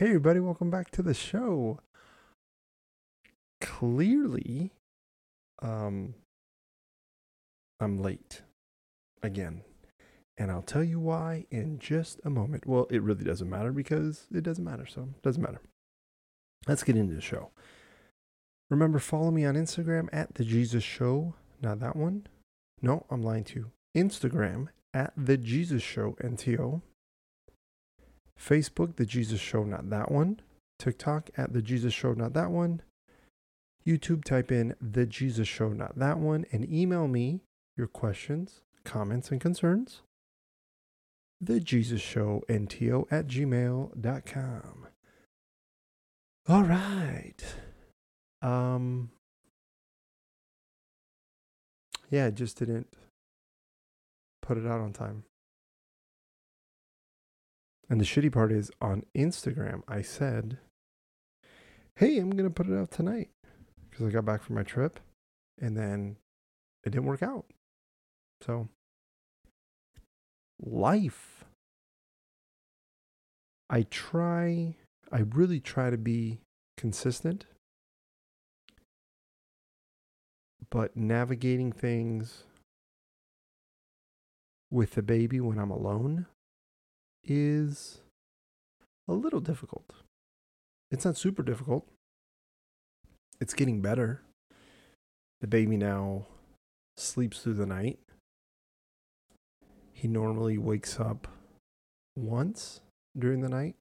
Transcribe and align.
Hey, 0.00 0.06
everybody, 0.06 0.40
welcome 0.40 0.70
back 0.70 0.90
to 0.92 1.02
the 1.02 1.12
show. 1.12 1.78
Clearly, 3.60 4.72
um, 5.60 6.14
I'm 7.78 8.00
late 8.00 8.40
again. 9.22 9.60
And 10.38 10.50
I'll 10.50 10.62
tell 10.62 10.82
you 10.82 10.98
why 10.98 11.44
in 11.50 11.78
just 11.78 12.18
a 12.24 12.30
moment. 12.30 12.66
Well, 12.66 12.86
it 12.88 13.02
really 13.02 13.24
doesn't 13.24 13.50
matter 13.50 13.72
because 13.72 14.26
it 14.34 14.42
doesn't 14.42 14.64
matter. 14.64 14.86
So 14.86 15.02
it 15.02 15.22
doesn't 15.22 15.42
matter. 15.42 15.60
Let's 16.66 16.82
get 16.82 16.96
into 16.96 17.14
the 17.14 17.20
show. 17.20 17.50
Remember, 18.70 19.00
follow 19.00 19.30
me 19.30 19.44
on 19.44 19.54
Instagram 19.54 20.08
at 20.14 20.34
The 20.34 20.46
Jesus 20.46 20.82
Show. 20.82 21.34
Not 21.60 21.80
that 21.80 21.94
one. 21.94 22.26
No, 22.80 23.04
I'm 23.10 23.22
lying 23.22 23.44
to 23.44 23.54
you. 23.54 23.70
Instagram 23.94 24.68
at 24.94 25.12
The 25.14 25.36
Jesus 25.36 25.82
Show 25.82 26.16
NTO. 26.24 26.80
Facebook, 28.40 28.96
The 28.96 29.06
Jesus 29.06 29.40
Show, 29.40 29.64
not 29.64 29.90
that 29.90 30.10
one. 30.10 30.40
TikTok 30.78 31.30
at 31.36 31.52
The 31.52 31.62
Jesus 31.62 31.92
Show, 31.92 32.14
not 32.14 32.32
that 32.32 32.50
one. 32.50 32.82
YouTube, 33.86 34.24
type 34.24 34.50
in 34.50 34.74
The 34.80 35.06
Jesus 35.06 35.48
Show, 35.48 35.70
not 35.70 35.98
that 35.98 36.18
one. 36.18 36.46
And 36.52 36.70
email 36.70 37.06
me 37.06 37.42
your 37.76 37.86
questions, 37.86 38.62
comments, 38.84 39.30
and 39.30 39.40
concerns. 39.40 40.02
The 41.40 41.60
Jesus 41.60 42.00
Show, 42.00 42.42
NTO 42.48 43.06
at 43.10 43.26
gmail.com. 43.26 44.86
All 46.48 46.62
right. 46.62 47.36
Um, 48.42 49.10
yeah, 52.10 52.26
I 52.26 52.30
just 52.30 52.58
didn't 52.58 52.88
put 54.42 54.58
it 54.58 54.66
out 54.66 54.80
on 54.80 54.92
time. 54.92 55.24
And 57.90 58.00
the 58.00 58.04
shitty 58.04 58.32
part 58.32 58.52
is 58.52 58.70
on 58.80 59.04
Instagram, 59.16 59.82
I 59.88 60.00
said, 60.00 60.58
hey, 61.96 62.18
I'm 62.18 62.30
going 62.30 62.44
to 62.44 62.50
put 62.50 62.68
it 62.68 62.78
out 62.78 62.92
tonight 62.92 63.30
because 63.90 64.06
I 64.06 64.10
got 64.10 64.24
back 64.24 64.44
from 64.44 64.54
my 64.54 64.62
trip 64.62 65.00
and 65.60 65.76
then 65.76 66.16
it 66.84 66.90
didn't 66.90 67.06
work 67.06 67.22
out. 67.22 67.46
So, 68.46 68.68
life. 70.62 71.44
I 73.68 73.82
try, 73.82 74.76
I 75.12 75.18
really 75.18 75.60
try 75.60 75.90
to 75.90 75.98
be 75.98 76.38
consistent, 76.76 77.46
but 80.70 80.96
navigating 80.96 81.72
things 81.72 82.44
with 84.70 84.92
the 84.92 85.02
baby 85.02 85.40
when 85.40 85.58
I'm 85.58 85.70
alone 85.70 86.26
is 87.24 88.00
a 89.08 89.12
little 89.12 89.40
difficult. 89.40 89.92
It's 90.90 91.04
not 91.04 91.16
super 91.16 91.42
difficult. 91.42 91.86
It's 93.40 93.54
getting 93.54 93.80
better. 93.80 94.22
The 95.40 95.46
baby 95.46 95.76
now 95.76 96.26
sleeps 96.96 97.40
through 97.40 97.54
the 97.54 97.66
night. 97.66 97.98
He 99.92 100.08
normally 100.08 100.58
wakes 100.58 100.98
up 100.98 101.28
once 102.16 102.80
during 103.18 103.40
the 103.40 103.48
night. 103.48 103.76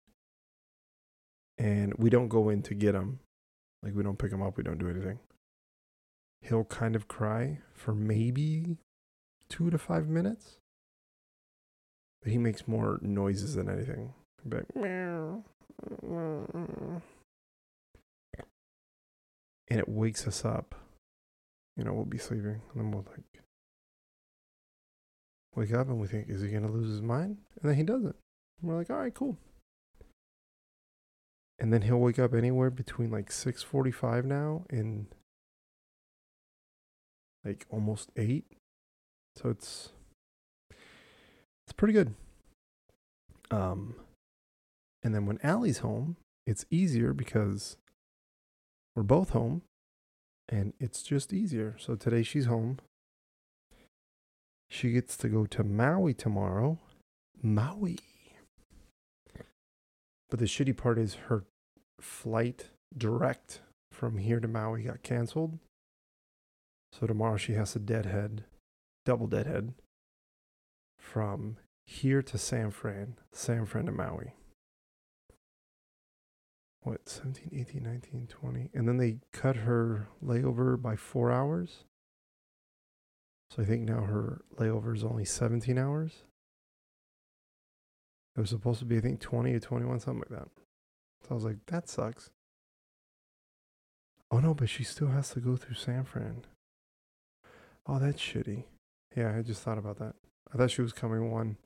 And 1.58 1.94
we 1.98 2.10
don't 2.10 2.30
go 2.30 2.50
in 2.50 2.62
to 2.64 2.74
get 2.74 2.96
him. 2.96 3.20
Like, 3.84 3.94
we 3.96 4.04
don't 4.04 4.18
pick 4.18 4.32
him 4.32 4.42
up, 4.42 4.58
we 4.58 4.64
don't 4.64 4.78
do 4.78 4.90
anything. 4.90 5.20
He'll 6.42 6.66
kind 6.66 6.96
of 6.96 7.08
cry 7.08 7.60
for 7.74 7.94
maybe 7.94 8.78
two 9.50 9.70
to 9.70 9.78
five 9.78 10.08
minutes. 10.08 10.58
But 12.22 12.32
he 12.32 12.38
makes 12.38 12.68
more 12.68 13.00
noises 13.02 13.56
than 13.56 13.70
anything. 13.70 14.14
Like, 14.46 14.76
meow. 14.76 15.44
And 19.70 19.80
it 19.80 19.88
wakes 19.88 20.28
us 20.28 20.44
up. 20.44 20.76
You 21.78 21.84
know, 21.86 21.94
we'll 21.94 22.06
be 22.06 22.18
sleeping. 22.18 22.62
And 22.74 22.76
then 22.76 22.92
we'll 22.92 23.06
like 23.10 23.44
wake 25.56 25.74
up 25.74 25.88
and 25.88 26.00
we 26.00 26.08
think, 26.08 26.30
is 26.30 26.42
he 26.42 26.50
going 26.50 26.64
to 26.64 26.72
lose 26.72 26.90
his 26.90 27.02
mind? 27.02 27.38
And 27.62 27.70
then 27.70 27.78
he 27.78 27.84
doesn't. 27.84 28.16
And 28.62 28.70
we're 28.70 28.78
like, 28.78 28.90
all 28.90 28.98
right, 28.98 29.14
cool. 29.14 29.38
And 31.58 31.72
then 31.74 31.82
he'll 31.82 32.00
wake 32.00 32.20
up 32.20 32.34
anywhere 32.34 32.70
between 32.70 33.12
like 33.12 33.30
6:45 33.30 34.24
now 34.26 34.66
and 34.70 35.08
like 37.44 37.66
almost 37.70 38.12
8. 38.16 38.46
So 39.36 39.50
it's 39.50 39.92
it's 41.70 41.76
pretty 41.76 41.94
good. 41.94 42.16
Um, 43.52 43.94
and 45.04 45.14
then 45.14 45.28
when 45.28 45.38
Allie's 45.44 45.80
home, 45.80 46.18
it's 46.48 46.66
easier 46.72 47.14
because 47.14 47.78
we're 48.96 49.04
both 49.04 49.30
home 49.30 49.62
and 50.48 50.74
it's 50.80 51.04
just 51.04 51.32
easier. 51.32 51.76
So 51.78 51.94
today 51.94 52.24
she's 52.24 52.48
home. 52.48 52.80
She 54.68 54.94
gets 54.94 55.16
to 55.18 55.30
go 55.30 55.46
to 55.46 55.64
Maui 55.64 56.16
tomorrow. 56.16 56.80
Maui. 57.40 58.00
But 60.32 60.40
the 60.40 60.46
shitty 60.46 60.76
part 60.76 60.98
is 60.98 61.14
her 61.28 61.44
flight 62.02 62.70
direct 62.98 63.62
from 63.92 64.18
here 64.18 64.40
to 64.40 64.48
Maui 64.48 64.84
got 64.84 65.04
canceled. 65.04 65.60
So 66.92 67.06
tomorrow 67.06 67.38
she 67.38 67.54
has 67.54 67.74
to 67.74 67.80
deadhead, 67.80 68.46
double 69.06 69.28
deadhead 69.28 69.76
from 71.12 71.58
here 71.86 72.22
to 72.22 72.38
San 72.38 72.72
Fran, 72.72 73.16
San 73.32 73.66
Fran 73.66 73.86
to 73.86 73.92
Maui. 73.92 74.34
What, 76.82 77.10
17, 77.10 77.50
18, 77.60 77.84
19, 77.84 78.28
20? 78.28 78.70
And 78.74 78.88
then 78.88 78.98
they 78.98 79.18
cut 79.34 79.58
her 79.58 80.08
layover 80.24 80.82
by 80.82 80.96
four 80.96 81.32
hours. 81.32 81.86
So 83.50 83.64
I 83.64 83.66
think 83.66 83.84
now 83.90 84.02
her 84.02 84.42
layover 84.58 84.96
is 84.96 85.04
only 85.04 85.26
17 85.26 85.78
hours. 85.78 86.24
It 88.38 88.42
was 88.42 88.52
supposed 88.52 88.80
to 88.80 88.86
be, 88.86 88.98
I 88.98 89.02
think, 89.02 89.20
20 89.20 89.54
or 89.54 89.60
21, 89.60 90.00
something 90.00 90.24
like 90.30 90.40
that. 90.40 90.48
So 91.24 91.32
I 91.32 91.34
was 91.34 91.44
like, 91.44 91.58
that 91.68 91.90
sucks. 91.90 92.30
Oh 94.32 94.40
no, 94.40 94.54
but 94.54 94.70
she 94.70 94.84
still 94.84 95.10
has 95.10 95.32
to 95.32 95.40
go 95.40 95.56
through 95.56 95.76
San 95.76 96.04
Fran. 96.04 96.46
Oh, 97.88 97.98
that's 97.98 98.22
shitty. 98.22 98.66
Yeah, 99.18 99.36
I 99.36 99.42
just 99.42 99.64
thought 99.64 99.80
about 99.80 99.98
that. 99.98 100.14
I 100.54 100.58
thought 100.58 100.72
she 100.72 100.82
was 100.82 100.94
coming 100.94 101.32
one 101.32 101.58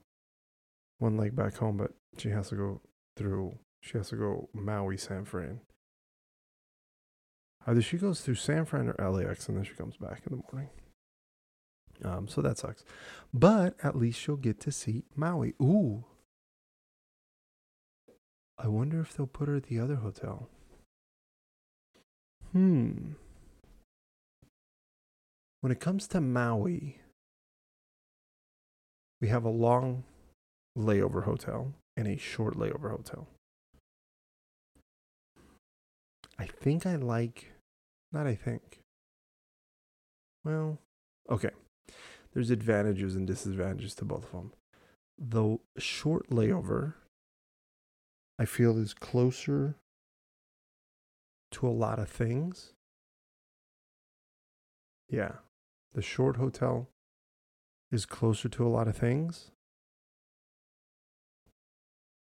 one 1.00 1.18
leg 1.18 1.36
back 1.36 1.56
home, 1.58 1.78
but 1.78 1.92
she 2.18 2.30
has 2.30 2.50
to 2.50 2.56
go 2.56 2.82
through 3.18 3.58
she 3.82 3.98
has 3.98 4.10
to 4.10 4.16
go 4.16 4.50
Maui, 4.54 4.98
San 4.98 5.26
Fran. 5.26 5.60
Either 7.68 7.82
she 7.82 7.98
goes 7.98 8.22
through 8.22 8.36
San 8.36 8.66
Fran 8.66 8.94
or 8.98 9.12
LAX 9.12 9.48
and 9.48 9.58
then 9.58 9.66
she 9.66 9.74
comes 9.74 9.98
back 9.98 10.22
in 10.26 10.38
the 10.38 10.44
morning. 10.52 10.70
Um, 12.04 12.28
so 12.28 12.42
that 12.42 12.58
sucks. 12.58 12.84
But 13.34 13.76
at 13.84 13.98
least 13.98 14.20
she'll 14.20 14.36
get 14.36 14.60
to 14.62 14.72
see 14.72 15.04
Maui. 15.16 15.54
Ooh. 15.62 16.06
I 18.58 18.68
wonder 18.68 19.02
if 19.02 19.14
they'll 19.14 19.28
put 19.28 19.48
her 19.48 19.58
at 19.58 19.64
the 19.64 19.80
other 19.80 19.96
hotel. 19.96 20.50
Hmm. 22.52 23.14
When 25.62 25.72
it 25.72 25.80
comes 25.80 26.08
to 26.10 26.22
Maui, 26.22 27.00
we 29.24 29.30
have 29.30 29.46
a 29.46 29.50
long 29.50 30.04
layover 30.78 31.24
hotel 31.24 31.72
and 31.96 32.10
a 32.10 32.18
short 32.18 32.58
layover 32.58 32.92
hotel. 32.92 33.26
I 36.38 36.46
think 36.46 36.86
I 36.86 36.98
like, 36.98 37.54
not 38.12 38.28
I 38.28 38.36
think. 38.36 38.82
Well, 40.44 40.78
okay. 41.30 41.52
There's 42.34 42.52
advantages 42.52 43.16
and 43.16 43.26
disadvantages 43.26 43.96
to 43.96 44.04
both 44.04 44.26
of 44.26 44.32
them. 44.32 44.52
The 45.18 45.58
short 45.78 46.30
layover, 46.30 46.96
I 48.38 48.44
feel, 48.44 48.78
is 48.78 48.94
closer 48.94 49.76
to 51.52 51.66
a 51.66 51.70
lot 51.70 51.98
of 51.98 52.10
things. 52.10 52.74
Yeah. 55.08 55.36
The 55.94 56.02
short 56.02 56.36
hotel 56.36 56.90
is 57.94 58.06
closer 58.06 58.50
to 58.50 58.66
a 58.66 58.70
lot 58.70 58.88
of 58.88 58.98
things. 58.98 59.52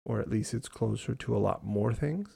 Or 0.04 0.20
at 0.20 0.28
least 0.28 0.52
it's 0.52 0.68
closer 0.68 1.14
to 1.14 1.36
a 1.36 1.38
lot 1.38 1.64
more 1.64 1.94
things. 1.94 2.28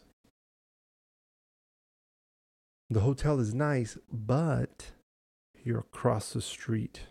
The 2.89 3.01
hotel 3.01 3.39
is 3.39 3.53
nice, 3.53 3.99
but 4.11 4.93
you're 5.63 5.81
across 5.81 6.33
the 6.33 6.41
street 6.41 7.03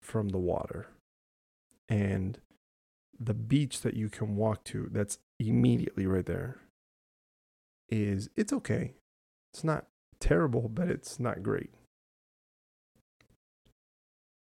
from 0.00 0.28
the 0.28 0.38
water. 0.38 0.86
And 1.88 2.38
the 3.18 3.34
beach 3.34 3.80
that 3.80 3.94
you 3.94 4.08
can 4.08 4.36
walk 4.36 4.62
to, 4.64 4.88
that's 4.92 5.18
immediately 5.40 6.06
right 6.06 6.24
there, 6.24 6.58
is 7.88 8.30
it's 8.36 8.52
okay. 8.52 8.94
It's 9.52 9.64
not 9.64 9.86
terrible, 10.20 10.68
but 10.68 10.88
it's 10.88 11.18
not 11.18 11.42
great. 11.42 11.74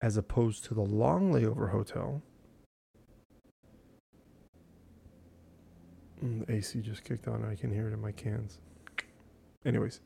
As 0.06 0.18
opposed 0.18 0.64
to 0.66 0.76
the 0.76 0.84
long 0.84 1.34
layover 1.34 1.72
hotel. 1.72 2.22
Mm, 6.24 6.46
the 6.46 6.54
AC 6.54 6.80
just 6.82 7.04
kicked 7.04 7.28
on. 7.28 7.44
I 7.44 7.56
can 7.56 7.72
hear 7.72 7.88
it 7.88 7.94
in 7.94 8.00
my 8.00 8.12
cans. 8.12 8.60
Anyways, 9.66 10.02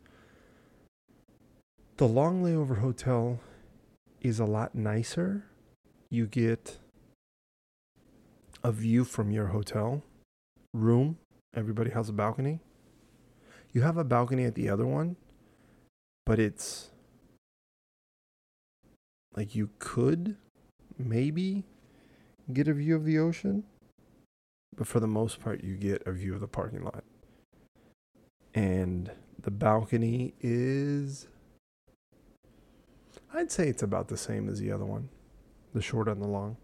the 1.97 2.07
long 2.07 2.41
layover 2.41 2.79
hotel 2.79 3.41
is 4.21 4.39
a 4.39 4.45
lot 4.45 4.73
nicer. 4.73 5.43
You 6.09 6.27
get 6.27 6.77
a 8.63 8.71
view 8.71 9.03
from 9.03 9.31
your 9.31 9.47
hotel 9.47 10.01
room. 10.73 11.17
Everybody 11.53 11.91
has 11.91 12.07
a 12.07 12.13
balcony. 12.13 12.61
You 13.73 13.81
have 13.81 13.97
a 13.97 14.05
balcony 14.05 14.45
at 14.45 14.55
the 14.55 14.69
other 14.69 14.87
one, 14.87 15.17
but 16.25 16.39
it's 16.39 16.91
like 19.35 19.55
you 19.55 19.69
could 19.79 20.37
maybe 20.97 21.63
get 22.51 22.67
a 22.67 22.73
view 22.73 22.95
of 22.95 23.05
the 23.05 23.17
ocean, 23.19 23.63
but 24.75 24.87
for 24.87 24.99
the 24.99 25.07
most 25.07 25.39
part, 25.39 25.63
you 25.63 25.75
get 25.75 26.03
a 26.05 26.11
view 26.11 26.33
of 26.33 26.39
the 26.39 26.47
parking 26.47 26.83
lot. 26.83 27.03
And 28.53 29.11
the 29.41 29.51
balcony 29.51 30.33
is, 30.41 31.27
I'd 33.33 33.51
say 33.51 33.67
it's 33.67 33.83
about 33.83 34.07
the 34.07 34.17
same 34.17 34.49
as 34.49 34.59
the 34.59 34.71
other 34.71 34.85
one, 34.85 35.09
the 35.73 35.81
short 35.81 36.07
and 36.07 36.21
the 36.21 36.27
long. 36.27 36.57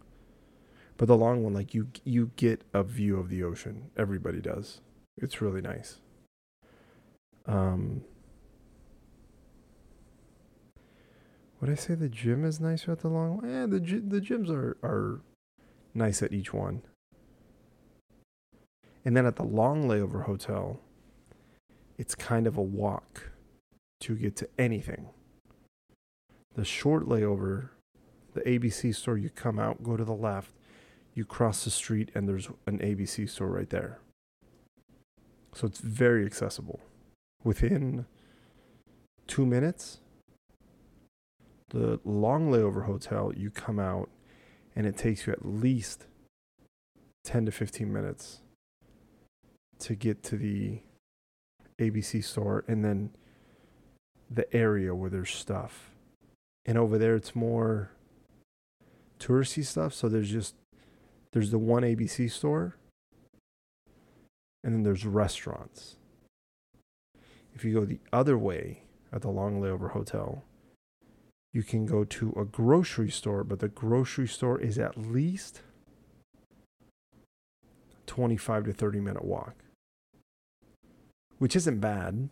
But 0.97 1.07
the 1.07 1.17
long 1.17 1.43
one, 1.43 1.53
like 1.53 1.73
you, 1.73 1.89
you 2.03 2.31
get 2.37 2.63
a 2.73 2.81
view 2.81 3.19
of 3.19 3.29
the 3.29 3.43
ocean. 3.43 3.91
Everybody 3.97 4.39
does. 4.39 4.79
It's 5.17 5.41
really 5.41 5.61
nice. 5.61 5.99
Um, 7.45 8.03
would 11.65 11.71
I 11.71 11.81
say 11.81 11.95
the 11.95 12.09
gym 12.09 12.45
is 12.45 12.59
nicer 12.59 12.91
at 12.91 12.99
the 12.99 13.07
long 13.07 13.37
one? 13.37 13.49
Yeah, 13.49 13.65
the 13.65 13.79
the 13.79 14.21
gyms 14.21 14.51
are 14.51 14.77
are 14.83 15.21
nice 15.95 16.21
at 16.21 16.31
each 16.31 16.53
one. 16.53 16.83
And 19.03 19.17
then 19.17 19.25
at 19.25 19.35
the 19.35 19.43
long 19.43 19.87
layover 19.87 20.25
hotel, 20.25 20.79
it's 21.97 22.13
kind 22.13 22.45
of 22.45 22.55
a 22.55 22.61
walk 22.61 23.31
to 24.01 24.15
get 24.15 24.35
to 24.35 24.49
anything. 24.59 25.09
The 26.53 26.65
short 26.65 27.09
layover, 27.09 27.69
the 28.35 28.41
ABC 28.41 28.93
store, 28.93 29.17
you 29.17 29.31
come 29.31 29.57
out, 29.57 29.81
go 29.81 29.97
to 29.97 30.05
the 30.05 30.13
left, 30.13 30.51
you 31.15 31.25
cross 31.25 31.63
the 31.63 31.71
street, 31.71 32.11
and 32.13 32.29
there's 32.29 32.47
an 32.67 32.77
ABC 32.77 33.27
store 33.27 33.49
right 33.49 33.71
there. 33.71 33.97
So 35.53 35.65
it's 35.65 35.79
very 35.79 36.27
accessible. 36.27 36.79
Within 37.43 38.05
two 39.25 39.47
minutes, 39.47 39.99
the 41.69 41.99
long 42.03 42.51
layover 42.51 42.85
hotel, 42.85 43.31
you 43.35 43.49
come 43.49 43.79
out 43.79 44.09
and 44.75 44.85
it 44.85 44.97
takes 44.97 45.25
you 45.25 45.33
at 45.33 45.45
least 45.45 46.05
10 47.23 47.45
to 47.45 47.51
15 47.51 47.91
minutes 47.91 48.41
to 49.79 49.95
get 49.95 50.23
to 50.23 50.37
the 50.37 50.79
ABC 51.79 52.23
store 52.23 52.63
and 52.67 52.83
then 52.85 53.11
the 54.29 54.53
area 54.55 54.93
where 54.93 55.09
there's 55.09 55.31
stuff. 55.31 55.91
And 56.65 56.77
over 56.77 56.97
there 56.97 57.15
it's 57.15 57.35
more 57.35 57.91
touristy 59.19 59.65
stuff, 59.65 59.93
so 59.93 60.09
there's 60.09 60.31
just 60.31 60.55
there's 61.31 61.51
the 61.51 61.59
one 61.59 61.83
ABC 61.83 62.31
store 62.31 62.75
and 64.63 64.73
then 64.73 64.83
there's 64.83 65.05
restaurants. 65.05 65.97
If 67.53 67.63
you 67.63 67.73
go 67.73 67.85
the 67.85 67.99
other 68.11 68.37
way 68.37 68.83
at 69.13 69.21
the 69.21 69.29
long 69.29 69.61
layover 69.61 69.91
hotel, 69.91 70.43
you 71.55 71.63
can 71.63 71.85
go 71.85 72.03
to 72.03 72.33
a 72.37 72.43
grocery 72.43 73.09
store, 73.09 73.45
but 73.45 73.59
the 73.59 73.69
grocery 73.69 74.27
store 74.27 74.59
is 74.59 74.77
at 74.77 74.97
least 74.97 75.61
25 78.07 78.65
to 78.65 78.73
30 78.73 78.99
minute 78.99 79.23
walk, 79.23 79.55
which 81.37 81.55
isn't 81.55 81.79
bad, 81.79 82.27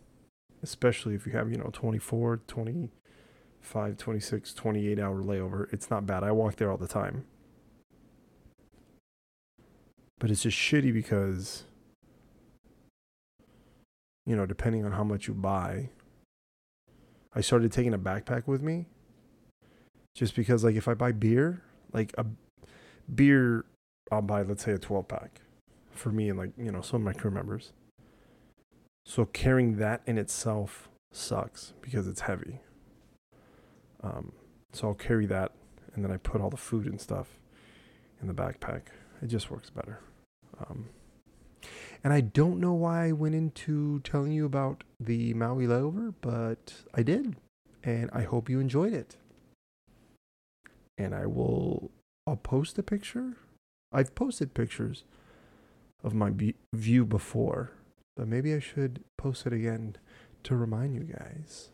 especially 0.62 1.14
if 1.14 1.24
you 1.24 1.32
have, 1.32 1.50
you 1.50 1.56
know, 1.56 1.70
24, 1.72 2.42
25, 2.46 3.96
26, 3.96 4.52
28 4.52 4.98
hour 4.98 5.22
layover. 5.22 5.72
It's 5.72 5.88
not 5.88 6.04
bad. 6.04 6.22
I 6.22 6.30
walk 6.30 6.56
there 6.56 6.70
all 6.70 6.76
the 6.76 6.86
time. 6.86 7.24
But 10.18 10.30
it's 10.30 10.42
just 10.42 10.58
shitty 10.58 10.92
because, 10.92 11.64
you 14.26 14.36
know, 14.36 14.44
depending 14.44 14.84
on 14.84 14.92
how 14.92 15.04
much 15.04 15.28
you 15.28 15.32
buy, 15.32 15.88
I 17.34 17.40
started 17.40 17.72
taking 17.72 17.94
a 17.94 17.98
backpack 17.98 18.46
with 18.46 18.60
me 18.60 18.84
just 20.14 20.36
because 20.36 20.64
like 20.64 20.76
if 20.76 20.88
I 20.88 20.94
buy 20.94 21.12
beer, 21.12 21.62
like 21.92 22.14
a 22.16 22.24
beer, 23.12 23.64
I'll 24.10 24.22
buy 24.22 24.42
let's 24.42 24.64
say 24.64 24.72
a 24.72 24.78
12 24.78 25.08
pack 25.08 25.40
for 25.90 26.10
me 26.10 26.28
and 26.28 26.38
like 26.38 26.52
you 26.56 26.70
know 26.70 26.80
some 26.80 27.06
of 27.06 27.14
my 27.14 27.18
crew 27.18 27.30
members. 27.30 27.72
So 29.06 29.26
carrying 29.26 29.76
that 29.78 30.02
in 30.06 30.16
itself 30.16 30.88
sucks 31.12 31.74
because 31.80 32.08
it's 32.08 32.22
heavy. 32.22 32.60
Um, 34.02 34.32
so 34.72 34.88
I'll 34.88 34.94
carry 34.94 35.26
that 35.26 35.52
and 35.94 36.04
then 36.04 36.10
I 36.10 36.16
put 36.16 36.40
all 36.40 36.50
the 36.50 36.56
food 36.56 36.86
and 36.86 37.00
stuff 37.00 37.38
in 38.20 38.28
the 38.28 38.34
backpack. 38.34 38.82
It 39.22 39.26
just 39.26 39.50
works 39.50 39.70
better. 39.70 40.00
Um, 40.58 40.88
and 42.02 42.12
I 42.12 42.20
don't 42.20 42.60
know 42.60 42.72
why 42.74 43.06
I 43.06 43.12
went 43.12 43.34
into 43.34 44.00
telling 44.00 44.32
you 44.32 44.44
about 44.44 44.84
the 45.00 45.32
Maui 45.34 45.66
layover, 45.66 46.14
but 46.20 46.74
I 46.92 47.02
did. 47.02 47.36
And 47.82 48.10
I 48.12 48.22
hope 48.22 48.48
you 48.48 48.60
enjoyed 48.60 48.92
it 48.92 49.16
and 50.98 51.14
I 51.14 51.26
will 51.26 51.90
I'll 52.26 52.36
post 52.36 52.78
a 52.78 52.82
picture. 52.82 53.36
I've 53.92 54.14
posted 54.14 54.54
pictures 54.54 55.04
of 56.02 56.14
my 56.14 56.30
be- 56.30 56.56
view 56.74 57.04
before, 57.04 57.72
but 58.16 58.28
maybe 58.28 58.54
I 58.54 58.60
should 58.60 59.04
post 59.18 59.46
it 59.46 59.52
again 59.52 59.96
to 60.44 60.56
remind 60.56 60.94
you 60.94 61.04
guys. 61.04 61.70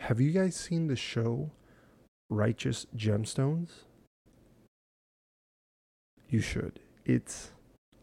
Have 0.00 0.20
you 0.20 0.30
guys 0.30 0.56
seen 0.56 0.86
the 0.86 0.96
show 0.96 1.50
Righteous 2.30 2.86
Gemstones? 2.96 3.70
You 6.28 6.40
should. 6.40 6.80
It's 7.04 7.50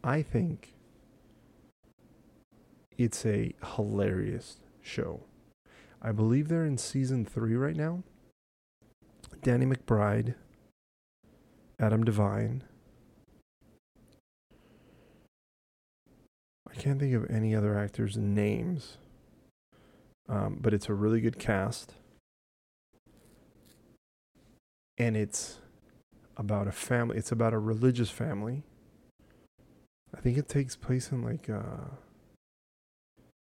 I 0.02 0.22
think 0.22 0.74
it's 2.98 3.26
a 3.26 3.54
hilarious 3.76 4.60
show. 4.82 5.24
I 6.00 6.12
believe 6.12 6.48
they're 6.48 6.64
in 6.64 6.78
season 6.78 7.24
3 7.24 7.54
right 7.56 7.76
now. 7.76 8.02
Danny 9.46 9.64
McBride, 9.64 10.34
Adam 11.78 12.02
Devine. 12.02 12.64
I 16.68 16.74
can't 16.74 16.98
think 16.98 17.14
of 17.14 17.30
any 17.30 17.54
other 17.54 17.78
actors' 17.78 18.16
names, 18.16 18.98
um, 20.28 20.58
but 20.60 20.74
it's 20.74 20.88
a 20.88 20.94
really 20.94 21.20
good 21.20 21.38
cast. 21.38 21.94
And 24.98 25.16
it's 25.16 25.60
about 26.36 26.66
a 26.66 26.72
family, 26.72 27.16
it's 27.16 27.30
about 27.30 27.54
a 27.54 27.60
religious 27.60 28.10
family. 28.10 28.64
I 30.12 30.20
think 30.22 30.38
it 30.38 30.48
takes 30.48 30.74
place 30.74 31.12
in 31.12 31.22
like 31.22 31.48
uh, 31.48 31.94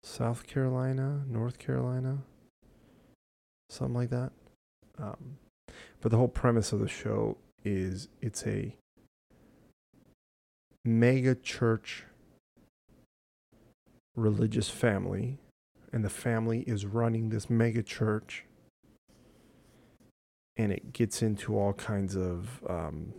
South 0.04 0.46
Carolina, 0.46 1.24
North 1.26 1.58
Carolina, 1.58 2.18
something 3.68 3.96
like 3.96 4.10
that. 4.10 4.30
Um, 4.96 5.38
but 6.00 6.10
the 6.10 6.16
whole 6.16 6.28
premise 6.28 6.72
of 6.72 6.80
the 6.80 6.88
show 6.88 7.36
is 7.64 8.08
it's 8.20 8.46
a 8.46 8.74
mega 10.84 11.34
church 11.34 12.04
religious 14.18 14.68
family, 14.68 15.38
and 15.92 16.04
the 16.04 16.10
family 16.10 16.60
is 16.60 16.84
running 16.84 17.28
this 17.28 17.48
mega 17.48 17.82
church, 17.82 18.44
and 20.56 20.72
it 20.72 20.92
gets 20.92 21.22
into 21.22 21.56
all 21.56 21.72
kinds 21.72 22.16
of 22.16 22.62
um, 22.68 23.14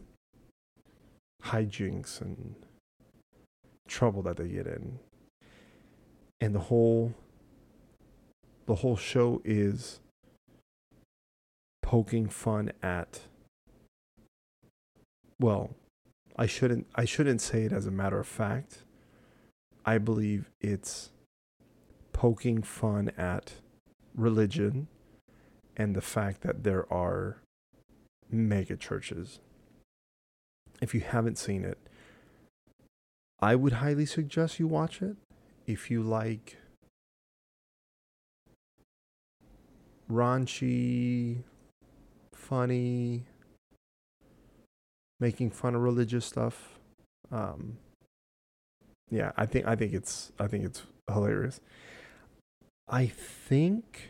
hijinks 1.45 2.21
and 2.21 2.55
trouble 3.87 4.21
that 4.21 4.37
they 4.37 4.47
get 4.47 4.67
in, 4.67 4.99
and 6.41 6.53
the 6.53 6.59
whole 6.59 7.13
the 8.65 8.75
whole 8.75 8.97
show 8.97 9.41
is 9.43 9.99
poking 11.89 12.29
fun 12.29 12.71
at 12.83 13.21
well, 15.39 15.71
I 16.35 16.45
shouldn't 16.45 16.85
I 16.93 17.05
shouldn't 17.05 17.41
say 17.41 17.63
it 17.63 17.71
as 17.71 17.87
a 17.87 17.91
matter 17.91 18.19
of 18.19 18.27
fact. 18.27 18.83
I 19.83 19.97
believe 19.97 20.51
it's 20.61 21.09
poking 22.13 22.61
fun 22.61 23.09
at 23.17 23.53
religion 24.13 24.87
and 25.75 25.95
the 25.95 26.01
fact 26.01 26.41
that 26.41 26.63
there 26.63 26.85
are 26.93 27.41
mega 28.29 28.77
churches. 28.77 29.39
If 30.83 30.93
you 30.93 31.01
haven't 31.01 31.39
seen 31.39 31.65
it, 31.65 31.79
I 33.39 33.55
would 33.55 33.73
highly 33.73 34.05
suggest 34.05 34.59
you 34.59 34.67
watch 34.67 35.01
it. 35.01 35.15
If 35.65 35.89
you 35.89 36.03
like 36.03 36.57
raunchy 40.07 41.45
funny, 42.49 43.25
making 45.19 45.51
fun 45.51 45.75
of 45.75 45.81
religious 45.81 46.25
stuff. 46.25 46.79
Um, 47.31 47.77
yeah, 49.11 49.31
I 49.37 49.45
think 49.45 49.67
I 49.67 49.75
think 49.75 49.93
it's 49.93 50.31
I 50.39 50.47
think 50.47 50.65
it's 50.65 50.81
hilarious. 51.07 51.61
I 52.87 53.05
think 53.05 54.09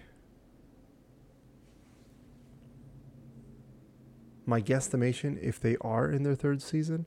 my 4.46 4.62
guesstimation, 4.62 5.38
if 5.42 5.60
they 5.60 5.76
are 5.82 6.10
in 6.10 6.24
their 6.24 6.36
third 6.36 6.62
season, 6.62 7.06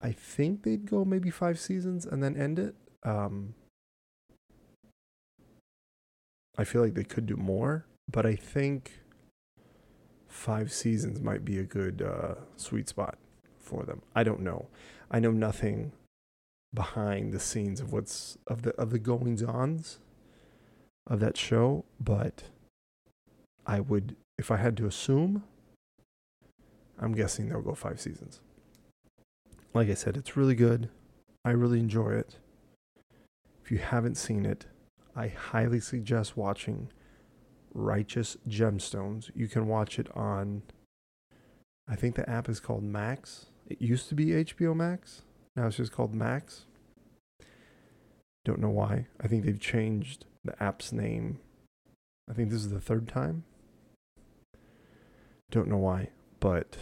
I 0.00 0.12
think 0.12 0.62
they'd 0.62 0.88
go 0.88 1.04
maybe 1.04 1.30
five 1.30 1.58
seasons 1.58 2.06
and 2.06 2.22
then 2.22 2.36
end 2.36 2.60
it. 2.60 2.76
Um, 3.02 3.54
I 6.56 6.62
feel 6.64 6.82
like 6.82 6.94
they 6.94 7.04
could 7.04 7.26
do 7.26 7.36
more, 7.36 7.86
but 8.10 8.24
I 8.24 8.36
think 8.36 9.01
five 10.32 10.72
seasons 10.72 11.20
might 11.20 11.44
be 11.44 11.58
a 11.58 11.62
good 11.62 12.02
uh, 12.02 12.34
sweet 12.56 12.88
spot 12.88 13.18
for 13.58 13.84
them. 13.84 14.02
I 14.14 14.24
don't 14.24 14.40
know. 14.40 14.66
I 15.10 15.20
know 15.20 15.30
nothing 15.30 15.92
behind 16.72 17.32
the 17.32 17.38
scenes 17.38 17.80
of 17.80 17.92
what's 17.92 18.38
of 18.46 18.62
the 18.62 18.74
of 18.76 18.90
the 18.90 18.98
goings 18.98 19.42
ons 19.42 19.98
of 21.06 21.20
that 21.20 21.36
show, 21.36 21.84
but 22.00 22.44
I 23.66 23.80
would 23.80 24.16
if 24.38 24.50
I 24.50 24.56
had 24.56 24.76
to 24.78 24.86
assume 24.86 25.44
I'm 26.98 27.12
guessing 27.12 27.48
they'll 27.48 27.62
go 27.62 27.74
5 27.74 28.00
seasons. 28.00 28.40
Like 29.74 29.90
I 29.90 29.94
said, 29.94 30.16
it's 30.16 30.36
really 30.36 30.54
good. 30.54 30.88
I 31.44 31.50
really 31.50 31.80
enjoy 31.80 32.12
it. 32.12 32.36
If 33.64 33.72
you 33.72 33.78
haven't 33.78 34.14
seen 34.14 34.46
it, 34.46 34.66
I 35.16 35.28
highly 35.28 35.80
suggest 35.80 36.36
watching 36.36 36.90
Righteous 37.74 38.36
Gemstones. 38.48 39.30
You 39.34 39.48
can 39.48 39.66
watch 39.66 39.98
it 39.98 40.14
on 40.16 40.62
I 41.88 41.96
think 41.96 42.14
the 42.14 42.28
app 42.28 42.48
is 42.48 42.60
called 42.60 42.84
Max. 42.84 43.46
It 43.66 43.82
used 43.82 44.08
to 44.08 44.14
be 44.14 44.26
HBO 44.26 44.74
Max. 44.74 45.22
Now 45.56 45.66
it's 45.66 45.76
just 45.76 45.92
called 45.92 46.14
Max. 46.14 46.66
Don't 48.44 48.60
know 48.60 48.70
why. 48.70 49.06
I 49.20 49.28
think 49.28 49.44
they've 49.44 49.60
changed 49.60 50.24
the 50.44 50.60
app's 50.62 50.92
name. 50.92 51.38
I 52.28 52.34
think 52.34 52.50
this 52.50 52.60
is 52.60 52.70
the 52.70 52.80
third 52.80 53.08
time. 53.08 53.44
Don't 55.50 55.68
know 55.68 55.76
why. 55.76 56.08
But 56.40 56.76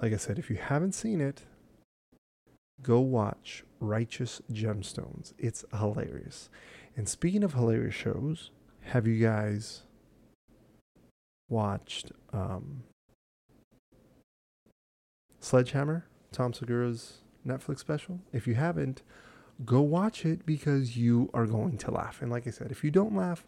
like 0.00 0.12
I 0.12 0.16
said, 0.16 0.38
if 0.38 0.50
you 0.50 0.56
haven't 0.56 0.94
seen 0.94 1.20
it, 1.20 1.42
go 2.80 3.00
watch 3.00 3.64
Righteous 3.80 4.40
Gemstones. 4.52 5.32
It's 5.38 5.64
hilarious. 5.76 6.48
And 6.96 7.08
speaking 7.08 7.42
of 7.42 7.54
hilarious 7.54 7.94
shows, 7.94 8.50
have 8.82 9.06
you 9.06 9.22
guys 9.22 9.82
watched 11.48 12.12
um, 12.32 12.84
Sledgehammer, 15.40 16.06
Tom 16.32 16.52
Segura's 16.52 17.18
Netflix 17.46 17.78
special? 17.78 18.20
If 18.32 18.46
you 18.46 18.54
haven't, 18.54 19.02
go 19.64 19.80
watch 19.80 20.24
it 20.24 20.44
because 20.46 20.96
you 20.96 21.30
are 21.34 21.46
going 21.46 21.78
to 21.78 21.90
laugh. 21.90 22.22
And 22.22 22.30
like 22.30 22.46
I 22.46 22.50
said, 22.50 22.70
if 22.70 22.84
you 22.84 22.90
don't 22.90 23.14
laugh, 23.14 23.44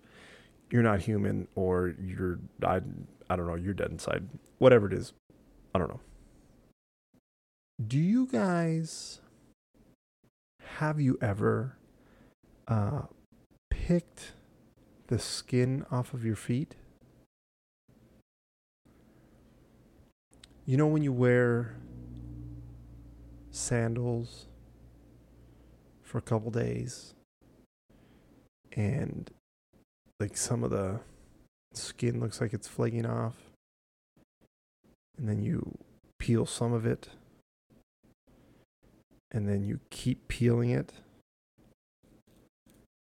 you're 0.70 0.82
not 0.82 1.00
human 1.02 1.48
or 1.54 1.94
you're 2.00 2.38
I 2.64 2.80
I 3.28 3.36
don't 3.36 3.46
know, 3.46 3.54
you're 3.54 3.74
dead 3.74 3.90
inside. 3.90 4.28
Whatever 4.58 4.86
it 4.86 4.92
is. 4.92 5.12
I 5.74 5.78
don't 5.78 5.88
know. 5.88 6.00
Do 7.86 7.98
you 7.98 8.26
guys 8.26 9.20
have 10.76 11.00
you 11.00 11.18
ever 11.20 11.76
uh 12.68 13.02
picked 13.70 14.32
the 15.08 15.18
skin 15.18 15.84
off 15.90 16.14
of 16.14 16.24
your 16.24 16.36
feet? 16.36 16.76
You 20.70 20.76
know 20.76 20.86
when 20.86 21.02
you 21.02 21.12
wear 21.12 21.74
sandals 23.50 24.46
for 26.00 26.18
a 26.18 26.20
couple 26.20 26.52
days 26.52 27.12
and 28.76 29.28
like 30.20 30.36
some 30.36 30.62
of 30.62 30.70
the 30.70 31.00
skin 31.74 32.20
looks 32.20 32.40
like 32.40 32.52
it's 32.52 32.68
flaking 32.68 33.04
off 33.04 33.34
and 35.18 35.28
then 35.28 35.42
you 35.42 35.76
peel 36.20 36.46
some 36.46 36.72
of 36.72 36.86
it 36.86 37.08
and 39.32 39.48
then 39.48 39.64
you 39.64 39.80
keep 39.90 40.28
peeling 40.28 40.70
it 40.70 40.92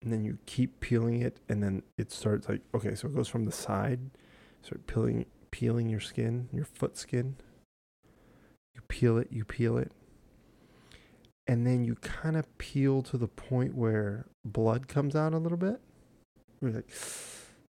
and 0.01 0.13
then 0.13 0.23
you 0.23 0.37
keep 0.45 0.79
peeling 0.79 1.21
it 1.21 1.41
and 1.49 1.61
then 1.61 1.83
it 1.97 2.09
starts 2.09 2.47
like 2.47 2.61
okay 2.73 2.95
so 2.95 3.09
it 3.09 3.13
goes 3.13 3.27
from 3.27 3.43
the 3.43 3.51
side 3.51 3.99
start 4.61 4.87
peeling 4.87 5.25
peeling 5.51 5.89
your 5.89 5.99
skin 5.99 6.47
your 6.53 6.63
foot 6.63 6.95
skin 6.97 7.35
peel 8.89 9.17
it 9.17 9.27
you 9.31 9.45
peel 9.45 9.77
it 9.77 9.91
and 11.49 11.65
then 11.65 11.83
you 11.83 11.95
kind 11.95 12.37
of 12.37 12.45
peel 12.59 13.01
to 13.01 13.17
the 13.17 13.27
point 13.27 13.73
where 13.73 14.27
blood 14.45 14.87
comes 14.87 15.15
out 15.15 15.33
a 15.33 15.39
little 15.39 15.57
bit. 15.57 15.81
You're 16.61 16.73
like, 16.73 16.93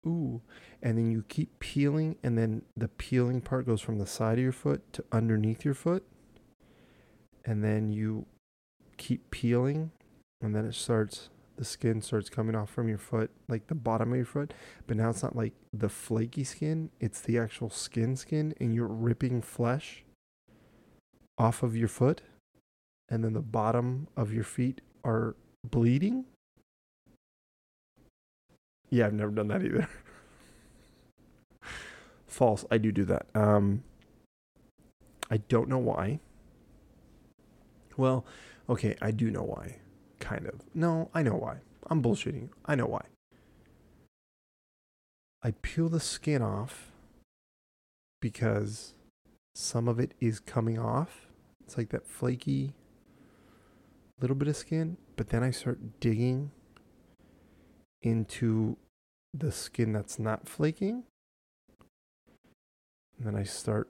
ooh. 0.07 0.41
And 0.81 0.97
then 0.97 1.11
you 1.11 1.25
keep 1.27 1.59
peeling, 1.59 2.15
and 2.23 2.37
then 2.37 2.61
the 2.77 2.87
peeling 2.87 3.41
part 3.41 3.65
goes 3.65 3.81
from 3.81 3.99
the 3.99 4.07
side 4.07 4.37
of 4.37 4.43
your 4.45 4.53
foot 4.53 4.93
to 4.93 5.03
underneath 5.11 5.65
your 5.65 5.73
foot. 5.73 6.05
And 7.43 7.65
then 7.65 7.91
you 7.91 8.27
keep 8.95 9.29
peeling, 9.29 9.91
and 10.41 10.55
then 10.55 10.63
it 10.63 10.75
starts, 10.75 11.27
the 11.57 11.65
skin 11.65 12.01
starts 12.01 12.29
coming 12.29 12.55
off 12.55 12.69
from 12.69 12.87
your 12.87 12.97
foot, 12.97 13.29
like 13.49 13.67
the 13.67 13.75
bottom 13.75 14.11
of 14.11 14.15
your 14.15 14.25
foot. 14.25 14.53
But 14.87 14.95
now 14.95 15.09
it's 15.09 15.21
not 15.21 15.35
like 15.35 15.51
the 15.73 15.89
flaky 15.89 16.45
skin, 16.45 16.91
it's 17.01 17.19
the 17.19 17.37
actual 17.37 17.69
skin 17.69 18.15
skin, 18.15 18.53
and 18.61 18.73
you're 18.73 18.87
ripping 18.87 19.41
flesh 19.41 20.04
off 21.37 21.63
of 21.63 21.75
your 21.75 21.87
foot 21.87 22.21
and 23.09 23.23
then 23.23 23.33
the 23.33 23.41
bottom 23.41 24.07
of 24.15 24.33
your 24.33 24.43
feet 24.43 24.81
are 25.03 25.35
bleeding? 25.63 26.25
Yeah, 28.89 29.07
I've 29.07 29.13
never 29.13 29.31
done 29.31 29.47
that 29.49 29.63
either. 29.63 29.87
False. 32.27 32.65
I 32.69 32.77
do 32.77 32.91
do 32.91 33.05
that. 33.05 33.27
Um, 33.33 33.83
I 35.29 35.37
don't 35.37 35.69
know 35.69 35.77
why. 35.77 36.19
Well, 37.97 38.25
okay, 38.69 38.95
I 39.01 39.11
do 39.11 39.31
know 39.31 39.43
why. 39.43 39.77
Kind 40.19 40.47
of. 40.47 40.61
No, 40.73 41.09
I 41.13 41.23
know 41.23 41.35
why. 41.35 41.57
I'm 41.89 42.01
bullshitting. 42.01 42.49
I 42.65 42.75
know 42.75 42.87
why. 42.87 43.05
I 45.43 45.51
peel 45.61 45.89
the 45.89 45.99
skin 45.99 46.41
off 46.41 46.91
because 48.19 48.95
some 49.53 49.87
of 49.87 49.99
it 49.99 50.13
is 50.19 50.39
coming 50.39 50.79
off. 50.79 51.24
It's 51.65 51.77
like 51.77 51.89
that 51.89 52.07
flaky 52.07 52.73
little 54.21 54.35
bit 54.35 54.47
of 54.47 54.55
skin, 54.55 54.97
but 55.15 55.29
then 55.29 55.43
I 55.43 55.51
start 55.51 55.99
digging 55.99 56.51
into 58.01 58.77
the 59.33 59.51
skin 59.51 59.91
that's 59.91 60.19
not 60.19 60.47
flaking. 60.47 61.03
And 63.17 63.27
then 63.27 63.35
I 63.35 63.43
start 63.43 63.89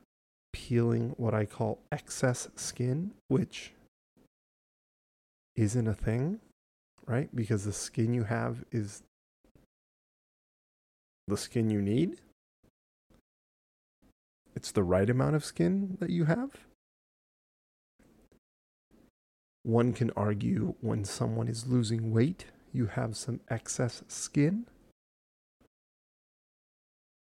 peeling 0.53 1.13
what 1.17 1.34
I 1.34 1.46
call 1.46 1.79
excess 1.91 2.48
skin, 2.55 3.12
which 3.27 3.74
isn't 5.55 5.88
a 5.88 5.94
thing, 5.94 6.39
right? 7.05 7.29
Because 7.36 7.65
the 7.65 7.74
skin 7.74 8.13
you 8.13 8.24
have 8.24 8.63
is 8.72 9.03
the 11.27 11.38
skin 11.38 11.70
you 11.70 11.82
need. 11.82 12.22
It's 14.55 14.72
the 14.72 14.84
right 14.84 15.10
amount 15.10 15.36
of 15.36 15.44
skin 15.44 15.98
that 16.00 16.10
you 16.10 16.25
have 16.25 16.51
one 19.65 19.93
can 19.93 20.12
argue 20.12 20.75
when 20.81 21.03
someone 21.03 21.48
is 21.48 21.65
losing 21.65 22.12
weight, 22.12 22.45
you 22.72 22.86
have 22.86 23.17
some 23.17 23.39
excess 23.50 24.03
skin. 24.07 24.65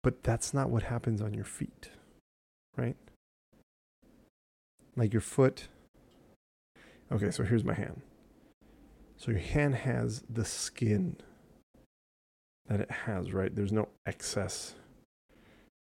But 0.02 0.22
that's 0.22 0.52
not 0.52 0.68
what 0.68 0.82
happens 0.82 1.22
on 1.22 1.32
your 1.32 1.44
feet, 1.44 1.90
right? 2.76 2.96
Like 4.96 5.12
your 5.12 5.22
foot. 5.22 5.68
Okay, 7.12 7.30
so 7.30 7.44
here's 7.44 7.64
my 7.64 7.74
hand. 7.74 8.02
So 9.16 9.30
your 9.30 9.40
hand 9.40 9.76
has 9.76 10.24
the 10.28 10.44
skin 10.44 11.16
that 12.66 12.80
it 12.80 12.90
has, 12.90 13.32
right? 13.32 13.54
There's 13.54 13.72
no 13.72 13.88
excess 14.06 14.74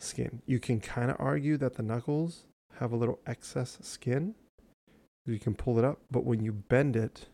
skin. 0.01 0.43
You 0.47 0.61
can 0.61 0.81
kind 0.81 1.11
of 1.11 1.17
argue 1.19 1.57
that 1.57 1.75
the 1.77 1.83
knuckles 1.83 2.45
have 2.79 2.93
a 2.93 2.97
little 2.97 3.21
excess 3.27 3.79
skin 3.81 4.35
you 5.27 5.39
can 5.39 5.55
pull 5.55 5.79
it 5.79 5.85
up, 5.85 6.01
but 6.11 6.25
when 6.25 6.43
you 6.43 6.53
bend 6.53 6.97
it, 6.97 7.27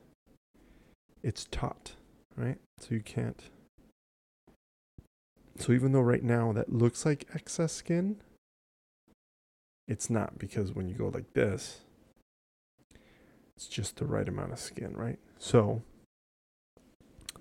it's 1.23 1.47
taut, 1.51 1.93
right? 2.37 2.59
So 2.79 2.95
you 2.95 3.01
can't. 3.01 3.43
So 5.59 5.73
even 5.73 5.93
though 5.93 6.01
right 6.01 6.23
now 6.23 6.53
that 6.53 6.73
looks 6.73 7.05
like 7.05 7.27
excess 7.35 7.73
skin, 7.73 8.21
it's 9.89 10.11
not 10.11 10.39
because 10.39 10.73
when 10.73 10.89
you 10.89 10.95
go 10.95 11.09
like 11.09 11.33
this, 11.33 11.81
it's 13.57 13.67
just 13.67 13.97
the 13.97 14.07
right 14.07 14.29
amount 14.29 14.53
of 14.53 14.59
skin, 14.61 14.95
right? 14.95 15.19
So 15.39 15.83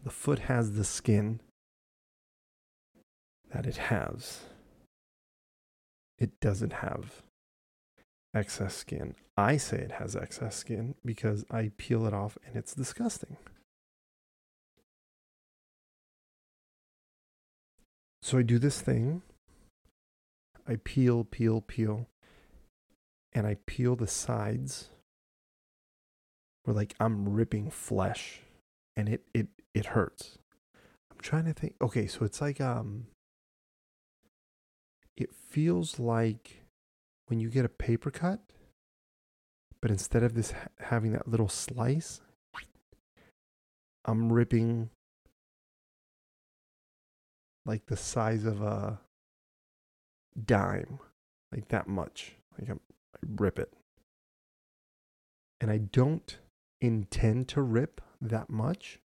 the 0.03 0.09
foot 0.09 0.39
has 0.39 0.73
the 0.73 0.83
skin 0.83 1.41
that 3.53 3.65
it 3.65 3.77
has. 3.77 4.41
It 6.17 6.39
doesn't 6.39 6.73
have 6.73 7.21
excess 8.33 8.75
skin. 8.75 9.15
I 9.37 9.57
say 9.57 9.77
it 9.77 9.93
has 9.93 10.15
excess 10.15 10.55
skin 10.55 10.95
because 11.05 11.45
I 11.51 11.71
peel 11.77 12.05
it 12.05 12.13
off 12.13 12.37
and 12.45 12.55
it's 12.55 12.73
disgusting. 12.73 13.37
So 18.21 18.37
I 18.39 18.41
do 18.41 18.59
this 18.59 18.81
thing. 18.81 19.21
I 20.67 20.77
peel, 20.83 21.23
peel, 21.23 21.61
peel. 21.61 22.07
And 23.33 23.47
I 23.47 23.57
peel 23.65 23.95
the 23.95 24.07
sides 24.07 24.89
where 26.63 26.75
like 26.75 26.95
I'm 26.99 27.29
ripping 27.29 27.69
flesh 27.69 28.41
and 28.95 29.07
it 29.07 29.21
it 29.33 29.47
it 29.73 29.87
hurts. 29.87 30.37
I'm 31.11 31.19
trying 31.21 31.45
to 31.45 31.53
think. 31.53 31.75
Okay, 31.81 32.07
so 32.07 32.25
it's 32.25 32.41
like 32.41 32.59
um 32.59 33.07
it 35.15 35.33
feels 35.33 35.99
like 35.99 36.63
when 37.27 37.39
you 37.39 37.49
get 37.49 37.65
a 37.65 37.69
paper 37.69 38.11
cut, 38.11 38.39
but 39.81 39.91
instead 39.91 40.23
of 40.23 40.33
this 40.33 40.53
having 40.79 41.11
that 41.13 41.27
little 41.27 41.49
slice, 41.49 42.21
I'm 44.05 44.31
ripping 44.31 44.89
like 47.65 47.85
the 47.87 47.97
size 47.97 48.45
of 48.45 48.61
a 48.61 48.99
dime, 50.45 50.99
like 51.51 51.67
that 51.67 51.87
much. 51.87 52.35
Like 52.57 52.69
I'm, 52.69 52.79
I 53.15 53.19
rip 53.37 53.59
it. 53.59 53.73
And 55.59 55.69
I 55.69 55.77
don't 55.77 56.37
intend 56.79 57.49
to 57.49 57.61
rip 57.61 58.01
that 58.21 58.49
much. 58.49 58.99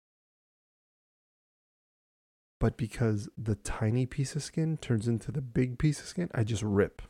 But 2.61 2.77
because 2.77 3.29
the 3.39 3.55
tiny 3.55 4.05
piece 4.05 4.35
of 4.35 4.43
skin 4.43 4.79
turns 4.79 5.07
into 5.07 5.31
the 5.31 5.41
big 5.41 5.79
piece 5.79 6.01
of 6.01 6.07
skin, 6.07 6.29
I 6.35 6.43
just 6.43 6.63
rip. 6.63 7.03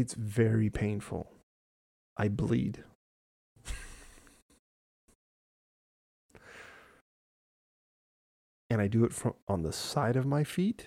It's 0.00 0.14
very 0.14 0.70
painful. 0.70 1.30
I 2.16 2.28
bleed. 2.28 2.84
and 8.70 8.80
I 8.80 8.86
do 8.86 9.04
it 9.04 9.12
from 9.12 9.34
on 9.46 9.62
the 9.62 9.74
side 9.74 10.16
of 10.16 10.24
my 10.24 10.42
feet. 10.42 10.86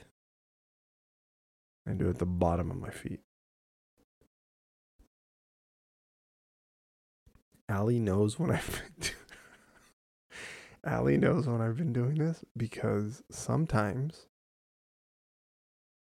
I 1.88 1.92
do 1.92 2.08
it 2.08 2.10
at 2.10 2.18
the 2.18 2.26
bottom 2.26 2.72
of 2.72 2.78
my 2.78 2.90
feet. 2.90 3.20
Allie 7.70 8.00
knows 8.00 8.40
when 8.40 8.50
I've 8.50 8.82
been 9.00 9.12
Allie 10.84 11.18
knows 11.18 11.46
when 11.46 11.62
I've 11.62 11.78
been 11.78 11.94
doing 11.94 12.16
this 12.16 12.44
because 12.58 13.22
sometimes, 13.30 14.26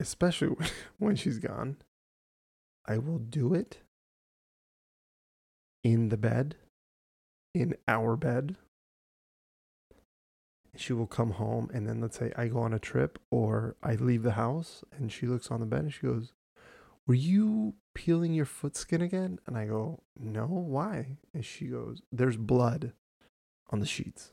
especially 0.00 0.56
when 0.98 1.16
she's 1.16 1.38
gone, 1.38 1.76
I 2.86 2.98
will 2.98 3.18
do 3.18 3.54
it 3.54 3.78
in 5.82 6.08
the 6.08 6.16
bed, 6.16 6.56
in 7.54 7.74
our 7.86 8.16
bed. 8.16 8.56
She 10.76 10.92
will 10.92 11.06
come 11.06 11.32
home, 11.32 11.70
and 11.72 11.86
then 11.88 12.00
let's 12.00 12.18
say 12.18 12.32
I 12.36 12.48
go 12.48 12.58
on 12.58 12.74
a 12.74 12.80
trip 12.80 13.18
or 13.30 13.76
I 13.82 13.94
leave 13.94 14.24
the 14.24 14.32
house, 14.32 14.82
and 14.96 15.12
she 15.12 15.26
looks 15.26 15.50
on 15.50 15.60
the 15.60 15.66
bed 15.66 15.80
and 15.80 15.92
she 15.94 16.06
goes, 16.06 16.32
Were 17.06 17.14
you 17.14 17.74
peeling 17.94 18.34
your 18.34 18.44
foot 18.44 18.76
skin 18.76 19.00
again? 19.00 19.38
And 19.46 19.56
I 19.56 19.66
go, 19.66 20.02
No, 20.18 20.46
why? 20.46 21.18
And 21.32 21.44
she 21.44 21.66
goes, 21.66 22.02
There's 22.10 22.36
blood 22.36 22.92
on 23.70 23.78
the 23.78 23.86
sheets. 23.86 24.32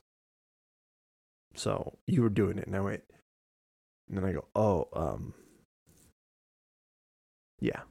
So 1.54 2.00
you 2.08 2.24
were 2.24 2.30
doing 2.30 2.58
it. 2.58 2.68
Now 2.68 2.86
wait. 2.86 3.02
And 4.10 4.18
then 4.18 4.26
I 4.26 4.32
go, 4.32 4.46
Oh, 4.56 4.88
um, 4.94 5.36
yeah. 7.60 7.82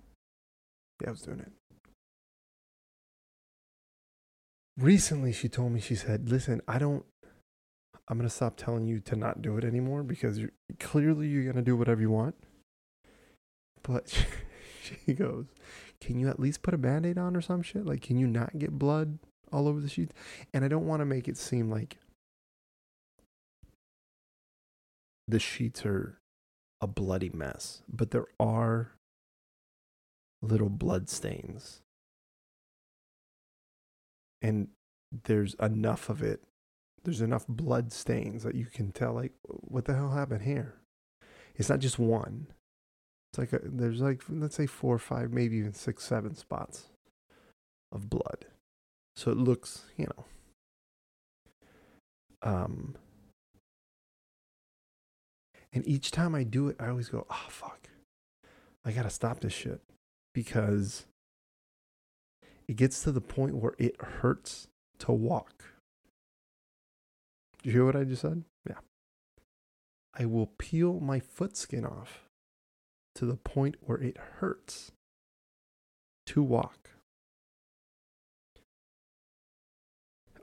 Yeah, 1.00 1.08
I 1.08 1.10
was 1.10 1.22
doing 1.22 1.40
it. 1.40 1.52
Recently, 4.78 5.32
she 5.32 5.48
told 5.48 5.72
me, 5.72 5.80
she 5.80 5.94
said, 5.94 6.28
Listen, 6.28 6.60
I 6.66 6.78
don't, 6.78 7.04
I'm 8.08 8.18
going 8.18 8.28
to 8.28 8.34
stop 8.34 8.56
telling 8.56 8.86
you 8.86 9.00
to 9.00 9.16
not 9.16 9.42
do 9.42 9.56
it 9.56 9.64
anymore 9.64 10.02
because 10.02 10.38
you're, 10.38 10.52
clearly 10.78 11.28
you're 11.28 11.44
going 11.44 11.56
to 11.56 11.62
do 11.62 11.76
whatever 11.76 12.00
you 12.00 12.10
want. 12.10 12.34
But 13.82 14.24
she 15.06 15.14
goes, 15.14 15.46
Can 16.00 16.18
you 16.18 16.28
at 16.28 16.40
least 16.40 16.62
put 16.62 16.74
a 16.74 16.78
band 16.78 17.06
aid 17.06 17.18
on 17.18 17.36
or 17.36 17.40
some 17.40 17.62
shit? 17.62 17.86
Like, 17.86 18.02
can 18.02 18.18
you 18.18 18.26
not 18.26 18.58
get 18.58 18.78
blood 18.78 19.18
all 19.52 19.68
over 19.68 19.80
the 19.80 19.88
sheets? 19.88 20.14
And 20.52 20.64
I 20.64 20.68
don't 20.68 20.86
want 20.86 21.00
to 21.00 21.06
make 21.06 21.28
it 21.28 21.36
seem 21.36 21.70
like 21.70 21.98
the 25.28 25.38
sheets 25.38 25.84
are 25.86 26.18
a 26.80 26.86
bloody 26.86 27.30
mess, 27.32 27.82
but 27.88 28.10
there 28.10 28.26
are 28.38 28.92
little 30.42 30.68
blood 30.68 31.08
stains. 31.08 31.80
And 34.42 34.68
there's 35.24 35.54
enough 35.54 36.08
of 36.08 36.22
it. 36.22 36.42
There's 37.02 37.20
enough 37.20 37.46
blood 37.46 37.92
stains 37.92 38.42
that 38.42 38.54
you 38.54 38.66
can 38.66 38.92
tell, 38.92 39.14
like, 39.14 39.32
what 39.44 39.84
the 39.84 39.94
hell 39.94 40.10
happened 40.10 40.42
here? 40.42 40.74
It's 41.56 41.68
not 41.68 41.78
just 41.78 41.98
one. 41.98 42.46
It's 43.32 43.38
like 43.38 43.52
a, 43.52 43.60
there's 43.62 44.00
like 44.00 44.22
let's 44.28 44.56
say 44.56 44.66
four 44.66 44.98
five, 44.98 45.32
maybe 45.32 45.56
even 45.56 45.72
six, 45.72 46.04
seven 46.04 46.34
spots 46.34 46.88
of 47.92 48.10
blood. 48.10 48.46
So 49.14 49.30
it 49.30 49.36
looks, 49.36 49.84
you 49.96 50.06
know, 50.06 50.24
um, 52.42 52.96
and 55.72 55.86
each 55.86 56.10
time 56.10 56.34
I 56.34 56.42
do 56.42 56.68
it, 56.68 56.76
I 56.80 56.88
always 56.88 57.08
go, 57.08 57.26
oh, 57.30 57.46
fuck. 57.48 57.88
I 58.84 58.92
got 58.92 59.02
to 59.02 59.10
stop 59.10 59.40
this 59.40 59.52
shit 59.52 59.80
because 60.32 61.06
it 62.68 62.76
gets 62.76 63.02
to 63.02 63.12
the 63.12 63.20
point 63.20 63.56
where 63.56 63.74
it 63.78 64.00
hurts 64.00 64.68
to 65.00 65.12
walk. 65.12 65.64
Do 67.62 67.68
you 67.68 67.72
hear 67.72 67.84
what 67.84 67.96
I 67.96 68.04
just 68.04 68.22
said? 68.22 68.44
Yeah. 68.68 68.78
I 70.14 70.24
will 70.24 70.50
peel 70.58 71.00
my 71.00 71.20
foot 71.20 71.56
skin 71.56 71.84
off 71.84 72.28
to 73.14 73.26
the 73.26 73.36
point 73.36 73.76
where 73.80 73.98
it 73.98 74.16
hurts 74.38 74.92
to 76.26 76.42
walk. 76.42 76.90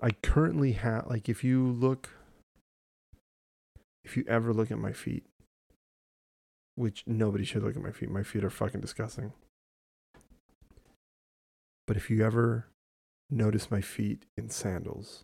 I 0.02 0.12
currently 0.12 0.74
have, 0.74 1.08
like, 1.08 1.28
if 1.28 1.44
you 1.44 1.66
look 1.66 2.10
if 4.08 4.16
you 4.16 4.24
ever 4.26 4.54
look 4.54 4.72
at 4.72 4.80
my 4.80 4.94
feet, 4.94 5.26
which 6.76 7.04
nobody 7.06 7.44
should 7.44 7.62
look 7.62 7.76
at 7.76 7.82
my 7.82 7.92
feet, 7.92 8.10
my 8.10 8.24
feet 8.24 8.44
are 8.44 8.50
fucking 8.50 8.80
disgusting. 8.80 9.34
But 11.88 11.98
if 11.98 12.10
you 12.12 12.24
ever 12.24 12.68
notice 13.30 13.72
my 13.72 13.82
feet 13.82 14.26
in 14.38 14.50
sandals, 14.50 15.24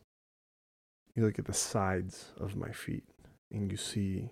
you 1.13 1.23
look 1.23 1.37
at 1.37 1.45
the 1.45 1.53
sides 1.53 2.31
of 2.39 2.55
my 2.55 2.71
feet 2.71 3.03
and 3.51 3.69
you 3.69 3.77
see 3.77 4.31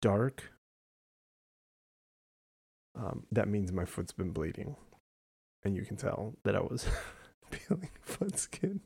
dark, 0.00 0.52
um, 2.94 3.24
that 3.30 3.48
means 3.48 3.72
my 3.72 3.84
foot's 3.84 4.12
been 4.12 4.30
bleeding. 4.30 4.76
And 5.64 5.76
you 5.76 5.84
can 5.84 5.96
tell 5.96 6.36
that 6.44 6.56
I 6.56 6.60
was 6.60 6.86
peeling 7.50 7.90
foot 8.00 8.38
skin 8.38 8.80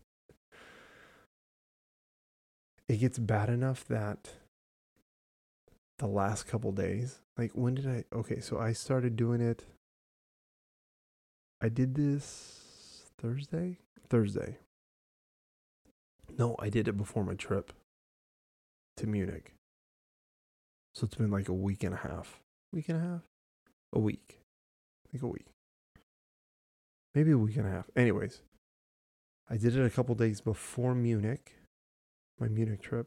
it 2.93 3.01
gets 3.01 3.19
bad 3.19 3.49
enough 3.49 3.87
that 3.87 4.29
the 5.99 6.07
last 6.07 6.47
couple 6.47 6.73
days, 6.73 7.21
like 7.39 7.53
when 7.53 7.75
did 7.75 7.89
I? 7.89 8.05
Okay, 8.13 8.41
so 8.41 8.59
I 8.59 8.73
started 8.73 9.17
doing 9.17 9.41
it. 9.41 9.65
I 11.63 11.69
did 11.69 11.95
this 11.95 13.11
Thursday. 13.19 13.79
Thursday. 14.09 14.59
No, 16.37 16.57
I 16.59 16.69
did 16.69 16.89
it 16.89 16.97
before 16.97 17.25
my 17.25 17.35
trip 17.35 17.73
to 18.97 19.07
Munich. 19.07 19.55
So 20.95 21.07
it's 21.07 21.15
been 21.15 21.31
like 21.31 21.49
a 21.49 21.55
week 21.55 21.85
and 21.85 21.95
a 21.95 21.99
half. 21.99 22.41
Week 22.73 22.89
and 22.89 22.99
a 22.99 23.01
half? 23.01 23.21
A 23.95 23.99
week. 23.99 24.41
Like 25.13 25.23
a 25.23 25.27
week. 25.27 25.47
Maybe 27.15 27.31
a 27.31 27.39
week 27.39 27.57
and 27.57 27.67
a 27.67 27.71
half. 27.71 27.89
Anyways, 27.97 28.43
I 29.49 29.57
did 29.57 29.77
it 29.77 29.87
a 29.87 29.91
couple 29.91 30.15
days 30.15 30.41
before 30.41 30.95
Munich 30.95 31.55
my 32.43 32.49
Munich 32.49 32.83
trip. 32.83 33.07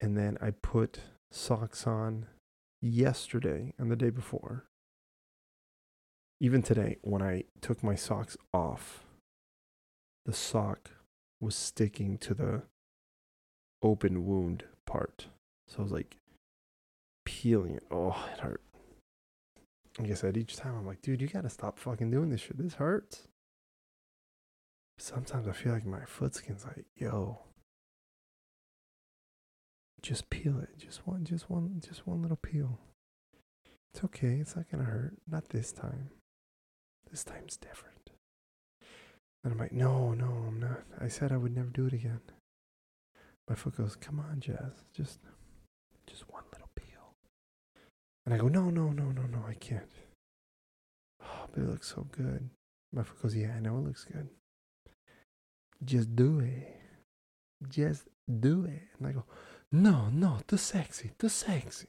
And 0.00 0.16
then 0.16 0.36
I 0.40 0.50
put 0.50 1.00
socks 1.30 1.86
on 1.86 2.26
yesterday 2.82 3.72
and 3.78 3.90
the 3.90 3.96
day 3.96 4.10
before. 4.10 4.64
Even 6.40 6.62
today, 6.62 6.98
when 7.02 7.22
I 7.22 7.44
took 7.60 7.82
my 7.82 7.94
socks 7.94 8.36
off, 8.52 9.04
the 10.24 10.32
sock 10.32 10.90
was 11.40 11.54
sticking 11.54 12.18
to 12.18 12.34
the 12.34 12.62
open 13.82 14.26
wound 14.26 14.64
part. 14.86 15.28
So 15.68 15.78
I 15.78 15.82
was 15.82 15.92
like 15.92 16.16
peeling 17.24 17.74
it. 17.74 17.84
Oh, 17.90 18.28
it 18.32 18.40
hurt. 18.40 18.60
Like 19.98 20.10
I 20.10 20.14
said, 20.14 20.36
each 20.36 20.56
time 20.56 20.76
I'm 20.76 20.86
like, 20.86 21.00
dude, 21.00 21.22
you 21.22 21.28
gotta 21.28 21.48
stop 21.48 21.78
fucking 21.78 22.10
doing 22.10 22.28
this 22.28 22.42
shit. 22.42 22.58
This 22.58 22.74
hurts 22.74 23.28
sometimes 24.98 25.46
I 25.46 25.52
feel 25.52 25.72
like 25.72 25.86
my 25.86 26.04
foot 26.04 26.34
skin's 26.34 26.64
like, 26.64 26.86
yo, 26.94 27.38
just 30.02 30.30
peel 30.30 30.58
it. 30.60 30.78
Just 30.78 31.06
one, 31.06 31.24
just 31.24 31.50
one, 31.50 31.82
just 31.86 32.06
one 32.06 32.22
little 32.22 32.36
peel. 32.36 32.78
It's 33.92 34.04
okay. 34.04 34.38
It's 34.40 34.56
not 34.56 34.68
to 34.70 34.76
hurt. 34.78 35.14
Not 35.28 35.48
this 35.48 35.72
time. 35.72 36.10
This 37.10 37.24
time's 37.24 37.56
different. 37.56 38.10
And 39.44 39.52
I'm 39.52 39.58
like, 39.58 39.72
No, 39.72 40.12
no, 40.12 40.26
I'm 40.26 40.60
not. 40.60 40.82
I 41.00 41.08
said 41.08 41.32
I 41.32 41.36
would 41.36 41.54
never 41.54 41.70
do 41.70 41.86
it 41.86 41.92
again. 41.92 42.20
My 43.48 43.54
foot 43.54 43.76
goes, 43.76 43.96
Come 43.96 44.18
on, 44.20 44.40
Jazz. 44.40 44.84
Just, 44.92 45.20
just 46.06 46.30
one 46.30 46.42
little 46.52 46.68
peel. 46.74 47.14
And 48.24 48.34
I 48.34 48.38
go, 48.38 48.48
No, 48.48 48.70
no, 48.70 48.90
no, 48.90 49.04
no, 49.04 49.22
no. 49.22 49.44
I 49.46 49.54
can't. 49.54 49.88
Oh, 51.22 51.46
but 51.52 51.62
it 51.62 51.68
looks 51.68 51.94
so 51.94 52.06
good. 52.10 52.50
My 52.92 53.02
foot 53.02 53.22
goes, 53.22 53.36
Yeah, 53.36 53.54
I 53.56 53.60
know 53.60 53.78
it 53.78 53.84
looks 53.84 54.04
good. 54.04 54.28
Just 55.84 56.16
do 56.16 56.40
it. 56.40 56.80
Just 57.68 58.08
do 58.40 58.64
it. 58.64 58.82
And 58.98 59.06
I 59.06 59.12
go, 59.12 59.24
No, 59.70 60.08
no, 60.08 60.40
too 60.48 60.56
sexy, 60.56 61.12
too 61.18 61.28
sexy. 61.28 61.86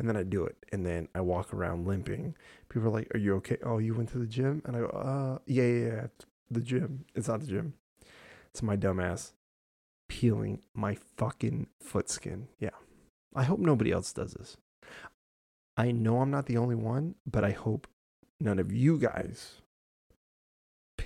And 0.00 0.08
then 0.08 0.16
I 0.16 0.22
do 0.22 0.46
it. 0.46 0.56
And 0.72 0.86
then 0.86 1.08
I 1.14 1.20
walk 1.20 1.52
around 1.52 1.86
limping. 1.86 2.34
People 2.70 2.88
are 2.88 2.92
like, 2.92 3.14
Are 3.14 3.18
you 3.18 3.36
okay? 3.36 3.58
Oh, 3.62 3.76
you 3.76 3.94
went 3.94 4.08
to 4.12 4.18
the 4.18 4.26
gym? 4.26 4.62
And 4.64 4.74
I 4.74 4.80
go, 4.80 4.86
Uh, 4.86 5.38
yeah, 5.44 5.64
yeah, 5.64 5.86
yeah. 5.86 6.06
The 6.50 6.62
gym. 6.62 7.04
It's 7.14 7.28
not 7.28 7.40
the 7.40 7.46
gym. 7.46 7.74
It's 8.48 8.62
my 8.62 8.78
dumbass 8.78 9.32
peeling 10.08 10.62
my 10.74 10.96
fucking 11.18 11.66
foot 11.82 12.08
skin. 12.08 12.48
Yeah. 12.58 12.70
I 13.34 13.42
hope 13.42 13.60
nobody 13.60 13.92
else 13.92 14.10
does 14.14 14.32
this. 14.32 14.56
I 15.76 15.92
know 15.92 16.22
I'm 16.22 16.30
not 16.30 16.46
the 16.46 16.56
only 16.56 16.76
one, 16.76 17.16
but 17.30 17.44
I 17.44 17.50
hope 17.50 17.86
none 18.40 18.58
of 18.58 18.72
you 18.72 18.96
guys 18.96 19.60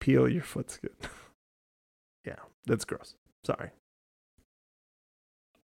peel 0.00 0.28
your 0.28 0.42
foot 0.42 0.72
skin. 0.72 0.90
yeah, 2.26 2.40
that's 2.66 2.84
gross. 2.84 3.14
Sorry. 3.44 3.70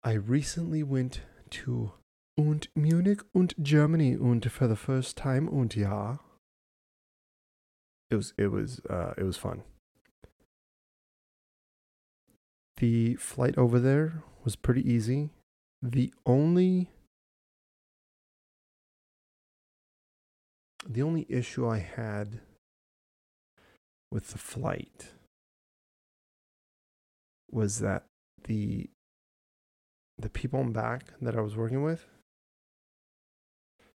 I 0.03 0.13
recently 0.13 0.83
went 0.83 1.21
to 1.49 1.93
und 2.35 2.69
Munich 2.75 3.21
und 3.33 3.55
Germany 3.57 4.17
und 4.17 4.45
for 4.51 4.67
the 4.67 4.75
first 4.75 5.17
time 5.17 5.49
und 5.49 5.75
ja. 5.75 6.19
It 8.09 8.17
was 8.17 8.33
it 8.37 8.51
was 8.51 8.81
uh 8.89 9.13
it 9.17 9.23
was 9.23 9.37
fun. 9.37 9.63
The 12.77 13.15
flight 13.15 13.57
over 13.57 13.79
there 13.79 14.23
was 14.43 14.55
pretty 14.55 14.81
easy. 14.81 15.31
The 15.81 16.13
only 16.25 16.89
the 20.87 21.01
only 21.01 21.25
issue 21.29 21.67
I 21.67 21.79
had 21.79 22.41
with 24.11 24.29
the 24.31 24.37
flight 24.37 25.13
was 27.51 27.79
that 27.79 28.05
the 28.43 28.89
the 30.17 30.29
people 30.29 30.61
in 30.61 30.71
back 30.71 31.13
that 31.21 31.35
I 31.35 31.41
was 31.41 31.55
working 31.55 31.83
with 31.83 32.05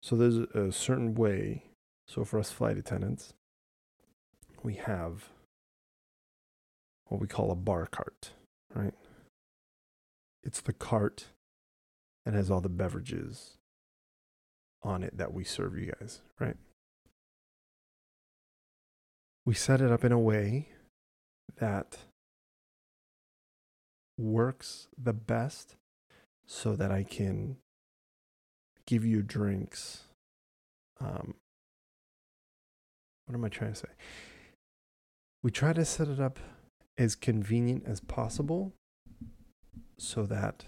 so 0.03 0.17
there's 0.17 0.35
a 0.35 0.71
certain 0.71 1.15
way 1.15 1.63
so 2.07 2.25
for 2.25 2.37
us 2.37 2.51
flight 2.51 2.77
attendants 2.77 3.33
we 4.61 4.75
have 4.75 5.29
what 7.07 7.21
we 7.21 7.27
call 7.27 7.51
a 7.51 7.55
bar 7.55 7.85
cart 7.85 8.31
right? 8.75 8.93
It's 10.43 10.61
the 10.61 10.73
cart 10.73 11.27
and 12.25 12.35
has 12.35 12.51
all 12.51 12.59
the 12.59 12.69
beverages 12.69 13.57
on 14.81 15.03
it 15.03 15.17
that 15.17 15.33
we 15.33 15.43
serve 15.43 15.77
you 15.77 15.93
guys 15.99 16.21
right? 16.39 16.57
We 19.45 19.53
set 19.53 19.81
it 19.81 19.91
up 19.91 20.03
in 20.03 20.11
a 20.11 20.19
way 20.19 20.69
that 21.59 21.97
works 24.17 24.87
the 25.01 25.13
best 25.13 25.75
so 26.45 26.75
that 26.75 26.91
I 26.91 27.03
can 27.03 27.57
give 28.88 29.06
you 29.06 29.22
drinks. 29.22 30.04
Um, 31.00 31.36
what 33.26 33.36
am 33.36 33.46
I 33.46 33.50
trying 33.50 33.74
to 33.74 33.80
say? 33.80 33.89
We 35.41 35.52
try 35.52 35.74
to 35.74 35.86
set 35.86 36.08
it 36.08 36.19
up 36.19 36.39
as 36.98 37.15
convenient 37.15 37.84
as 37.86 38.00
possible 38.00 38.74
so 39.98 40.26
that 40.26 40.65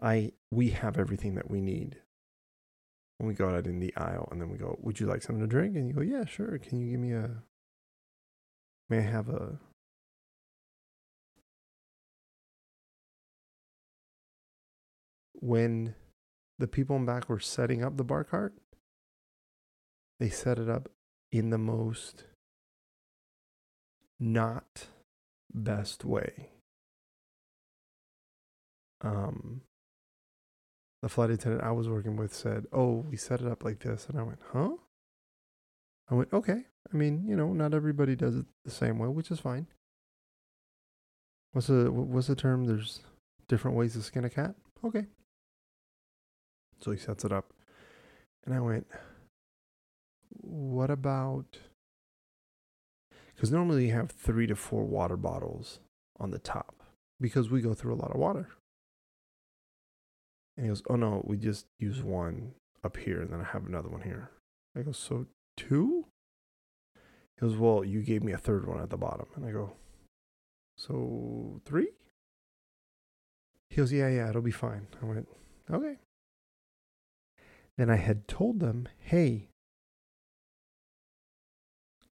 I 0.00 0.32
we 0.50 0.70
have 0.70 0.98
everything 0.98 1.34
that 1.34 1.50
we 1.50 1.60
need 1.60 1.98
when 3.18 3.28
we 3.28 3.34
go 3.34 3.50
out 3.50 3.66
in 3.66 3.80
the 3.80 3.94
aisle 3.96 4.28
and 4.32 4.40
then 4.40 4.50
we 4.50 4.56
go, 4.56 4.78
Would 4.82 4.98
you 4.98 5.06
like 5.06 5.22
something 5.22 5.42
to 5.42 5.46
drink? 5.46 5.76
And 5.76 5.88
you 5.88 5.94
go, 5.94 6.00
Yeah, 6.00 6.24
sure. 6.24 6.58
Can 6.58 6.80
you 6.80 6.90
give 6.90 7.00
me 7.00 7.12
a 7.12 7.42
May 8.88 8.98
I 8.98 9.02
have 9.02 9.28
a 9.28 9.60
when 15.34 15.94
the 16.60 16.68
people 16.68 16.96
in 16.96 17.06
back 17.06 17.28
were 17.28 17.40
setting 17.40 17.82
up 17.82 17.96
the 17.96 18.04
bar 18.04 18.24
cart, 18.24 18.54
they 20.18 20.28
set 20.28 20.58
it 20.58 20.68
up 20.68 20.88
in 21.32 21.50
the 21.50 21.58
most 21.58 22.24
not 24.18 24.86
best 25.52 26.04
way. 26.04 26.50
Um, 29.00 29.62
the 31.02 31.08
flight 31.08 31.30
attendant 31.30 31.64
I 31.64 31.72
was 31.72 31.88
working 31.88 32.16
with 32.16 32.34
said, 32.34 32.66
"Oh, 32.72 33.06
we 33.10 33.16
set 33.16 33.40
it 33.40 33.46
up 33.46 33.64
like 33.64 33.80
this," 33.80 34.06
and 34.06 34.18
I 34.18 34.22
went, 34.22 34.40
"Huh?" 34.52 34.76
I 36.10 36.14
went, 36.14 36.32
"Okay." 36.32 36.66
I 36.92 36.96
mean, 36.96 37.24
you 37.26 37.36
know, 37.36 37.52
not 37.52 37.72
everybody 37.72 38.14
does 38.14 38.36
it 38.36 38.46
the 38.64 38.70
same 38.70 38.98
way, 38.98 39.08
which 39.08 39.30
is 39.30 39.40
fine. 39.40 39.68
What's 41.52 41.68
the 41.68 41.90
what's 41.90 42.26
the 42.26 42.36
term? 42.36 42.66
There's 42.66 43.00
different 43.48 43.76
ways 43.76 43.94
to 43.94 44.02
skin 44.02 44.24
a 44.24 44.30
cat. 44.30 44.54
Okay. 44.84 45.06
So 46.80 46.90
he 46.90 46.98
sets 46.98 47.24
it 47.24 47.32
up, 47.32 47.52
and 48.44 48.54
I 48.54 48.60
went, 48.60 48.86
"What 50.40 50.90
about?" 50.90 51.58
Because 53.34 53.50
normally 53.50 53.86
you 53.86 53.92
have 53.92 54.10
three 54.10 54.46
to 54.46 54.54
four 54.54 54.84
water 54.84 55.16
bottles 55.16 55.80
on 56.18 56.30
the 56.30 56.38
top 56.38 56.82
because 57.18 57.50
we 57.50 57.62
go 57.62 57.72
through 57.72 57.94
a 57.94 57.96
lot 57.96 58.10
of 58.10 58.18
water. 58.18 58.48
And 60.56 60.66
he 60.66 60.68
goes, 60.68 60.82
Oh 60.90 60.96
no, 60.96 61.22
we 61.26 61.38
just 61.38 61.64
use 61.78 62.02
one 62.02 62.52
up 62.84 62.98
here 62.98 63.22
and 63.22 63.30
then 63.30 63.40
I 63.40 63.44
have 63.44 63.66
another 63.66 63.88
one 63.88 64.02
here. 64.02 64.30
I 64.76 64.82
go, 64.82 64.92
So 64.92 65.26
two? 65.56 66.04
He 66.94 67.46
goes, 67.46 67.56
Well, 67.56 67.82
you 67.82 68.02
gave 68.02 68.22
me 68.22 68.32
a 68.32 68.38
third 68.38 68.66
one 68.66 68.80
at 68.80 68.90
the 68.90 68.98
bottom. 68.98 69.26
And 69.34 69.46
I 69.46 69.52
go, 69.52 69.72
So 70.76 71.60
three? 71.64 71.88
He 73.70 73.76
goes, 73.76 73.90
Yeah, 73.90 74.08
yeah, 74.08 74.28
it'll 74.28 74.42
be 74.42 74.50
fine. 74.50 74.86
I 75.00 75.06
went, 75.06 75.28
Okay. 75.70 75.96
Then 77.76 77.90
I 77.90 77.96
had 77.96 78.28
told 78.28 78.60
them, 78.60 78.88
Hey, 78.98 79.48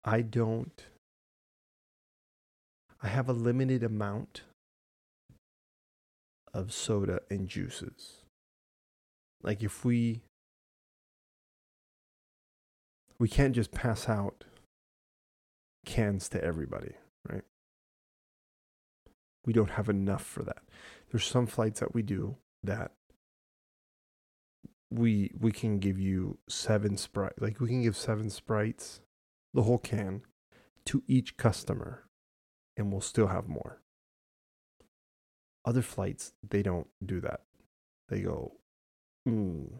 I 0.03 0.21
don't, 0.21 0.83
I 3.01 3.07
have 3.07 3.29
a 3.29 3.33
limited 3.33 3.83
amount 3.83 4.41
of 6.53 6.73
soda 6.73 7.21
and 7.29 7.47
juices. 7.47 8.23
Like 9.41 9.63
if 9.63 9.83
we 9.83 10.21
we 13.19 13.27
can't 13.27 13.55
just 13.55 13.71
pass 13.71 14.09
out 14.09 14.43
cans 15.85 16.29
to 16.29 16.43
everybody, 16.43 16.93
right? 17.29 17.43
We 19.45 19.53
don't 19.53 19.71
have 19.71 19.89
enough 19.89 20.23
for 20.23 20.43
that. 20.43 20.63
There's 21.11 21.25
some 21.25 21.47
flights 21.47 21.79
that 21.79 21.93
we 21.93 22.01
do 22.01 22.37
that 22.63 22.91
we 24.93 25.31
we 25.39 25.51
can 25.51 25.79
give 25.79 25.99
you 25.99 26.37
seven 26.47 26.97
sprite 26.97 27.33
like 27.39 27.59
we 27.59 27.67
can 27.67 27.81
give 27.81 27.97
seven 27.97 28.29
sprites 28.29 29.01
the 29.53 29.63
whole 29.63 29.77
can 29.77 30.21
to 30.85 31.03
each 31.07 31.37
customer 31.37 32.03
and 32.77 32.91
we'll 32.91 33.01
still 33.01 33.27
have 33.27 33.47
more. 33.47 33.81
Other 35.65 35.81
flights 35.81 36.33
they 36.47 36.61
don't 36.61 36.87
do 37.03 37.21
that. 37.21 37.41
They 38.09 38.21
go 38.21 38.53
mm, 39.27 39.71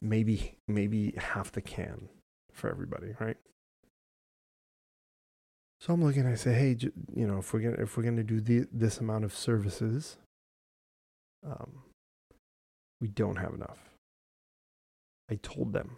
maybe 0.00 0.56
maybe 0.68 1.14
half 1.16 1.52
the 1.52 1.60
can 1.60 2.08
for 2.52 2.70
everybody 2.70 3.14
right? 3.20 3.36
So 5.80 5.94
i'm 5.94 6.04
looking 6.04 6.26
i 6.26 6.34
say 6.34 6.52
hey 6.52 6.76
you 7.14 7.26
know 7.26 7.38
if 7.38 7.54
we're 7.54 7.60
gonna 7.60 7.82
if 7.82 7.96
we're 7.96 8.02
gonna 8.02 8.22
do 8.22 8.40
the, 8.40 8.66
this 8.70 8.98
amount 8.98 9.24
of 9.24 9.34
services 9.34 10.18
um 11.42 11.84
we 13.00 13.08
don't 13.08 13.36
have 13.36 13.54
enough. 13.54 13.78
I 15.30 15.38
told 15.42 15.72
them. 15.72 15.96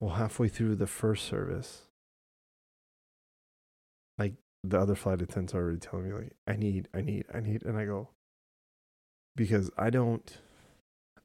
Well 0.00 0.14
halfway 0.14 0.48
through 0.48 0.76
the 0.76 0.86
first 0.86 1.24
service 1.26 1.82
like 4.18 4.34
the 4.62 4.78
other 4.78 4.94
flight 4.94 5.22
attendants 5.22 5.54
are 5.54 5.62
already 5.62 5.78
telling 5.78 6.06
me 6.06 6.12
like 6.12 6.32
i 6.46 6.54
need 6.54 6.88
i 6.94 7.00
need 7.00 7.24
i 7.32 7.40
need 7.40 7.62
and 7.64 7.78
i 7.78 7.84
go 7.84 8.08
because 9.34 9.70
i 9.78 9.90
don't 9.90 10.38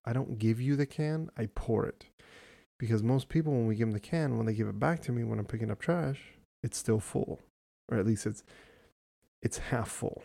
i 0.06 0.14
don't 0.14 0.40
give 0.40 0.62
you 0.62 0.76
the 0.76 0.86
can 0.86 1.30
i 1.38 1.48
pour 1.54 1.86
it. 1.86 2.06
Because 2.80 3.04
most 3.04 3.30
people 3.30 3.54
when 3.54 3.68
we 3.68 3.76
give 3.76 3.88
them 3.88 3.94
the 3.94 4.00
can 4.00 4.38
when 4.38 4.48
they 4.48 4.56
give 4.56 4.68
it 4.68 4.80
back 4.80 5.02
to 5.04 5.12
me 5.12 5.24
when 5.24 5.38
i'm 5.38 5.46
picking 5.46 5.70
up 5.70 5.80
trash 5.80 6.20
it's 6.64 6.78
still 6.78 7.00
full 7.00 7.40
or 7.90 7.98
at 8.00 8.08
least 8.08 8.26
it's 8.26 8.44
it's 9.44 9.60
half 9.60 9.90
full 9.90 10.24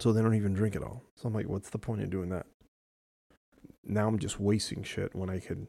so 0.00 0.12
they 0.12 0.22
don't 0.22 0.34
even 0.34 0.54
drink 0.54 0.74
it 0.74 0.82
all 0.82 1.02
so 1.16 1.26
i'm 1.26 1.34
like 1.34 1.48
what's 1.48 1.70
the 1.70 1.78
point 1.78 2.02
of 2.02 2.10
doing 2.10 2.28
that 2.28 2.46
now 3.88 4.06
I'm 4.06 4.18
just 4.18 4.38
wasting 4.38 4.82
shit 4.82 5.14
when 5.14 5.30
I 5.30 5.40
could 5.40 5.66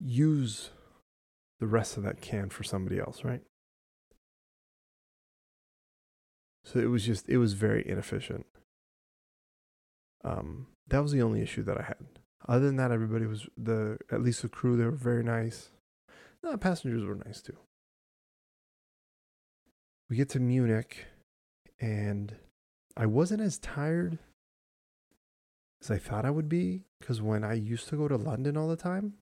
use 0.00 0.70
the 1.60 1.66
rest 1.66 1.96
of 1.96 2.02
that 2.02 2.20
can 2.20 2.50
for 2.50 2.64
somebody 2.64 2.98
else, 2.98 3.24
right? 3.24 3.42
So 6.64 6.78
it 6.78 6.90
was 6.90 7.06
just 7.06 7.28
it 7.28 7.38
was 7.38 7.54
very 7.54 7.88
inefficient. 7.88 8.46
Um, 10.24 10.66
that 10.88 11.02
was 11.02 11.12
the 11.12 11.22
only 11.22 11.40
issue 11.40 11.62
that 11.62 11.78
I 11.78 11.82
had. 11.82 12.04
Other 12.48 12.66
than 12.66 12.76
that, 12.76 12.90
everybody 12.90 13.26
was 13.26 13.46
the 13.56 13.98
at 14.10 14.22
least 14.22 14.42
the 14.42 14.48
crew 14.48 14.76
they 14.76 14.84
were 14.84 14.90
very 14.90 15.22
nice. 15.22 15.70
The 16.42 16.58
passengers 16.58 17.04
were 17.04 17.14
nice 17.14 17.40
too. 17.40 17.56
We 20.08 20.16
get 20.16 20.28
to 20.30 20.40
Munich, 20.40 21.06
and 21.80 22.34
I 23.00 23.06
wasn't 23.06 23.40
as 23.40 23.58
tired 23.58 24.18
as 25.80 25.90
I 25.90 25.96
thought 25.96 26.26
I 26.26 26.30
would 26.30 26.50
be 26.50 26.82
because 26.98 27.22
when 27.22 27.42
I 27.42 27.54
used 27.54 27.88
to 27.88 27.96
go 27.96 28.08
to 28.08 28.16
London 28.16 28.58
all 28.58 28.68
the 28.68 28.76
time, 28.76 29.14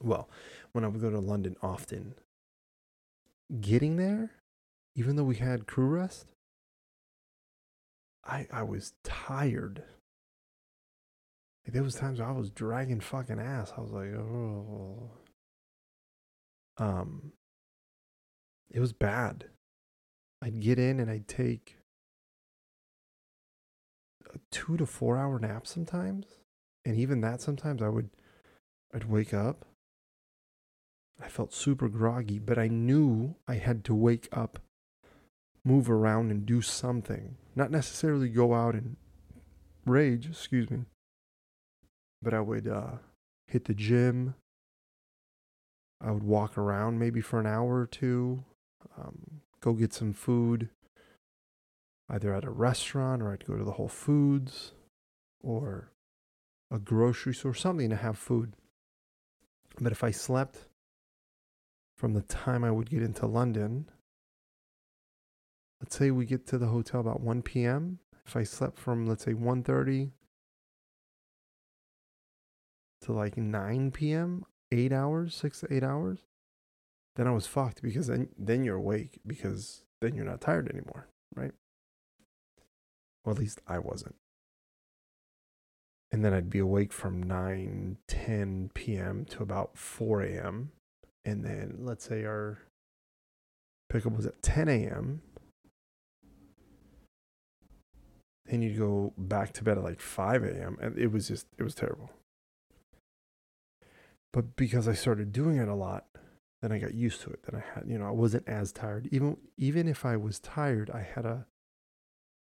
well, 0.00 0.28
when 0.72 0.84
I 0.84 0.88
would 0.88 1.00
go 1.00 1.10
to 1.10 1.20
London 1.20 1.54
often, 1.62 2.16
getting 3.60 3.98
there, 3.98 4.32
even 4.96 5.14
though 5.14 5.22
we 5.22 5.36
had 5.36 5.68
crew 5.68 5.86
rest, 5.86 6.26
I 8.24 8.48
I 8.52 8.64
was 8.64 8.94
tired. 9.04 9.84
Like, 11.64 11.72
there 11.72 11.84
was 11.84 11.94
times 11.94 12.18
I 12.18 12.32
was 12.32 12.50
dragging 12.50 12.98
fucking 12.98 13.38
ass. 13.38 13.72
I 13.78 13.80
was 13.80 13.92
like, 13.92 14.12
oh. 14.12 15.08
Um, 16.78 17.30
it 18.72 18.80
was 18.80 18.92
bad. 18.92 19.44
I'd 20.42 20.58
get 20.58 20.80
in 20.80 20.98
and 20.98 21.08
I'd 21.08 21.28
take 21.28 21.76
two 24.50 24.76
to 24.76 24.86
four 24.86 25.18
hour 25.18 25.38
nap 25.38 25.66
sometimes, 25.66 26.26
and 26.84 26.96
even 26.96 27.20
that 27.20 27.40
sometimes 27.40 27.82
I 27.82 27.88
would, 27.88 28.10
I'd 28.94 29.04
wake 29.04 29.34
up. 29.34 29.64
I 31.20 31.28
felt 31.28 31.52
super 31.52 31.88
groggy, 31.88 32.38
but 32.38 32.58
I 32.58 32.68
knew 32.68 33.36
I 33.46 33.54
had 33.54 33.84
to 33.84 33.94
wake 33.94 34.28
up, 34.32 34.58
move 35.64 35.90
around, 35.90 36.30
and 36.30 36.44
do 36.44 36.62
something. 36.62 37.36
Not 37.54 37.70
necessarily 37.70 38.28
go 38.28 38.54
out 38.54 38.74
and 38.74 38.96
rage, 39.86 40.26
excuse 40.26 40.70
me, 40.70 40.84
but 42.20 42.34
I 42.34 42.40
would 42.40 42.66
uh, 42.66 42.96
hit 43.46 43.66
the 43.66 43.74
gym. 43.74 44.34
I 46.00 46.10
would 46.10 46.24
walk 46.24 46.58
around 46.58 46.98
maybe 46.98 47.20
for 47.20 47.38
an 47.38 47.46
hour 47.46 47.78
or 47.78 47.86
two, 47.86 48.42
um, 48.98 49.42
go 49.60 49.72
get 49.72 49.92
some 49.92 50.12
food, 50.12 50.68
either 52.12 52.34
at 52.34 52.44
a 52.44 52.50
restaurant 52.50 53.22
or 53.22 53.32
I'd 53.32 53.46
go 53.46 53.56
to 53.56 53.64
the 53.64 53.72
Whole 53.72 53.88
Foods 53.88 54.72
or 55.42 55.90
a 56.70 56.78
grocery 56.78 57.34
store, 57.34 57.54
something 57.54 57.88
to 57.90 57.96
have 57.96 58.18
food. 58.18 58.52
But 59.80 59.92
if 59.92 60.04
I 60.04 60.10
slept 60.10 60.66
from 61.96 62.12
the 62.12 62.22
time 62.22 62.64
I 62.64 62.70
would 62.70 62.90
get 62.90 63.02
into 63.02 63.26
London, 63.26 63.88
let's 65.80 65.96
say 65.96 66.10
we 66.10 66.26
get 66.26 66.46
to 66.48 66.58
the 66.58 66.66
hotel 66.66 67.00
about 67.00 67.22
1 67.22 67.42
p.m. 67.42 67.98
If 68.26 68.36
I 68.36 68.42
slept 68.42 68.78
from 68.78 69.06
let's 69.06 69.24
say 69.24 69.32
1:30 69.32 70.10
to 73.02 73.12
like 73.12 73.36
9 73.36 73.90
p.m., 73.90 74.44
8 74.70 74.92
hours, 74.92 75.34
6 75.34 75.60
to 75.60 75.74
8 75.74 75.82
hours, 75.82 76.18
then 77.16 77.26
I 77.26 77.32
was 77.32 77.46
fucked 77.46 77.82
because 77.82 78.06
then 78.06 78.28
then 78.38 78.64
you're 78.64 78.76
awake 78.76 79.18
because 79.26 79.82
then 80.00 80.14
you're 80.14 80.24
not 80.24 80.40
tired 80.40 80.68
anymore, 80.68 81.08
right? 81.34 81.52
Or 83.24 83.32
at 83.32 83.38
least 83.38 83.60
I 83.66 83.78
wasn't. 83.78 84.16
And 86.10 86.24
then 86.24 86.34
I'd 86.34 86.50
be 86.50 86.58
awake 86.58 86.92
from 86.92 87.22
9, 87.22 87.96
10 88.06 88.70
p.m. 88.74 89.24
to 89.26 89.42
about 89.42 89.78
4 89.78 90.22
a.m. 90.22 90.72
And 91.24 91.44
then 91.44 91.78
let's 91.80 92.04
say 92.04 92.24
our 92.24 92.58
pickup 93.88 94.16
was 94.16 94.26
at 94.26 94.42
10 94.42 94.68
a.m. 94.68 95.22
Then 98.46 98.60
you'd 98.60 98.78
go 98.78 99.14
back 99.16 99.52
to 99.54 99.64
bed 99.64 99.78
at 99.78 99.84
like 99.84 100.00
5 100.00 100.44
a.m. 100.44 100.76
And 100.82 100.98
it 100.98 101.12
was 101.12 101.28
just, 101.28 101.46
it 101.58 101.62
was 101.62 101.74
terrible. 101.74 102.10
But 104.32 104.56
because 104.56 104.88
I 104.88 104.94
started 104.94 105.32
doing 105.32 105.56
it 105.58 105.68
a 105.68 105.74
lot, 105.74 106.06
then 106.62 106.72
I 106.72 106.78
got 106.78 106.94
used 106.94 107.20
to 107.22 107.30
it. 107.30 107.42
Then 107.42 107.60
I 107.60 107.74
had, 107.74 107.88
you 107.88 107.98
know, 107.98 108.06
I 108.06 108.12
wasn't 108.12 108.48
as 108.48 108.72
tired. 108.72 109.08
Even 109.10 109.36
even 109.58 109.88
if 109.88 110.06
I 110.06 110.16
was 110.16 110.38
tired, 110.38 110.90
I 110.90 111.00
had 111.02 111.26
a 111.26 111.46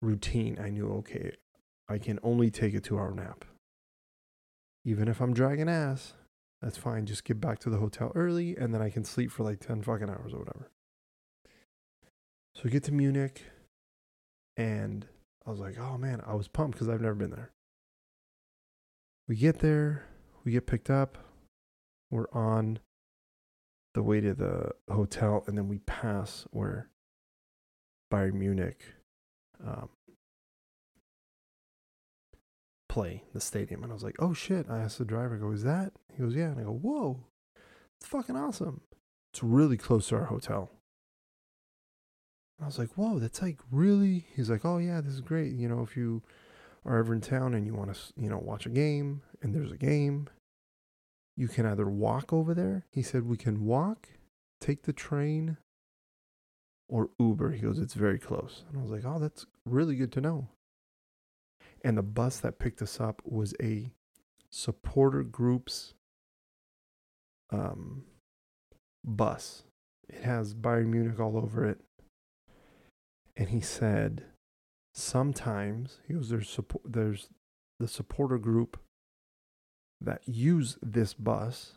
routine. 0.03 0.59
I 0.63 0.71
knew, 0.71 0.89
okay, 0.99 1.33
I 1.89 1.99
can 1.99 2.19
only 2.23 2.51
take 2.51 2.75
a 2.75 2.81
two 2.81 2.99
hour 2.99 3.13
nap. 3.13 3.45
Even 4.85 5.09
if 5.09 5.21
I'm 5.21 5.35
dragging 5.35 5.69
ass, 5.69 6.15
that's 6.63 6.79
fine. 6.79 7.07
Just 7.07 7.25
get 7.25 7.41
back 7.41 7.59
to 7.61 7.71
the 7.71 7.79
hotel 7.79 8.13
early 8.15 8.57
and 8.57 8.73
then 8.73 8.81
I 8.83 8.91
can 8.91 9.05
sleep 9.05 9.31
for 9.31 9.43
like 9.43 9.61
10 9.61 9.83
fucking 9.83 10.09
hours 10.09 10.33
or 10.33 10.39
whatever. 10.39 10.71
So 12.55 12.63
we 12.65 12.71
get 12.71 12.85
to 12.85 12.93
Munich 12.93 13.43
and 14.57 15.07
I 15.47 15.51
was 15.51 15.61
like, 15.61 15.79
oh 15.79 15.99
man, 15.99 16.23
I 16.27 16.35
was 16.35 16.49
pumped 16.49 16.77
because 16.77 16.89
I've 16.89 17.01
never 17.01 17.15
been 17.15 17.31
there. 17.31 17.53
We 19.29 19.37
get 19.37 19.59
there, 19.59 20.07
we 20.45 20.53
get 20.53 20.67
picked 20.67 20.89
up, 20.89 21.19
we're 22.11 22.31
on 22.33 22.79
the 23.95 24.03
way 24.03 24.21
to 24.21 24.35
the 24.35 24.73
hotel, 24.91 25.43
and 25.47 25.57
then 25.57 25.69
we 25.69 25.79
pass 25.79 26.47
where 26.51 26.89
Bayern 28.13 28.35
Munich 28.35 28.85
um, 29.65 29.89
play 32.89 33.25
the 33.33 33.41
stadium. 33.41 33.83
And 33.83 33.93
I 33.93 33.95
was 33.95 34.05
like, 34.05 34.17
oh 34.19 34.33
shit. 34.33 34.67
I 34.71 34.79
asked 34.79 34.99
the 34.99 35.05
driver, 35.05 35.37
I 35.37 35.39
go, 35.39 35.53
is 35.53 35.65
that? 35.65 35.93
He 36.15 36.23
goes, 36.23 36.35
yeah. 36.35 36.47
And 36.47 36.61
I 36.61 36.65
go, 36.65 36.73
whoa, 36.73 37.25
it's 38.01 38.09
fucking 38.09 38.37
awesome. 38.37 38.81
It's 39.33 39.43
really 39.43 39.77
close 39.77 40.09
to 40.09 40.17
our 40.17 40.25
hotel. 40.25 40.71
I 42.61 42.65
was 42.65 42.79
like, 42.79 42.93
whoa, 42.95 43.19
that's 43.19 43.43
like 43.43 43.59
really. 43.71 44.27
He's 44.35 44.49
like, 44.49 44.65
oh 44.65 44.79
yeah, 44.79 45.01
this 45.03 45.13
is 45.13 45.21
great. 45.21 45.53
You 45.53 45.69
know, 45.69 45.83
if 45.83 45.97
you 45.97 46.23
are 46.87 46.97
ever 46.97 47.13
in 47.13 47.21
town 47.21 47.53
and 47.53 47.67
you 47.67 47.75
want 47.75 47.95
to, 47.95 48.01
you 48.17 48.31
know, 48.31 48.39
watch 48.39 48.65
a 48.65 48.71
game 48.71 49.21
and 49.43 49.55
there's 49.55 49.73
a 49.73 49.77
game, 49.77 50.29
you 51.37 51.49
can 51.49 51.67
either 51.67 51.87
walk 51.87 52.33
over 52.33 52.55
there. 52.55 52.87
He 52.91 53.03
said, 53.03 53.27
we 53.27 53.37
can 53.37 53.67
walk, 53.67 54.09
take 54.59 54.85
the 54.85 54.95
train, 54.95 55.59
or 56.89 57.11
Uber. 57.19 57.53
He 57.53 57.63
goes, 57.63 57.79
it's 57.79 57.95
very 57.95 58.19
close. 58.19 58.65
And 58.69 58.79
I 58.79 58.83
was 58.83 58.91
like, 58.91 59.05
oh, 59.05 59.19
that's 59.19 59.47
really 59.65 59.97
good 59.97 60.13
to 60.13 60.21
know. 60.21 60.49
And 61.85 61.99
the 61.99 62.03
bus 62.03 62.39
that 62.39 62.59
picked 62.59 62.83
us 62.83 63.01
up 63.01 63.23
was 63.25 63.55
a 63.63 63.93
supporter 64.51 65.23
group's 65.23 65.95
um, 67.51 68.05
bus. 69.05 69.65
It 70.09 70.23
has 70.23 70.55
Bayern 70.55 70.87
Munich 70.87 71.21
all 71.21 71.37
over 71.37 71.65
it. 71.65 71.81
And 73.37 73.51
he 73.51 73.61
said, 73.61 74.25
sometimes, 74.95 75.99
he 76.09 76.15
goes, 76.15 76.31
there's, 76.31 76.49
support, 76.49 76.83
there's 76.85 77.29
the 77.79 77.89
supporter 77.89 78.39
group 78.39 78.79
that 80.01 80.23
use 80.27 80.79
this 80.83 81.13
bus. 81.13 81.75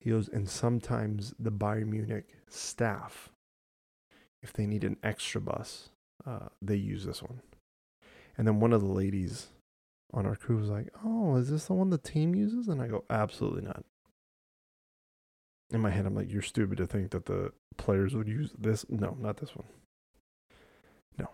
He 0.00 0.10
goes, 0.10 0.28
and 0.28 0.48
sometimes 0.48 1.34
the 1.38 1.52
Bayern 1.52 1.86
Munich 1.86 2.36
staff, 2.48 3.30
if 4.44 4.52
they 4.52 4.66
need 4.66 4.84
an 4.84 4.98
extra 5.02 5.40
bus, 5.40 5.88
uh, 6.26 6.48
they 6.60 6.76
use 6.76 7.06
this 7.06 7.22
one. 7.22 7.40
And 8.36 8.46
then 8.46 8.60
one 8.60 8.74
of 8.74 8.82
the 8.82 8.92
ladies 8.92 9.48
on 10.12 10.26
our 10.26 10.36
crew 10.36 10.58
was 10.58 10.68
like, 10.68 10.88
Oh, 11.04 11.36
is 11.36 11.50
this 11.50 11.64
the 11.64 11.72
one 11.72 11.90
the 11.90 11.98
team 11.98 12.34
uses? 12.34 12.68
And 12.68 12.80
I 12.80 12.86
go, 12.86 13.04
Absolutely 13.08 13.62
not. 13.62 13.84
In 15.72 15.80
my 15.80 15.90
head, 15.90 16.04
I'm 16.04 16.14
like, 16.14 16.30
You're 16.30 16.42
stupid 16.42 16.76
to 16.78 16.86
think 16.86 17.10
that 17.12 17.24
the 17.24 17.52
players 17.78 18.14
would 18.14 18.28
use 18.28 18.52
this. 18.56 18.84
No, 18.90 19.16
not 19.18 19.38
this 19.38 19.56
one. 19.56 19.66
No. 21.18 21.30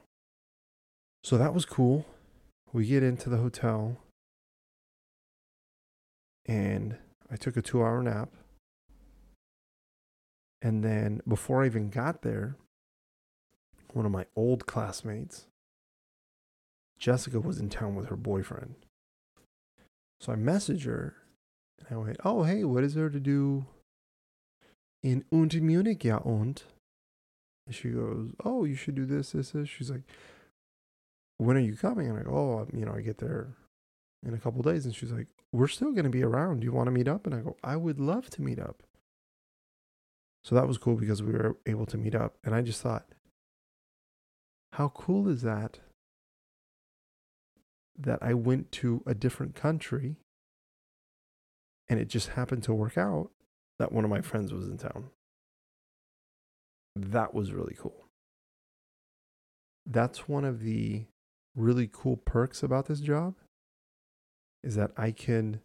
So 1.24 1.36
that 1.36 1.52
was 1.52 1.64
cool. 1.64 2.06
We 2.72 2.86
get 2.86 3.02
into 3.02 3.28
the 3.28 3.38
hotel 3.38 3.96
and 6.46 6.96
I 7.30 7.34
took 7.34 7.56
a 7.56 7.62
two 7.62 7.82
hour 7.82 8.02
nap. 8.02 8.30
And 10.62 10.84
then 10.84 11.22
before 11.26 11.62
I 11.62 11.66
even 11.66 11.90
got 11.90 12.22
there, 12.22 12.56
one 13.94 14.06
of 14.06 14.12
my 14.12 14.26
old 14.36 14.66
classmates, 14.66 15.46
Jessica, 16.98 17.40
was 17.40 17.58
in 17.58 17.70
town 17.70 17.94
with 17.94 18.06
her 18.06 18.16
boyfriend. 18.16 18.74
So 20.20 20.32
I 20.32 20.36
messaged 20.36 20.84
her 20.84 21.14
and 21.78 21.88
I 21.90 21.96
went, 21.96 22.18
Oh, 22.24 22.42
hey, 22.42 22.64
what 22.64 22.84
is 22.84 22.94
there 22.94 23.08
to 23.08 23.20
do 23.20 23.64
in 25.02 25.24
und 25.32 25.54
Munich? 25.54 26.04
Ja, 26.04 26.18
und? 26.18 26.64
And 27.66 27.74
she 27.74 27.90
goes, 27.90 28.32
Oh, 28.44 28.64
you 28.64 28.74
should 28.74 28.94
do 28.94 29.06
this, 29.06 29.32
this, 29.32 29.50
this. 29.50 29.68
She's 29.68 29.90
like, 29.90 30.02
When 31.38 31.56
are 31.56 31.60
you 31.60 31.76
coming? 31.76 32.08
And 32.08 32.18
I 32.18 32.22
go, 32.22 32.32
Oh, 32.32 32.66
you 32.76 32.84
know, 32.84 32.94
I 32.94 33.00
get 33.00 33.18
there 33.18 33.48
in 34.24 34.34
a 34.34 34.38
couple 34.38 34.62
days. 34.62 34.84
And 34.84 34.94
she's 34.94 35.12
like, 35.12 35.28
We're 35.52 35.68
still 35.68 35.92
going 35.92 36.04
to 36.04 36.10
be 36.10 36.22
around. 36.22 36.60
Do 36.60 36.66
you 36.66 36.72
want 36.72 36.88
to 36.88 36.92
meet 36.92 37.08
up? 37.08 37.26
And 37.26 37.34
I 37.34 37.40
go, 37.40 37.56
I 37.64 37.76
would 37.76 37.98
love 37.98 38.28
to 38.30 38.42
meet 38.42 38.58
up. 38.58 38.82
So 40.44 40.54
that 40.54 40.68
was 40.68 40.78
cool 40.78 40.96
because 40.96 41.22
we 41.22 41.32
were 41.32 41.56
able 41.66 41.86
to 41.86 41.98
meet 41.98 42.14
up. 42.14 42.36
And 42.44 42.54
I 42.54 42.62
just 42.62 42.80
thought, 42.80 43.06
how 44.80 44.88
cool 44.88 45.28
is 45.28 45.42
that? 45.42 45.78
that 47.98 48.18
I 48.22 48.32
went 48.32 48.72
to 48.72 49.02
a 49.04 49.12
different 49.12 49.54
country 49.54 50.16
and 51.86 52.00
it 52.00 52.08
just 52.08 52.30
happened 52.30 52.62
to 52.62 52.72
work 52.72 52.96
out 52.96 53.28
that 53.78 53.92
one 53.92 54.04
of 54.04 54.10
my 54.10 54.22
friends 54.22 54.54
was 54.54 54.66
in 54.66 54.78
town. 54.78 55.10
That 56.96 57.34
was 57.34 57.52
really 57.52 57.76
cool. 57.78 58.06
That's 59.84 60.26
one 60.26 60.46
of 60.46 60.62
the 60.62 61.02
really 61.54 61.90
cool 61.92 62.16
perks 62.16 62.62
about 62.62 62.86
this 62.86 63.00
job 63.00 63.34
is 64.64 64.76
that 64.76 64.92
I 64.96 65.10
can 65.10 65.60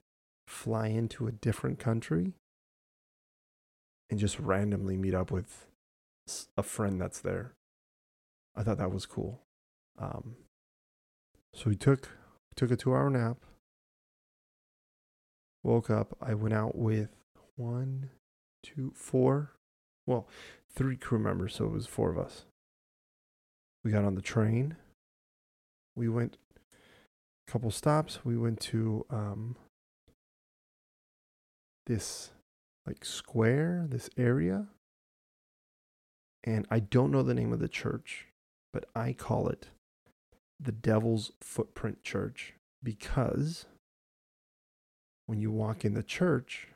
fly 0.45 0.87
into 0.87 1.25
a 1.25 1.31
different 1.31 1.79
country 1.79 2.33
and 4.09 4.19
just 4.19 4.37
randomly 4.41 4.97
meet 4.97 5.13
up 5.13 5.31
with 5.31 5.67
a 6.57 6.63
friend 6.63 6.99
that's 6.99 7.21
there. 7.21 7.53
I 8.55 8.63
thought 8.63 8.77
that 8.77 8.91
was 8.91 9.05
cool. 9.05 9.41
Um, 9.97 10.35
so 11.53 11.69
we 11.69 11.75
took 11.75 12.09
took 12.55 12.71
a 12.71 12.75
two 12.75 12.93
hour 12.93 13.09
nap. 13.09 13.37
Woke 15.63 15.89
up. 15.89 16.15
I 16.21 16.35
went 16.35 16.53
out 16.53 16.75
with 16.75 17.09
one, 17.55 18.11
two, 18.61 18.91
four, 18.95 19.53
well, 20.05 20.27
three 20.69 20.95
crew 20.95 21.19
members. 21.19 21.55
So 21.55 21.65
it 21.65 21.71
was 21.71 21.87
four 21.87 22.11
of 22.11 22.17
us. 22.17 22.45
We 23.83 23.91
got 23.91 24.05
on 24.05 24.15
the 24.15 24.21
train. 24.21 24.75
We 25.95 26.07
went 26.09 26.37
a 27.47 27.51
couple 27.51 27.71
stops. 27.71 28.23
We 28.23 28.37
went 28.37 28.59
to 28.61 29.05
um, 29.09 29.55
this 31.87 32.31
like 32.85 33.03
square, 33.03 33.85
this 33.89 34.09
area. 34.17 34.67
And 36.43 36.67
I 36.69 36.79
don't 36.79 37.11
know 37.11 37.23
the 37.23 37.33
name 37.33 37.53
of 37.53 37.59
the 37.59 37.67
church, 37.67 38.27
but 38.75 38.89
I 38.93 39.13
call 39.13 39.47
it 39.47 39.69
the 40.59 40.73
Devil's 40.73 41.31
Footprint 41.39 42.03
Church 42.03 42.55
because 42.83 43.67
when 45.27 45.39
you 45.39 45.49
walk 45.49 45.85
in 45.85 45.93
the 45.93 46.03
church, 46.03 46.67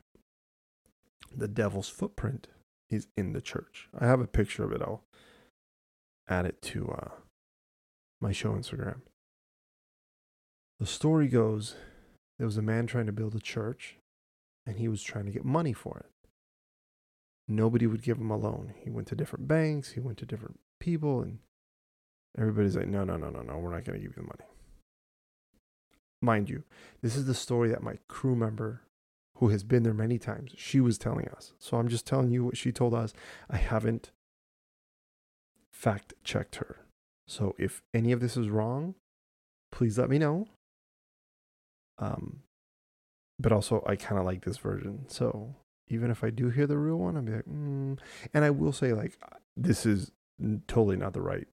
the 1.36 1.50
devil's 1.50 1.90
footprint 1.90 2.48
is 2.90 3.10
in 3.18 3.34
the 3.34 3.42
church. 3.42 3.90
I 4.00 4.08
have 4.08 4.22
a 4.22 4.28
picture 4.28 4.64
of 4.64 4.72
it. 4.72 4.82
I'll 4.82 5.04
add 6.30 6.46
it 6.46 6.62
to 6.62 6.88
uh, 6.90 7.10
my 8.22 8.32
show 8.32 8.54
Instagram. 8.54 9.02
The 10.80 10.86
story 10.86 11.28
goes 11.28 11.76
there 12.38 12.48
was 12.48 12.58
a 12.58 12.62
man 12.62 12.88
trying 12.88 13.08
to 13.08 13.12
build 13.12 13.36
a 13.36 13.42
church 13.42 13.98
and 14.66 14.78
he 14.78 14.88
was 14.88 15.04
trying 15.04 15.26
to 15.26 15.34
get 15.34 15.44
money 15.44 15.74
for 15.74 15.98
it. 15.98 16.30
Nobody 17.46 17.88
would 17.88 18.04
give 18.04 18.20
him 18.20 18.32
a 18.32 18.38
loan. 18.38 18.74
He 18.82 18.90
went 18.90 19.10
to 19.10 19.16
different 19.16 19.50
banks, 19.50 19.92
he 19.92 20.00
went 20.00 20.18
to 20.20 20.26
different 20.26 20.62
people, 20.80 21.22
and 21.22 21.40
everybody's 22.38 22.76
like, 22.76 22.88
no, 22.88 23.04
no, 23.04 23.18
no, 23.18 23.30
no, 23.30 23.42
no, 23.42 23.58
we're 23.58 23.72
not 23.72 23.84
going 23.84 24.00
to 24.00 24.06
give 24.06 24.16
you 24.16 24.24
the 24.24 24.28
money. 24.28 24.46
Mind 26.22 26.50
you, 26.50 26.64
this 27.02 27.16
is 27.16 27.26
the 27.26 27.34
story 27.34 27.70
that 27.70 27.82
my 27.82 27.98
crew 28.08 28.36
member, 28.36 28.82
who 29.38 29.50
has 29.50 29.64
been 29.64 29.84
there 29.84 29.94
many 29.94 30.18
times, 30.18 30.52
she 30.58 30.82
was 30.82 30.98
telling 30.98 31.28
us. 31.30 31.54
So 31.60 31.78
I'm 31.78 31.88
just 31.88 32.06
telling 32.06 32.30
you 32.30 32.44
what 32.44 32.58
she 32.58 32.72
told 32.72 32.94
us. 32.94 33.14
I 33.50 33.58
haven't 33.58 34.12
fact 35.72 36.14
checked 36.24 36.56
her. 36.58 36.82
So 37.28 37.56
if 37.58 37.82
any 37.94 38.12
of 38.12 38.20
this 38.20 38.36
is 38.36 38.50
wrong, 38.50 38.96
please 39.72 39.98
let 39.98 40.10
me 40.10 40.18
know. 40.18 40.48
Um, 42.00 42.42
but 43.40 43.52
also 43.52 43.84
I 43.88 43.96
kind 43.96 44.20
of 44.20 44.26
like 44.26 44.44
this 44.44 44.58
version. 44.58 45.06
So 45.08 45.56
even 45.88 46.12
if 46.12 46.24
I 46.24 46.30
do 46.30 46.50
hear 46.50 46.68
the 46.68 46.78
real 46.78 46.98
one, 46.98 47.24
be 47.24 47.32
like, 47.32 47.46
mm. 47.46 47.98
and 48.34 48.46
I 48.46 48.50
will 48.50 48.74
say 48.74 48.94
like 48.94 49.18
this 49.56 49.86
is 49.86 50.12
totally 50.68 50.98
not 50.98 51.14
the 51.14 51.22
right 51.22 51.48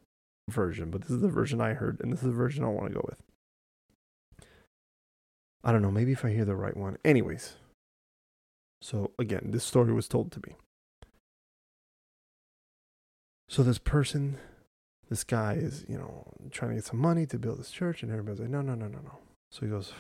version, 0.49 0.91
but 0.91 1.03
this 1.03 1.11
is 1.11 1.21
the 1.21 1.29
version 1.29 1.61
I 1.61 1.75
heard, 1.75 2.01
and 2.01 2.13
this 2.13 2.21
is 2.21 2.27
the 2.27 2.33
version 2.33 2.65
I 2.65 2.69
want 2.69 2.89
to 2.89 2.95
go 2.95 3.05
with. 3.09 3.23
I 5.65 5.73
don't 5.73 5.83
know, 5.83 5.91
maybe 5.91 6.13
if 6.13 6.25
I 6.25 6.31
hear 6.31 6.45
the 6.45 6.55
right 6.55 6.77
one. 6.77 6.97
Anyways, 7.05 7.55
so 8.81 9.11
again, 9.19 9.51
this 9.51 9.65
story 9.65 9.93
was 9.93 10.07
told 10.07 10.31
to 10.33 10.41
me. 10.47 10.55
So 13.49 13.63
this 13.63 13.79
person, 13.79 14.39
this 15.09 15.25
guy 15.25 15.55
is, 15.55 15.85
you 15.89 15.97
know, 15.97 16.33
trying 16.51 16.71
to 16.71 16.77
get 16.77 16.85
some 16.85 17.01
money 17.01 17.27
to 17.27 17.39
build 17.39 17.59
this 17.59 17.71
church, 17.71 18.03
and 18.03 18.13
everybody's 18.13 18.41
like, 18.41 18.51
no, 18.51 18.61
no, 18.61 18.75
no, 18.75 18.87
no, 18.87 18.99
no. 18.99 19.19
So 19.51 19.67
he 19.67 19.71
goes, 19.71 19.93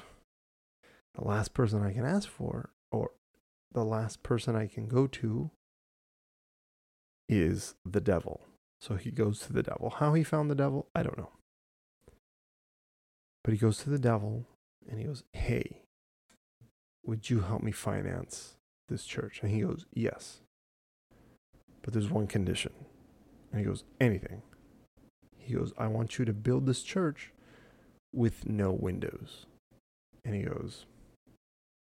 the 1.14 1.24
last 1.24 1.54
person 1.54 1.82
I 1.82 1.92
can 1.92 2.04
ask 2.04 2.28
for, 2.28 2.70
or 2.92 3.12
the 3.72 3.85
last 3.85 4.22
person 4.22 4.54
I 4.54 4.66
can 4.66 4.87
go 4.87 5.06
to, 5.06 5.50
is 7.28 7.74
the 7.85 8.00
devil. 8.00 8.42
So 8.80 8.96
he 8.96 9.10
goes 9.10 9.40
to 9.40 9.52
the 9.52 9.62
devil. 9.62 9.94
How 9.98 10.14
he 10.14 10.22
found 10.22 10.50
the 10.50 10.54
devil, 10.54 10.86
I 10.94 11.02
don't 11.02 11.18
know. 11.18 11.30
But 13.42 13.52
he 13.52 13.58
goes 13.58 13.78
to 13.78 13.90
the 13.90 13.98
devil 13.98 14.44
and 14.88 14.98
he 14.98 15.06
goes, 15.06 15.22
Hey, 15.32 15.82
would 17.04 17.30
you 17.30 17.40
help 17.40 17.62
me 17.62 17.72
finance 17.72 18.54
this 18.88 19.04
church? 19.04 19.40
And 19.42 19.50
he 19.50 19.60
goes, 19.60 19.86
Yes. 19.92 20.40
But 21.82 21.92
there's 21.92 22.10
one 22.10 22.26
condition. 22.26 22.72
And 23.52 23.60
he 23.60 23.66
goes, 23.66 23.84
Anything. 24.00 24.42
He 25.38 25.54
goes, 25.54 25.72
I 25.78 25.86
want 25.86 26.18
you 26.18 26.24
to 26.24 26.32
build 26.32 26.66
this 26.66 26.82
church 26.82 27.32
with 28.12 28.48
no 28.48 28.72
windows. 28.72 29.46
And 30.24 30.34
he 30.34 30.42
goes, 30.42 30.86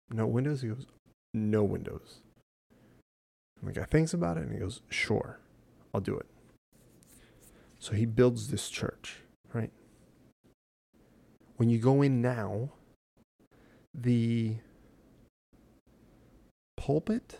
No 0.09 0.25
windows? 0.25 0.61
He 0.61 0.69
goes, 0.69 0.85
No 1.33 1.63
windows. 1.63 2.21
And 3.59 3.69
the 3.69 3.79
guy 3.79 3.85
thinks 3.85 4.13
about 4.13 4.37
it 4.37 4.43
and 4.43 4.53
he 4.53 4.59
goes, 4.59 4.81
Sure, 4.89 5.39
I'll 5.93 6.01
do 6.01 6.17
it. 6.17 6.25
So 7.81 7.93
he 7.93 8.05
builds 8.05 8.49
this 8.49 8.69
church, 8.69 9.17
right? 9.53 9.71
When 11.57 11.67
you 11.67 11.79
go 11.79 12.03
in 12.03 12.21
now, 12.21 12.69
the 13.91 14.57
pulpit, 16.77 17.39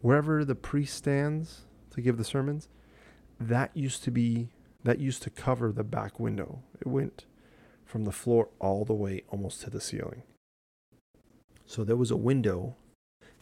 wherever 0.00 0.46
the 0.46 0.54
priest 0.54 0.96
stands 0.96 1.66
to 1.90 2.00
give 2.00 2.16
the 2.16 2.24
sermons, 2.24 2.70
that 3.38 3.76
used 3.76 4.02
to 4.04 4.10
be 4.10 4.48
that 4.82 4.98
used 4.98 5.22
to 5.24 5.30
cover 5.30 5.70
the 5.70 5.84
back 5.84 6.18
window. 6.18 6.62
It 6.80 6.86
went 6.86 7.26
from 7.84 8.04
the 8.04 8.12
floor 8.12 8.48
all 8.58 8.86
the 8.86 8.94
way 8.94 9.24
almost 9.28 9.60
to 9.62 9.70
the 9.70 9.80
ceiling. 9.80 10.22
So 11.66 11.84
there 11.84 11.96
was 11.96 12.10
a 12.10 12.16
window. 12.16 12.76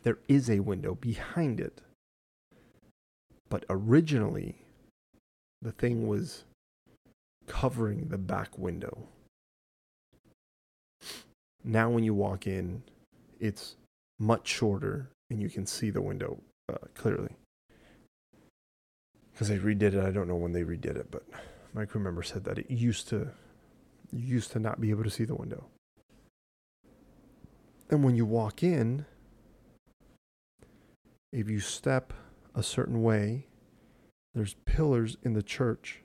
There 0.02 0.18
is 0.26 0.50
a 0.50 0.60
window 0.60 0.96
behind 0.96 1.60
it. 1.60 1.80
But 3.48 3.64
originally, 3.68 4.63
the 5.64 5.72
thing 5.72 6.07
was 6.07 6.44
covering 7.46 8.09
the 8.09 8.18
back 8.18 8.57
window. 8.59 9.09
Now, 11.64 11.88
when 11.88 12.05
you 12.05 12.14
walk 12.14 12.46
in, 12.46 12.83
it's 13.40 13.77
much 14.18 14.46
shorter 14.46 15.09
and 15.31 15.40
you 15.40 15.48
can 15.48 15.66
see 15.66 15.88
the 15.90 16.03
window 16.03 16.38
uh, 16.70 16.77
clearly. 16.94 17.31
Because 19.33 19.48
they 19.48 19.59
redid 19.59 19.94
it. 19.94 20.05
I 20.05 20.11
don't 20.11 20.29
know 20.29 20.37
when 20.37 20.53
they 20.53 20.62
redid 20.62 20.96
it, 20.96 21.11
but 21.11 21.24
my 21.72 21.87
crew 21.87 22.00
member 22.00 22.22
said 22.22 22.44
that 22.44 22.59
it 22.59 22.70
used 22.70 23.09
to 23.09 23.31
used 24.12 24.53
to 24.53 24.61
not 24.61 24.81
be 24.81 24.90
able 24.90 25.03
to 25.03 25.11
see 25.11 25.24
the 25.24 25.35
window. 25.35 25.64
And 27.90 28.05
when 28.05 28.14
you 28.14 28.27
walk 28.27 28.62
in, 28.62 29.07
if 31.33 31.48
you 31.48 31.59
step 31.59 32.12
a 32.55 32.62
certain 32.62 33.03
way, 33.03 33.46
there's 34.35 34.57
pillars 34.64 35.16
in 35.23 35.35
the 35.35 35.42
church 35.42 36.03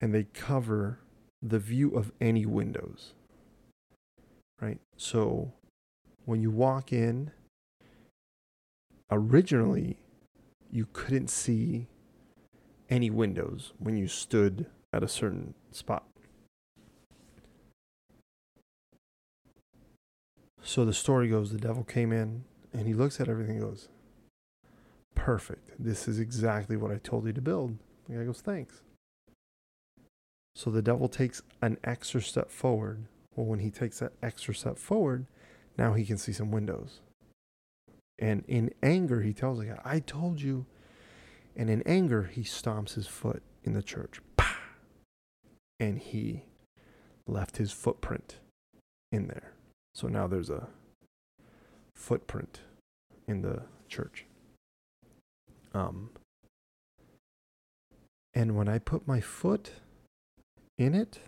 and 0.00 0.14
they 0.14 0.24
cover 0.24 1.00
the 1.42 1.58
view 1.58 1.90
of 1.90 2.12
any 2.20 2.46
windows 2.46 3.14
right? 4.60 4.78
So 4.96 5.52
when 6.24 6.40
you 6.40 6.50
walk 6.50 6.92
in, 6.92 7.32
originally 9.10 9.98
you 10.70 10.88
couldn't 10.92 11.28
see 11.28 11.88
any 12.88 13.10
windows 13.10 13.72
when 13.78 13.96
you 13.96 14.08
stood 14.08 14.66
at 14.92 15.02
a 15.02 15.08
certain 15.08 15.54
spot. 15.70 16.04
So 20.62 20.84
the 20.84 20.94
story 20.94 21.28
goes 21.28 21.52
the 21.52 21.58
devil 21.58 21.84
came 21.84 22.12
in 22.12 22.44
and 22.72 22.86
he 22.86 22.94
looks 22.94 23.20
at 23.20 23.28
everything 23.28 23.58
and 23.58 23.64
goes, 23.64 23.88
Perfect. 25.14 25.70
This 25.78 26.08
is 26.08 26.18
exactly 26.18 26.76
what 26.76 26.90
I 26.90 26.96
told 26.96 27.26
you 27.26 27.32
to 27.32 27.40
build. 27.40 27.78
The 28.08 28.16
guy 28.16 28.24
goes, 28.24 28.40
Thanks. 28.40 28.82
So 30.56 30.70
the 30.70 30.82
devil 30.82 31.08
takes 31.08 31.42
an 31.62 31.78
extra 31.84 32.22
step 32.22 32.50
forward 32.50 33.06
well, 33.36 33.46
when 33.46 33.58
he 33.58 33.70
takes 33.70 33.98
that 33.98 34.12
extra 34.22 34.54
step 34.54 34.78
forward, 34.78 35.26
now 35.76 35.94
he 35.94 36.04
can 36.04 36.18
see 36.18 36.32
some 36.32 36.50
windows. 36.50 37.00
And 38.18 38.44
in 38.46 38.72
anger, 38.82 39.22
he 39.22 39.32
tells 39.32 39.58
the 39.58 39.66
guy, 39.66 39.80
I 39.84 39.98
told 40.00 40.40
you. 40.40 40.66
And 41.56 41.68
in 41.68 41.82
anger, 41.82 42.24
he 42.24 42.42
stomps 42.42 42.94
his 42.94 43.06
foot 43.06 43.42
in 43.64 43.72
the 43.72 43.82
church. 43.82 44.20
And 45.80 45.98
he 45.98 46.44
left 47.26 47.56
his 47.56 47.72
footprint 47.72 48.36
in 49.10 49.26
there. 49.26 49.52
So 49.94 50.06
now 50.06 50.28
there's 50.28 50.50
a 50.50 50.68
footprint 51.96 52.60
in 53.26 53.42
the 53.42 53.62
church. 53.88 54.26
Um, 55.74 56.10
and 58.32 58.56
when 58.56 58.68
I 58.68 58.78
put 58.78 59.06
my 59.06 59.20
foot 59.20 59.72
in 60.78 60.94
it, 60.94 61.18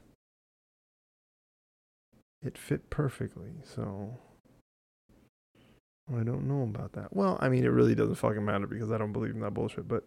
it 2.42 2.56
fit 2.56 2.88
perfectly. 2.90 3.50
So 3.64 4.18
I 6.08 6.22
don't 6.22 6.46
know 6.46 6.62
about 6.62 6.92
that. 6.92 7.14
Well, 7.14 7.38
I 7.40 7.48
mean, 7.48 7.64
it 7.64 7.68
really 7.68 7.94
doesn't 7.94 8.14
fucking 8.14 8.44
matter 8.44 8.66
because 8.66 8.92
I 8.92 8.98
don't 8.98 9.12
believe 9.12 9.34
in 9.34 9.40
that 9.40 9.54
bullshit. 9.54 9.88
But 9.88 10.04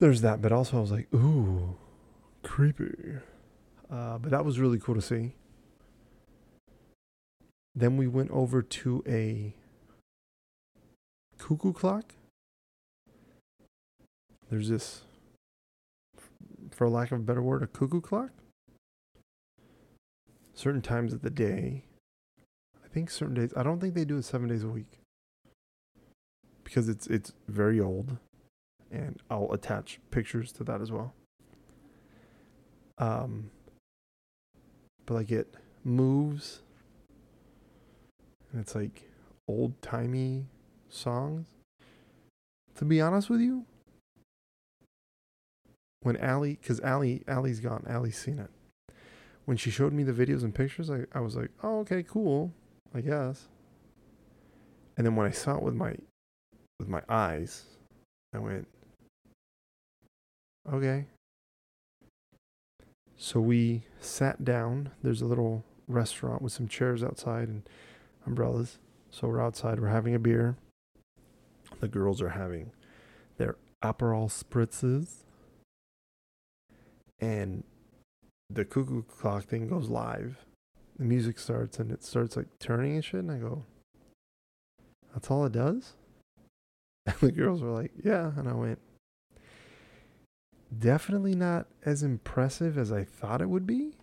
there's 0.00 0.20
that. 0.20 0.42
But 0.42 0.52
also, 0.52 0.76
I 0.76 0.80
was 0.80 0.92
like, 0.92 1.12
ooh, 1.14 1.76
creepy. 2.42 3.16
Uh, 3.90 4.18
but 4.18 4.30
that 4.30 4.44
was 4.44 4.58
really 4.58 4.78
cool 4.78 4.94
to 4.94 5.02
see. 5.02 5.32
Then 7.74 7.96
we 7.96 8.06
went 8.06 8.30
over 8.30 8.62
to 8.62 9.02
a 9.06 9.54
cuckoo 11.38 11.72
clock. 11.72 12.14
There's 14.50 14.68
this, 14.68 15.02
for 16.70 16.88
lack 16.88 17.12
of 17.12 17.20
a 17.20 17.22
better 17.22 17.42
word, 17.42 17.62
a 17.62 17.66
cuckoo 17.66 18.00
clock. 18.00 18.30
Certain 20.54 20.82
times 20.82 21.12
of 21.12 21.22
the 21.22 21.30
day. 21.30 21.84
I 22.84 22.88
think 22.88 23.10
certain 23.10 23.34
days. 23.34 23.52
I 23.56 23.62
don't 23.62 23.80
think 23.80 23.94
they 23.94 24.04
do 24.04 24.18
it 24.18 24.24
seven 24.24 24.48
days 24.48 24.62
a 24.62 24.68
week 24.68 25.00
because 26.62 26.88
it's 26.88 27.06
it's 27.06 27.32
very 27.48 27.80
old, 27.80 28.18
and 28.90 29.20
I'll 29.30 29.52
attach 29.52 30.00
pictures 30.10 30.52
to 30.52 30.64
that 30.64 30.80
as 30.80 30.92
well. 30.92 31.14
Um, 32.98 33.50
but 35.06 35.14
like 35.14 35.30
it 35.30 35.54
moves, 35.82 36.62
and 38.52 38.60
it's 38.60 38.74
like 38.74 39.10
old 39.48 39.80
timey 39.82 40.46
songs. 40.88 41.48
To 42.76 42.84
be 42.84 43.00
honest 43.00 43.30
with 43.30 43.40
you, 43.40 43.66
when 46.04 46.18
Allie, 46.18 46.58
because 46.60 46.80
Allie, 46.80 47.24
Allie's 47.26 47.60
gone, 47.60 47.84
Allie's 47.88 48.18
seen 48.18 48.38
it. 48.38 48.50
When 49.46 49.56
she 49.56 49.70
showed 49.70 49.92
me 49.92 50.04
the 50.04 50.12
videos 50.12 50.42
and 50.42 50.54
pictures, 50.54 50.90
I, 50.90 51.04
I 51.12 51.20
was 51.20 51.34
like, 51.34 51.50
oh, 51.62 51.80
okay, 51.80 52.02
cool, 52.02 52.52
I 52.94 53.00
guess. 53.00 53.48
And 54.96 55.06
then 55.06 55.16
when 55.16 55.26
I 55.26 55.30
saw 55.30 55.56
it 55.56 55.62
with 55.62 55.74
my, 55.74 55.96
with 56.78 56.88
my 56.88 57.00
eyes, 57.08 57.64
I 58.34 58.38
went, 58.38 58.68
okay. 60.70 61.06
So 63.16 63.40
we 63.40 63.84
sat 64.00 64.44
down. 64.44 64.90
There's 65.02 65.22
a 65.22 65.26
little 65.26 65.64
restaurant 65.88 66.42
with 66.42 66.52
some 66.52 66.68
chairs 66.68 67.02
outside 67.02 67.48
and 67.48 67.62
umbrellas. 68.26 68.78
So 69.10 69.28
we're 69.28 69.40
outside. 69.40 69.80
We're 69.80 69.88
having 69.88 70.14
a 70.14 70.18
beer. 70.18 70.56
The 71.80 71.88
girls 71.88 72.20
are 72.20 72.30
having 72.30 72.72
their 73.38 73.56
Aperol 73.82 74.30
spritzes. 74.30 75.24
And 77.24 77.64
the 78.50 78.66
cuckoo 78.66 79.02
clock 79.02 79.44
thing 79.44 79.66
goes 79.66 79.88
live. 79.88 80.44
The 80.98 81.04
music 81.04 81.38
starts 81.38 81.78
and 81.78 81.90
it 81.90 82.04
starts 82.04 82.36
like 82.36 82.48
turning 82.58 82.96
and 82.96 83.04
shit. 83.04 83.20
And 83.20 83.30
I 83.30 83.38
go, 83.38 83.64
that's 85.12 85.30
all 85.30 85.46
it 85.46 85.52
does? 85.52 85.94
And 87.06 87.16
the 87.20 87.32
girls 87.32 87.60
were 87.60 87.70
like, 87.70 87.92
yeah. 88.02 88.32
And 88.36 88.48
I 88.48 88.54
went, 88.54 88.78
definitely 90.78 91.34
not 91.34 91.66
as 91.84 92.02
impressive 92.02 92.78
as 92.78 92.90
I 92.90 93.04
thought 93.04 93.42
it 93.42 93.50
would 93.50 93.66
be. 93.66 93.96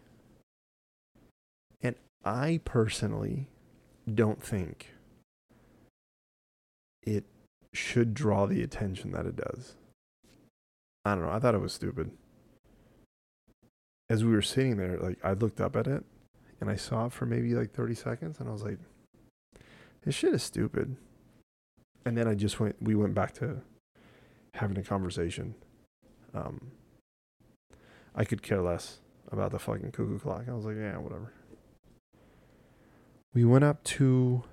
And 1.81 1.95
I 2.23 2.59
personally 2.63 3.49
don't 4.11 4.43
think 4.43 4.93
it 7.01 7.25
should 7.73 8.13
draw 8.13 8.45
the 8.45 8.61
attention 8.61 9.11
that 9.13 9.25
it 9.25 9.35
does. 9.35 9.73
I 11.03 11.15
don't 11.15 11.23
know. 11.23 11.31
I 11.31 11.39
thought 11.39 11.55
it 11.55 11.61
was 11.61 11.73
stupid. 11.73 12.11
As 14.11 14.25
we 14.25 14.33
were 14.33 14.41
sitting 14.41 14.75
there, 14.75 14.97
like 14.97 15.17
I 15.23 15.31
looked 15.31 15.61
up 15.61 15.77
at 15.77 15.87
it 15.87 16.03
and 16.59 16.69
I 16.69 16.75
saw 16.75 17.05
it 17.05 17.13
for 17.13 17.25
maybe 17.25 17.55
like 17.55 17.71
30 17.71 17.95
seconds 17.95 18.39
and 18.41 18.49
I 18.49 18.51
was 18.51 18.61
like, 18.61 18.77
this 20.03 20.15
shit 20.15 20.33
is 20.33 20.43
stupid. 20.43 20.97
And 22.03 22.17
then 22.17 22.27
I 22.27 22.35
just 22.35 22.59
went, 22.59 22.75
we 22.81 22.93
went 22.93 23.13
back 23.13 23.33
to 23.35 23.61
having 24.55 24.77
a 24.77 24.83
conversation. 24.83 25.55
Um, 26.33 26.71
I 28.13 28.25
could 28.25 28.41
care 28.41 28.61
less 28.61 28.99
about 29.31 29.51
the 29.51 29.59
fucking 29.59 29.91
cuckoo 29.93 30.19
clock. 30.19 30.43
I 30.49 30.51
was 30.51 30.65
like, 30.65 30.75
yeah, 30.75 30.97
whatever. 30.97 31.31
We 33.33 33.45
went 33.45 33.63
up 33.63 33.81
to 33.95 34.43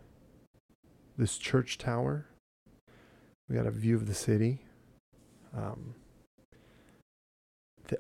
this 1.17 1.37
church 1.37 1.79
tower. 1.79 2.27
We 3.49 3.57
got 3.57 3.67
a 3.67 3.73
view 3.73 3.97
of 3.97 4.07
the 4.07 4.15
city. 4.15 4.63
Um, 5.53 5.97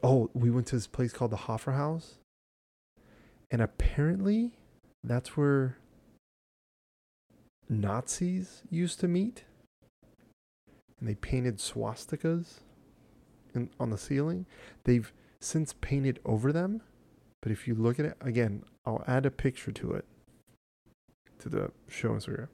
oh, 0.03 0.30
we 0.34 0.51
went 0.51 0.66
to 0.68 0.76
this 0.76 0.86
place 0.86 1.12
called 1.12 1.30
the 1.30 1.36
Hofbräuhaus. 1.36 2.14
And 3.51 3.62
apparently, 3.62 4.53
that's 5.03 5.36
where 5.36 5.78
Nazis 7.68 8.62
used 8.70 9.01
to 9.01 9.09
meet. 9.09 9.45
And 11.01 11.09
they 11.09 11.14
painted 11.14 11.59
swastikas 11.59 12.61
in, 13.55 13.70
on 13.78 13.91
the 13.91 13.99
ceiling. 13.99 14.47
They've 14.84 15.12
since 15.41 15.74
painted 15.80 16.18
over 16.24 16.53
them. 16.53 16.82
But 17.41 17.53
if 17.53 17.68
you 17.68 17.74
look 17.74 17.99
at 17.99 18.05
it, 18.05 18.16
again, 18.20 18.64
I'll 18.84 19.05
add 19.07 19.24
a 19.24 19.30
picture 19.30 19.72
to 19.72 19.93
it 19.93 20.05
to 21.39 21.49
the 21.49 21.70
show 21.89 22.11
Instagram. 22.11 22.49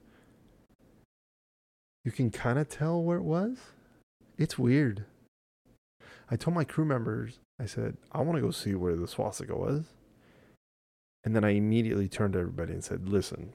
You 2.03 2.11
can 2.11 2.29
kind 2.29 2.59
of 2.59 2.69
tell 2.69 3.01
where 3.01 3.17
it 3.17 3.23
was. 3.23 3.57
It's 4.37 4.59
weird. 4.59 5.05
I 6.29 6.35
told 6.35 6.55
my 6.55 6.63
crew 6.63 6.85
members, 6.85 7.39
I 7.59 7.65
said, 7.65 7.97
I 8.11 8.21
want 8.21 8.37
to 8.37 8.41
go 8.41 8.51
see 8.51 8.73
where 8.73 8.95
the 8.95 9.07
swastika 9.07 9.55
was. 9.55 9.83
And 11.23 11.35
then 11.35 11.43
I 11.43 11.51
immediately 11.51 12.07
turned 12.07 12.33
to 12.33 12.39
everybody 12.39 12.73
and 12.73 12.83
said, 12.83 13.09
listen, 13.09 13.53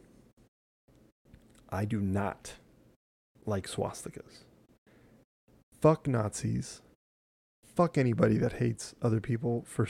I 1.69 1.85
do 1.85 2.01
not 2.01 2.55
like 3.47 3.69
swastikas. 3.69 4.45
Fuck 5.81 6.07
Nazis. 6.07 6.83
Fuck 7.65 7.97
anybody 7.97 8.37
that 8.39 8.55
hates 8.55 8.95
other 9.01 9.21
people 9.21 9.65
for 9.67 9.89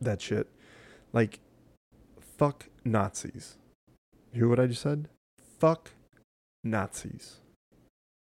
that 0.00 0.20
shit. 0.20 0.48
Like, 1.12 1.40
fuck 2.38 2.68
Nazis. 2.84 3.56
You 4.32 4.42
hear 4.42 4.48
what 4.48 4.60
I 4.60 4.66
just 4.66 4.82
said? 4.82 5.08
Fuck 5.58 5.90
Nazis. 6.64 7.40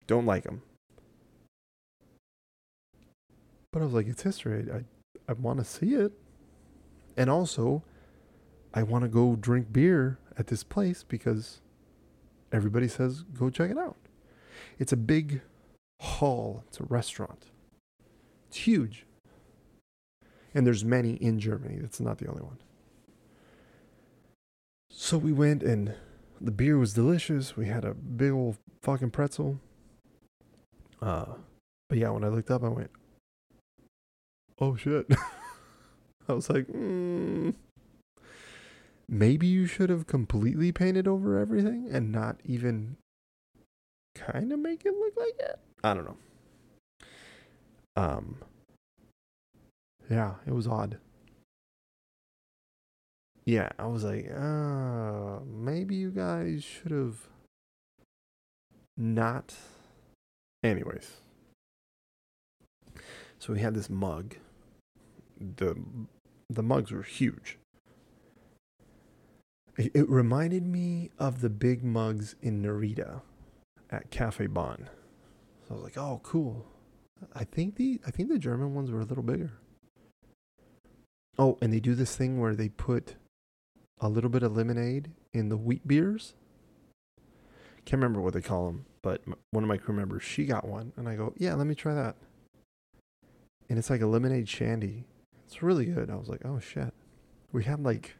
Don't 0.06 0.26
like 0.26 0.44
them. 0.44 0.62
But 3.72 3.82
I 3.82 3.84
was 3.84 3.94
like, 3.94 4.06
it's 4.06 4.22
history. 4.22 4.66
I, 4.72 4.84
I 5.30 5.34
want 5.34 5.58
to 5.58 5.64
see 5.64 5.94
it. 5.94 6.12
And 7.16 7.28
also, 7.28 7.82
I 8.72 8.82
want 8.82 9.02
to 9.02 9.08
go 9.08 9.36
drink 9.36 9.72
beer 9.72 10.18
at 10.36 10.46
this 10.46 10.62
place 10.62 11.02
because 11.02 11.60
everybody 12.52 12.88
says 12.88 13.22
go 13.22 13.50
check 13.50 13.70
it 13.70 13.78
out. 13.78 13.96
It's 14.78 14.92
a 14.92 14.96
big 14.96 15.42
hall, 16.00 16.64
it's 16.68 16.80
a 16.80 16.84
restaurant. 16.84 17.46
It's 18.48 18.58
huge. 18.58 19.04
And 20.54 20.66
there's 20.66 20.84
many 20.84 21.14
in 21.14 21.38
Germany. 21.38 21.78
That's 21.80 22.00
not 22.00 22.18
the 22.18 22.28
only 22.28 22.42
one. 22.42 22.58
So 24.90 25.18
we 25.18 25.32
went 25.32 25.62
and 25.62 25.94
the 26.40 26.50
beer 26.50 26.78
was 26.78 26.94
delicious. 26.94 27.56
We 27.56 27.66
had 27.66 27.84
a 27.84 27.94
big 27.94 28.32
old 28.32 28.56
fucking 28.82 29.10
pretzel. 29.10 29.60
Uh, 31.02 31.34
but 31.88 31.98
yeah, 31.98 32.10
when 32.10 32.24
I 32.24 32.28
looked 32.28 32.50
up, 32.50 32.64
I 32.64 32.68
went, 32.68 32.90
"Oh 34.60 34.76
shit!" 34.76 35.06
I 36.28 36.32
was 36.32 36.50
like, 36.50 36.66
mm, 36.66 37.54
"Maybe 39.08 39.46
you 39.46 39.66
should 39.66 39.90
have 39.90 40.06
completely 40.06 40.72
painted 40.72 41.08
over 41.08 41.38
everything 41.38 41.88
and 41.90 42.12
not 42.12 42.40
even 42.44 42.96
kind 44.14 44.52
of 44.52 44.58
make 44.58 44.84
it 44.84 44.94
look 44.94 45.14
like 45.16 45.38
it." 45.38 45.58
I 45.82 45.94
don't 45.94 46.04
know. 46.04 46.16
Um. 47.96 48.36
Yeah, 50.10 50.34
it 50.46 50.52
was 50.52 50.66
odd 50.66 50.98
yeah, 53.48 53.70
I 53.78 53.86
was 53.86 54.04
like, 54.04 54.30
uh, 54.30 55.38
maybe 55.46 55.94
you 55.94 56.10
guys 56.10 56.62
should 56.62 56.90
have 56.90 57.16
not. 58.94 59.54
Anyways, 60.62 61.22
so 63.38 63.54
we 63.54 63.60
had 63.60 63.72
this 63.72 63.88
mug. 63.88 64.34
The 65.56 65.76
The 66.50 66.62
mugs 66.62 66.90
were 66.90 67.02
huge. 67.02 67.58
It, 69.76 69.92
it 69.94 70.08
reminded 70.08 70.66
me 70.66 71.10
of 71.18 71.40
the 71.40 71.50
big 71.50 71.84
mugs 71.84 72.34
in 72.42 72.62
Narita 72.62 73.20
at 73.90 74.10
Cafe 74.10 74.46
Bon. 74.46 74.88
So 75.66 75.70
I 75.70 75.74
was 75.74 75.84
like, 75.84 75.98
oh, 75.98 76.20
cool. 76.22 76.66
I 77.34 77.44
think 77.44 77.76
the 77.76 78.00
I 78.06 78.10
think 78.10 78.28
the 78.28 78.38
German 78.38 78.74
ones 78.74 78.90
were 78.90 79.00
a 79.00 79.04
little 79.04 79.22
bigger. 79.22 79.52
Oh, 81.38 81.58
and 81.60 81.72
they 81.72 81.80
do 81.80 81.94
this 81.94 82.16
thing 82.16 82.40
where 82.40 82.54
they 82.54 82.68
put 82.68 83.16
a 84.00 84.08
little 84.08 84.30
bit 84.30 84.42
of 84.42 84.56
lemonade 84.56 85.10
in 85.32 85.48
the 85.48 85.56
wheat 85.56 85.86
beers. 85.86 86.34
Can't 87.84 88.02
remember 88.02 88.20
what 88.20 88.34
they 88.34 88.40
call 88.40 88.66
them, 88.66 88.86
but 89.02 89.22
one 89.50 89.64
of 89.64 89.68
my 89.68 89.76
crew 89.76 89.94
members, 89.94 90.22
she 90.22 90.46
got 90.46 90.66
one, 90.66 90.92
and 90.96 91.08
I 91.08 91.16
go, 91.16 91.32
yeah, 91.36 91.54
let 91.54 91.66
me 91.66 91.74
try 91.74 91.94
that. 91.94 92.16
And 93.68 93.78
it's 93.78 93.90
like 93.90 94.00
a 94.00 94.06
lemonade 94.06 94.48
shandy. 94.48 95.04
It's 95.48 95.62
really 95.62 95.86
good. 95.86 96.10
I 96.10 96.16
was 96.16 96.28
like, 96.28 96.42
oh 96.44 96.60
shit. 96.60 96.92
We 97.52 97.64
had 97.64 97.80
like 97.80 98.16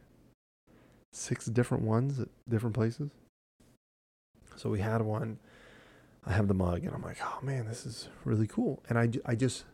six 1.13 1.45
different 1.45 1.83
ones 1.83 2.19
at 2.19 2.27
different 2.49 2.75
places. 2.75 3.11
So 4.55 4.71
we 4.71 4.79
had 4.79 5.03
one. 5.03 5.37
I 6.25 6.33
have 6.33 6.47
the 6.47 6.55
mug, 6.55 6.83
and 6.83 6.93
I'm 6.93 7.03
like, 7.03 7.19
oh 7.21 7.37
man, 7.43 7.67
this 7.67 7.85
is 7.85 8.09
really 8.25 8.47
cool. 8.47 8.81
And 8.89 8.97
I, 8.97 9.09
I 9.31 9.35
just 9.35 9.65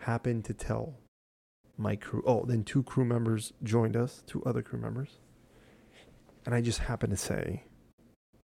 happened 0.00 0.44
to 0.44 0.54
tell 0.54 0.96
my 1.78 1.96
crew. 1.96 2.22
Oh, 2.26 2.44
then 2.44 2.62
two 2.62 2.82
crew 2.82 3.06
members 3.06 3.54
joined 3.62 3.96
us, 3.96 4.22
two 4.26 4.42
other 4.44 4.60
crew 4.60 4.78
members. 4.78 5.18
And 6.44 6.54
I 6.54 6.60
just 6.60 6.80
happened 6.80 7.12
to 7.12 7.16
say, 7.16 7.64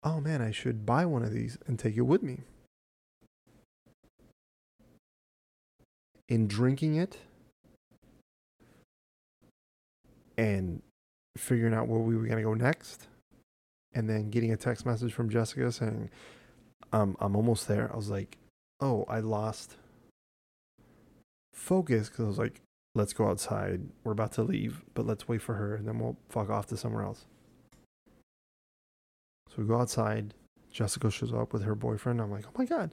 oh 0.03 0.21
man, 0.21 0.43
I 0.43 0.51
should 0.51 0.85
buy 0.85 1.07
one 1.07 1.23
of 1.23 1.33
these 1.33 1.57
and 1.67 1.79
take 1.79 1.97
it 1.97 2.03
with 2.03 2.23
me. 2.23 2.41
In 6.29 6.47
drinking 6.47 6.97
it 6.97 7.17
and 10.37 10.83
figuring 11.37 11.75
out 11.75 11.89
where 11.89 12.01
we 12.01 12.17
were 12.17 12.27
going 12.27 12.39
to 12.39 12.45
go 12.45 12.55
next, 12.55 13.07
and 13.95 14.09
then 14.09 14.31
getting 14.31 14.53
a 14.53 14.57
text 14.57 14.85
message 14.85 15.13
from 15.13 15.31
Jessica 15.31 15.71
saying, 15.71 16.11
um, 16.93 17.17
I'm 17.21 17.37
almost 17.37 17.69
there. 17.69 17.91
I 17.93 17.97
was 17.97 18.11
like, 18.11 18.37
oh, 18.81 19.05
I 19.09 19.21
lost 19.21 19.77
focus 21.53 22.09
because 22.09 22.25
I 22.25 22.29
was 22.29 22.39
like, 22.39 22.61
let's 22.95 23.13
go 23.13 23.29
outside. 23.29 23.81
We're 24.03 24.13
about 24.13 24.33
to 24.33 24.43
leave, 24.43 24.83
but 24.95 25.07
let's 25.07 25.29
wait 25.29 25.43
for 25.43 25.55
her 25.55 25.75
and 25.75 25.87
then 25.87 25.99
we'll 25.99 26.17
fuck 26.29 26.51
off 26.51 26.67
to 26.67 26.77
somewhere 26.77 27.05
else. 27.05 27.27
So 29.49 29.55
we 29.59 29.65
go 29.65 29.81
outside. 29.81 30.35
Jessica 30.73 31.11
shows 31.11 31.33
up 31.33 31.53
with 31.53 31.63
her 31.63 31.75
boyfriend. 31.75 32.21
I'm 32.21 32.31
like, 32.31 32.47
oh 32.47 32.59
my 32.59 32.65
God. 32.65 32.91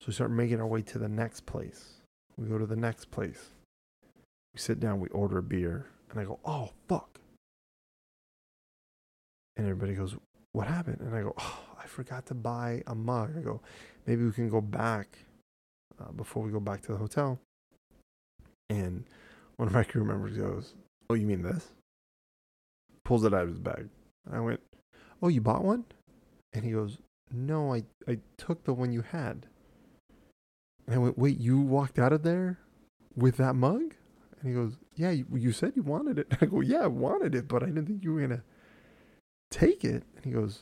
So 0.00 0.06
we 0.06 0.12
start 0.12 0.30
making 0.30 0.60
our 0.60 0.66
way 0.66 0.82
to 0.82 0.98
the 0.98 1.08
next 1.08 1.46
place. 1.46 2.00
We 2.36 2.48
go 2.48 2.58
to 2.58 2.66
the 2.66 2.76
next 2.76 3.10
place. 3.10 3.50
We 4.54 4.60
sit 4.60 4.80
down, 4.80 5.00
we 5.00 5.08
order 5.08 5.38
a 5.38 5.42
beer, 5.42 5.86
and 6.10 6.18
I 6.18 6.24
go, 6.24 6.38
oh, 6.44 6.70
fuck. 6.88 7.20
And 9.56 9.66
everybody 9.66 9.94
goes, 9.94 10.16
what 10.52 10.66
happened? 10.66 11.00
And 11.00 11.14
I 11.14 11.22
go, 11.22 11.34
oh, 11.38 11.58
I 11.82 11.86
forgot 11.86 12.26
to 12.26 12.34
buy 12.34 12.82
a 12.86 12.94
mug. 12.94 13.36
I 13.36 13.42
go, 13.42 13.60
maybe 14.06 14.24
we 14.24 14.32
can 14.32 14.48
go 14.48 14.60
back 14.60 15.18
uh, 16.00 16.12
before 16.12 16.42
we 16.42 16.50
go 16.50 16.60
back 16.60 16.82
to 16.82 16.92
the 16.92 16.98
hotel. 16.98 17.38
And 18.68 19.04
one 19.56 19.68
of 19.68 19.74
my 19.74 19.84
crew 19.84 20.04
members 20.04 20.36
goes, 20.36 20.74
oh, 21.08 21.14
you 21.14 21.26
mean 21.26 21.42
this? 21.42 21.68
Pulls 23.04 23.24
it 23.24 23.34
out 23.34 23.42
of 23.42 23.48
his 23.48 23.58
bag. 23.58 23.88
And 24.26 24.34
I 24.34 24.40
went, 24.40 24.60
oh, 25.22 25.28
you 25.28 25.40
bought 25.40 25.64
one? 25.64 25.84
And 26.52 26.64
he 26.64 26.72
goes, 26.72 26.98
no, 27.32 27.74
I, 27.74 27.84
I 28.08 28.18
took 28.36 28.64
the 28.64 28.74
one 28.74 28.92
you 28.92 29.02
had. 29.02 29.46
And 30.86 30.94
I 30.94 30.98
went, 30.98 31.18
wait, 31.18 31.38
you 31.38 31.60
walked 31.60 31.98
out 31.98 32.12
of 32.12 32.22
there 32.22 32.58
with 33.14 33.36
that 33.36 33.54
mug? 33.54 33.94
And 34.40 34.48
he 34.48 34.54
goes, 34.54 34.78
yeah, 34.94 35.10
you, 35.10 35.26
you 35.34 35.52
said 35.52 35.72
you 35.76 35.82
wanted 35.82 36.18
it. 36.18 36.32
I 36.40 36.46
go, 36.46 36.60
yeah, 36.60 36.84
I 36.84 36.86
wanted 36.86 37.34
it, 37.34 37.48
but 37.48 37.62
I 37.62 37.66
didn't 37.66 37.86
think 37.86 38.02
you 38.02 38.12
were 38.12 38.20
going 38.20 38.30
to 38.30 38.42
take 39.50 39.84
it. 39.84 40.04
And 40.16 40.24
he 40.24 40.30
goes, 40.30 40.60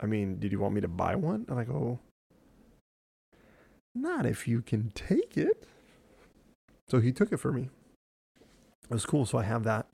I 0.00 0.06
mean, 0.06 0.38
did 0.38 0.52
you 0.52 0.60
want 0.60 0.74
me 0.74 0.80
to 0.80 0.88
buy 0.88 1.14
one? 1.16 1.46
And 1.48 1.58
I 1.58 1.64
go, 1.64 1.98
not 3.94 4.26
if 4.26 4.46
you 4.46 4.60
can 4.60 4.90
take 4.94 5.36
it. 5.36 5.66
So 6.88 7.00
he 7.00 7.12
took 7.12 7.32
it 7.32 7.38
for 7.38 7.52
me. 7.52 7.70
It 8.84 8.90
was 8.90 9.06
cool. 9.06 9.24
So 9.24 9.38
I 9.38 9.44
have 9.44 9.64
that. 9.64 9.86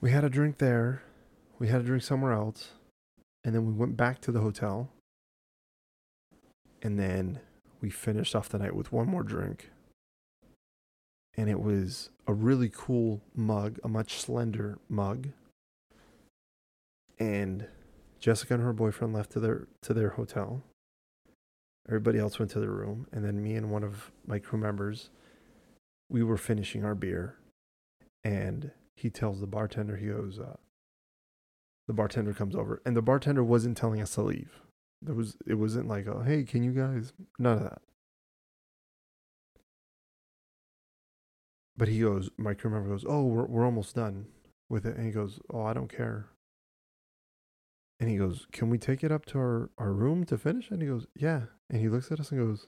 We 0.00 0.10
had 0.10 0.24
a 0.24 0.30
drink 0.30 0.58
there. 0.58 1.02
We 1.58 1.68
had 1.68 1.80
a 1.80 1.84
drink 1.84 2.02
somewhere 2.02 2.32
else. 2.32 2.70
And 3.44 3.54
then 3.54 3.66
we 3.66 3.72
went 3.72 3.96
back 3.96 4.20
to 4.22 4.32
the 4.32 4.40
hotel. 4.40 4.90
And 6.82 6.98
then 6.98 7.40
we 7.80 7.90
finished 7.90 8.34
off 8.34 8.48
the 8.48 8.58
night 8.58 8.74
with 8.74 8.92
one 8.92 9.08
more 9.08 9.22
drink. 9.22 9.70
And 11.40 11.48
it 11.48 11.62
was 11.62 12.10
a 12.26 12.34
really 12.34 12.68
cool 12.68 13.22
mug, 13.34 13.78
a 13.82 13.88
much 13.88 14.20
slender 14.20 14.78
mug. 14.90 15.28
And 17.18 17.66
Jessica 18.18 18.52
and 18.52 18.62
her 18.62 18.74
boyfriend 18.74 19.14
left 19.14 19.32
to 19.32 19.40
their 19.40 19.66
to 19.80 19.94
their 19.94 20.10
hotel. 20.10 20.62
Everybody 21.88 22.18
else 22.18 22.38
went 22.38 22.50
to 22.50 22.60
their 22.60 22.70
room, 22.70 23.06
and 23.10 23.24
then 23.24 23.42
me 23.42 23.54
and 23.54 23.70
one 23.70 23.82
of 23.82 24.12
my 24.26 24.38
crew 24.38 24.58
members, 24.58 25.08
we 26.10 26.22
were 26.22 26.36
finishing 26.36 26.84
our 26.84 26.94
beer, 26.94 27.36
and 28.22 28.72
he 28.94 29.08
tells 29.08 29.40
the 29.40 29.46
bartender, 29.46 29.96
he 29.96 30.08
goes, 30.08 30.38
uh, 30.38 30.58
the 31.88 31.94
bartender 31.94 32.34
comes 32.34 32.54
over, 32.54 32.82
and 32.84 32.94
the 32.94 33.00
bartender 33.00 33.42
wasn't 33.42 33.78
telling 33.78 34.02
us 34.02 34.14
to 34.16 34.20
leave. 34.20 34.60
There 35.00 35.14
was, 35.14 35.38
it 35.46 35.54
wasn't 35.54 35.88
like, 35.88 36.06
oh, 36.06 36.20
hey, 36.20 36.42
can 36.42 36.62
you 36.62 36.72
guys? 36.72 37.14
None 37.38 37.56
of 37.56 37.62
that. 37.62 37.80
But 41.80 41.88
he 41.88 42.00
goes, 42.00 42.28
my 42.36 42.52
crew 42.52 42.70
member 42.70 42.90
goes, 42.90 43.06
oh, 43.08 43.24
we're 43.24 43.46
we're 43.46 43.64
almost 43.64 43.94
done 43.94 44.26
with 44.68 44.84
it, 44.84 44.96
and 44.98 45.06
he 45.06 45.12
goes, 45.12 45.40
oh, 45.50 45.62
I 45.62 45.72
don't 45.72 45.88
care. 45.88 46.28
And 48.00 48.10
he 48.10 48.16
goes, 48.16 48.46
Can 48.50 48.70
we 48.70 48.78
take 48.78 49.04
it 49.04 49.12
up 49.12 49.26
to 49.26 49.38
our, 49.38 49.70
our 49.78 49.92
room 49.92 50.24
to 50.26 50.38
finish? 50.38 50.70
And 50.70 50.80
he 50.80 50.88
goes, 50.88 51.06
Yeah. 51.14 51.42
And 51.68 51.80
he 51.80 51.88
looks 51.88 52.10
at 52.10 52.18
us 52.18 52.32
and 52.32 52.40
goes, 52.40 52.66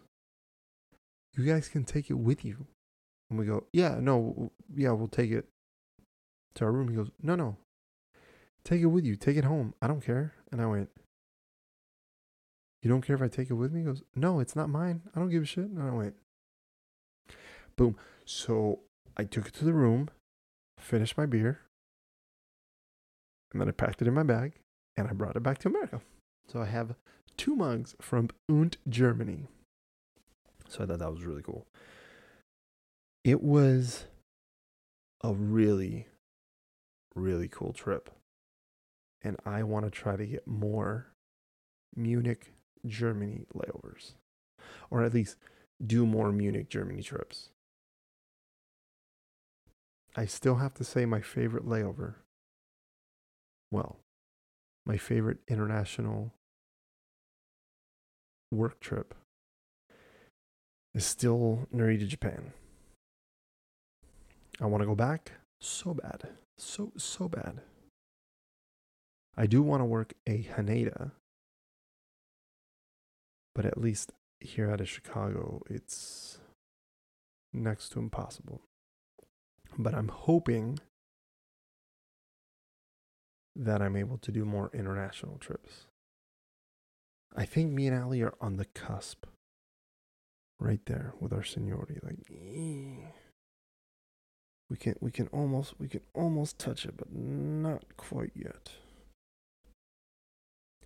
You 1.36 1.44
guys 1.44 1.68
can 1.68 1.84
take 1.84 2.10
it 2.10 2.18
with 2.18 2.44
you. 2.44 2.66
And 3.30 3.38
we 3.38 3.46
go, 3.46 3.64
Yeah, 3.72 3.98
no, 3.98 4.52
yeah, 4.74 4.92
we'll 4.92 5.08
take 5.08 5.30
it 5.30 5.46
to 6.54 6.64
our 6.64 6.72
room. 6.72 6.88
He 6.88 6.96
goes, 6.96 7.10
No, 7.22 7.34
no. 7.34 7.56
Take 8.62 8.82
it 8.82 8.86
with 8.86 9.06
you. 9.06 9.16
Take 9.16 9.38
it 9.38 9.44
home. 9.44 9.74
I 9.80 9.86
don't 9.86 10.04
care. 10.04 10.34
And 10.52 10.60
I 10.60 10.66
went, 10.66 10.90
You 12.82 12.90
don't 12.90 13.02
care 13.02 13.16
if 13.16 13.22
I 13.22 13.28
take 13.28 13.48
it 13.48 13.54
with 13.54 13.72
me? 13.72 13.80
He 13.80 13.86
goes, 13.86 14.02
No, 14.14 14.40
it's 14.40 14.54
not 14.54 14.68
mine. 14.68 15.02
I 15.14 15.18
don't 15.18 15.30
give 15.30 15.42
a 15.42 15.46
shit. 15.46 15.64
And 15.64 15.82
I 15.82 15.92
went, 15.92 16.14
Boom. 17.76 17.96
So 18.26 18.80
I 19.16 19.24
took 19.24 19.48
it 19.48 19.54
to 19.54 19.64
the 19.64 19.74
room, 19.74 20.08
finished 20.78 21.16
my 21.16 21.26
beer, 21.26 21.60
and 23.52 23.60
then 23.60 23.68
I 23.68 23.72
packed 23.72 24.00
it 24.02 24.08
in 24.08 24.14
my 24.14 24.22
bag 24.22 24.54
and 24.96 25.08
I 25.08 25.12
brought 25.12 25.36
it 25.36 25.42
back 25.42 25.58
to 25.58 25.68
America. 25.68 26.00
So 26.46 26.60
I 26.60 26.66
have 26.66 26.94
two 27.36 27.54
mugs 27.54 27.94
from 28.00 28.30
Und 28.48 28.76
Germany. 28.88 29.46
So 30.68 30.82
I 30.82 30.86
thought 30.86 30.98
that 31.00 31.12
was 31.12 31.24
really 31.24 31.42
cool. 31.42 31.66
It 33.24 33.42
was 33.42 34.06
a 35.22 35.32
really, 35.32 36.08
really 37.14 37.48
cool 37.48 37.72
trip. 37.72 38.10
And 39.22 39.36
I 39.46 39.62
want 39.62 39.84
to 39.84 39.90
try 39.90 40.16
to 40.16 40.26
get 40.26 40.48
more 40.48 41.12
Munich, 41.94 42.52
Germany 42.86 43.44
layovers. 43.54 44.14
Or 44.90 45.02
at 45.04 45.14
least 45.14 45.36
do 45.84 46.06
more 46.06 46.32
Munich, 46.32 46.68
Germany 46.68 47.02
trips. 47.02 47.50
I 50.14 50.26
still 50.26 50.56
have 50.56 50.74
to 50.74 50.84
say 50.84 51.06
my 51.06 51.20
favorite 51.20 51.66
layover. 51.66 52.16
Well, 53.70 53.98
my 54.84 54.98
favorite 54.98 55.38
international 55.48 56.32
work 58.50 58.80
trip 58.80 59.14
is 60.94 61.06
still 61.06 61.66
Narita, 61.74 62.06
Japan. 62.06 62.52
I 64.60 64.66
want 64.66 64.82
to 64.82 64.86
go 64.86 64.94
back 64.94 65.32
so 65.60 65.94
bad. 65.94 66.28
So, 66.58 66.92
so 66.98 67.28
bad. 67.28 67.62
I 69.36 69.46
do 69.46 69.62
want 69.62 69.80
to 69.80 69.86
work 69.86 70.12
a 70.26 70.42
Haneda, 70.42 71.12
but 73.54 73.64
at 73.64 73.78
least 73.78 74.12
here 74.40 74.70
out 74.70 74.82
of 74.82 74.88
Chicago, 74.88 75.62
it's 75.70 76.38
next 77.54 77.90
to 77.90 77.98
impossible. 77.98 78.60
But 79.78 79.94
I'm 79.94 80.08
hoping 80.08 80.78
that 83.56 83.82
I'm 83.82 83.96
able 83.96 84.18
to 84.18 84.32
do 84.32 84.44
more 84.44 84.70
international 84.72 85.38
trips. 85.38 85.86
I 87.34 87.44
think 87.44 87.72
me 87.72 87.86
and 87.86 87.96
Allie 87.96 88.22
are 88.22 88.34
on 88.40 88.56
the 88.56 88.66
cusp. 88.66 89.26
Right 90.60 90.80
there 90.86 91.14
with 91.18 91.32
our 91.32 91.42
seniority. 91.42 91.98
Like 92.02 92.18
eh. 92.30 93.08
we 94.70 94.76
can 94.76 94.94
we 95.00 95.10
can 95.10 95.26
almost 95.28 95.74
we 95.80 95.88
can 95.88 96.02
almost 96.14 96.58
touch 96.58 96.84
it, 96.84 96.94
but 96.96 97.12
not 97.12 97.96
quite 97.96 98.30
yet. 98.36 98.70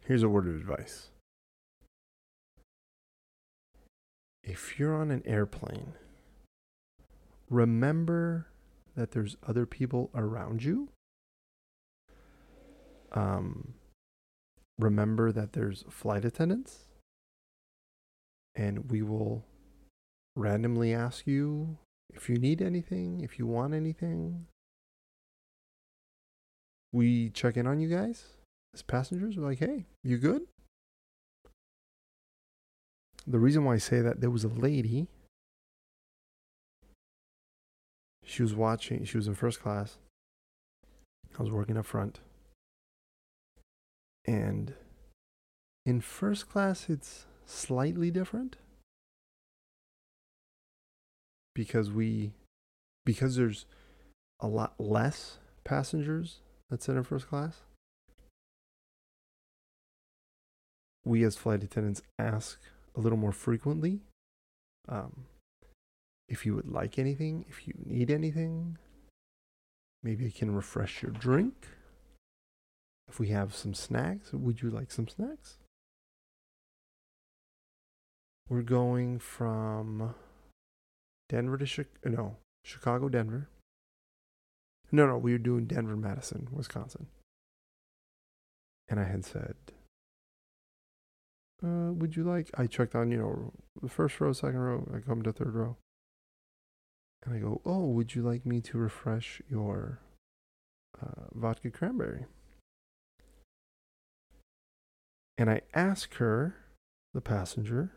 Here's 0.07 0.23
a 0.23 0.31
word 0.31 0.49
of 0.49 0.55
advice. 0.55 1.11
If 4.43 4.79
you're 4.79 4.95
on 4.95 5.11
an 5.11 5.23
airplane, 5.27 5.93
remember 7.51 8.47
that 8.97 9.13
there's 9.13 9.37
other 9.47 9.67
people 9.67 10.11
around 10.15 10.65
you 10.65 10.89
um, 13.13 13.75
remember 14.79 15.33
that 15.33 15.53
there's 15.53 15.85
flight 15.89 16.25
attendants 16.25 16.87
and 18.55 18.91
we 18.91 19.03
will 19.03 19.45
randomly 20.35 20.93
ask 20.93 21.27
you 21.27 21.79
if 22.15 22.29
you 22.29 22.37
need 22.37 22.63
anything, 22.63 23.21
if 23.21 23.39
you 23.39 23.47
want 23.47 23.75
anything. 23.75 24.47
We 26.93 27.31
check 27.31 27.57
in 27.57 27.67
on 27.67 27.81
you 27.81 27.89
guys 27.89 28.25
as 28.75 28.83
passengers. 28.83 29.37
We're 29.37 29.47
like, 29.47 29.59
hey, 29.59 29.87
you 30.03 30.17
good? 30.17 30.43
The 33.27 33.39
reason 33.39 33.65
why 33.65 33.75
I 33.75 33.79
say 33.79 34.01
that 34.01 34.21
there 34.21 34.31
was 34.31 34.45
a 34.45 34.49
lady 34.49 35.09
she 38.27 38.43
was 38.43 38.55
watching, 38.55 39.05
she 39.05 39.17
was 39.17 39.29
in 39.29 39.35
first 39.35 39.63
class. 39.63 39.99
I 41.39 41.43
was 41.43 41.51
working 41.51 41.77
up 41.77 41.87
front. 41.87 42.21
And 44.27 44.75
in 45.85 46.01
first 46.01 46.49
class, 46.49 46.91
it's 46.91 47.27
slightly 47.47 48.11
different 48.11 48.57
because 51.55 51.91
we, 51.93 52.33
because 53.05 53.37
there's 53.37 53.65
a 54.41 54.49
lot 54.49 54.75
less 54.79 55.39
passengers 55.63 56.41
that 56.69 56.83
sit 56.83 56.97
in 56.97 57.05
first 57.05 57.29
class. 57.29 57.63
We 61.05 61.23
as 61.23 61.37
flight 61.37 61.63
attendants 61.63 62.03
ask 62.19 62.59
a 62.97 63.01
little 63.01 63.19
more 63.19 63.31
frequently 63.31 64.01
um, 64.89 65.27
if 66.29 66.45
you 66.45 66.55
would 66.55 66.69
like 66.69 66.99
anything, 66.99 67.45
if 67.49 67.67
you 67.67 67.75
need 67.85 68.11
anything. 68.11 68.79
Maybe 70.03 70.27
I 70.27 70.31
can 70.31 70.55
refresh 70.55 71.03
your 71.03 71.13
drink. 71.13 71.67
If 73.09 73.19
we 73.21 73.29
have 73.29 73.55
some 73.55 73.75
snacks, 73.75 74.33
would 74.33 74.63
you 74.63 74.71
like 74.71 74.91
some 74.91 75.09
snacks? 75.09 75.59
We're 78.49 78.63
going 78.63 79.19
from 79.19 80.15
Denver 81.29 81.59
to 81.59 81.67
Chicago. 81.67 81.99
No, 82.05 82.37
Chicago, 82.65 83.09
Denver. 83.09 83.49
No, 84.93 85.07
no, 85.07 85.19
we 85.19 85.33
were 85.33 85.39
doing 85.39 85.67
Denver, 85.67 85.97
Madison, 85.97 86.49
Wisconsin. 86.53 87.07
And 88.89 89.01
I 89.01 89.05
had 89.05 89.25
said, 89.25 89.57
uh, 91.65 91.93
would 91.93 92.17
you 92.17 92.23
like? 92.23 92.51
I 92.57 92.67
checked 92.67 92.95
on, 92.95 93.11
you 93.11 93.19
know, 93.19 93.53
the 93.83 93.89
first 93.89 94.21
row, 94.21 94.33
second 94.33 94.61
row. 94.61 94.89
I 94.95 95.01
come 95.01 95.23
to 95.23 95.33
third 95.33 95.55
row. 95.55 95.77
And 97.27 97.35
I 97.35 97.39
go, 97.39 97.61
oh, 97.67 97.87
would 97.87 98.15
you 98.15 98.23
like 98.23 98.47
me 98.47 98.61
to 98.63 98.79
refresh 98.79 99.43
your 99.51 99.99
uh, 101.03 101.25
vodka 101.35 101.71
cranberry? 101.71 102.27
And 105.37 105.51
I 105.51 105.63
ask 105.75 106.15
her, 106.15 106.55
the 107.13 107.21
passenger, 107.21 107.91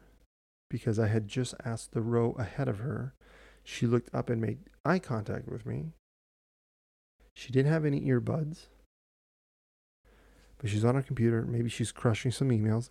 because 0.69 0.97
I 0.97 1.07
had 1.07 1.27
just 1.27 1.53
asked 1.63 1.91
the 1.91 2.01
row 2.01 2.31
ahead 2.39 2.67
of 2.67 2.79
her. 2.79 3.13
She 3.63 3.85
looked 3.85 4.13
up 4.15 4.29
and 4.29 4.41
made 4.41 4.59
eye 4.85 4.99
contact 4.99 5.47
with 5.47 5.65
me. 5.65 5.91
She 7.35 7.51
didn't 7.51 7.71
have 7.71 7.85
any 7.85 8.01
earbuds, 8.01 8.67
but 10.57 10.69
she's 10.69 10.85
on 10.85 10.95
her 10.95 11.01
computer. 11.01 11.43
Maybe 11.43 11.69
she's 11.69 11.91
crushing 11.91 12.31
some 12.31 12.49
emails. 12.49 12.89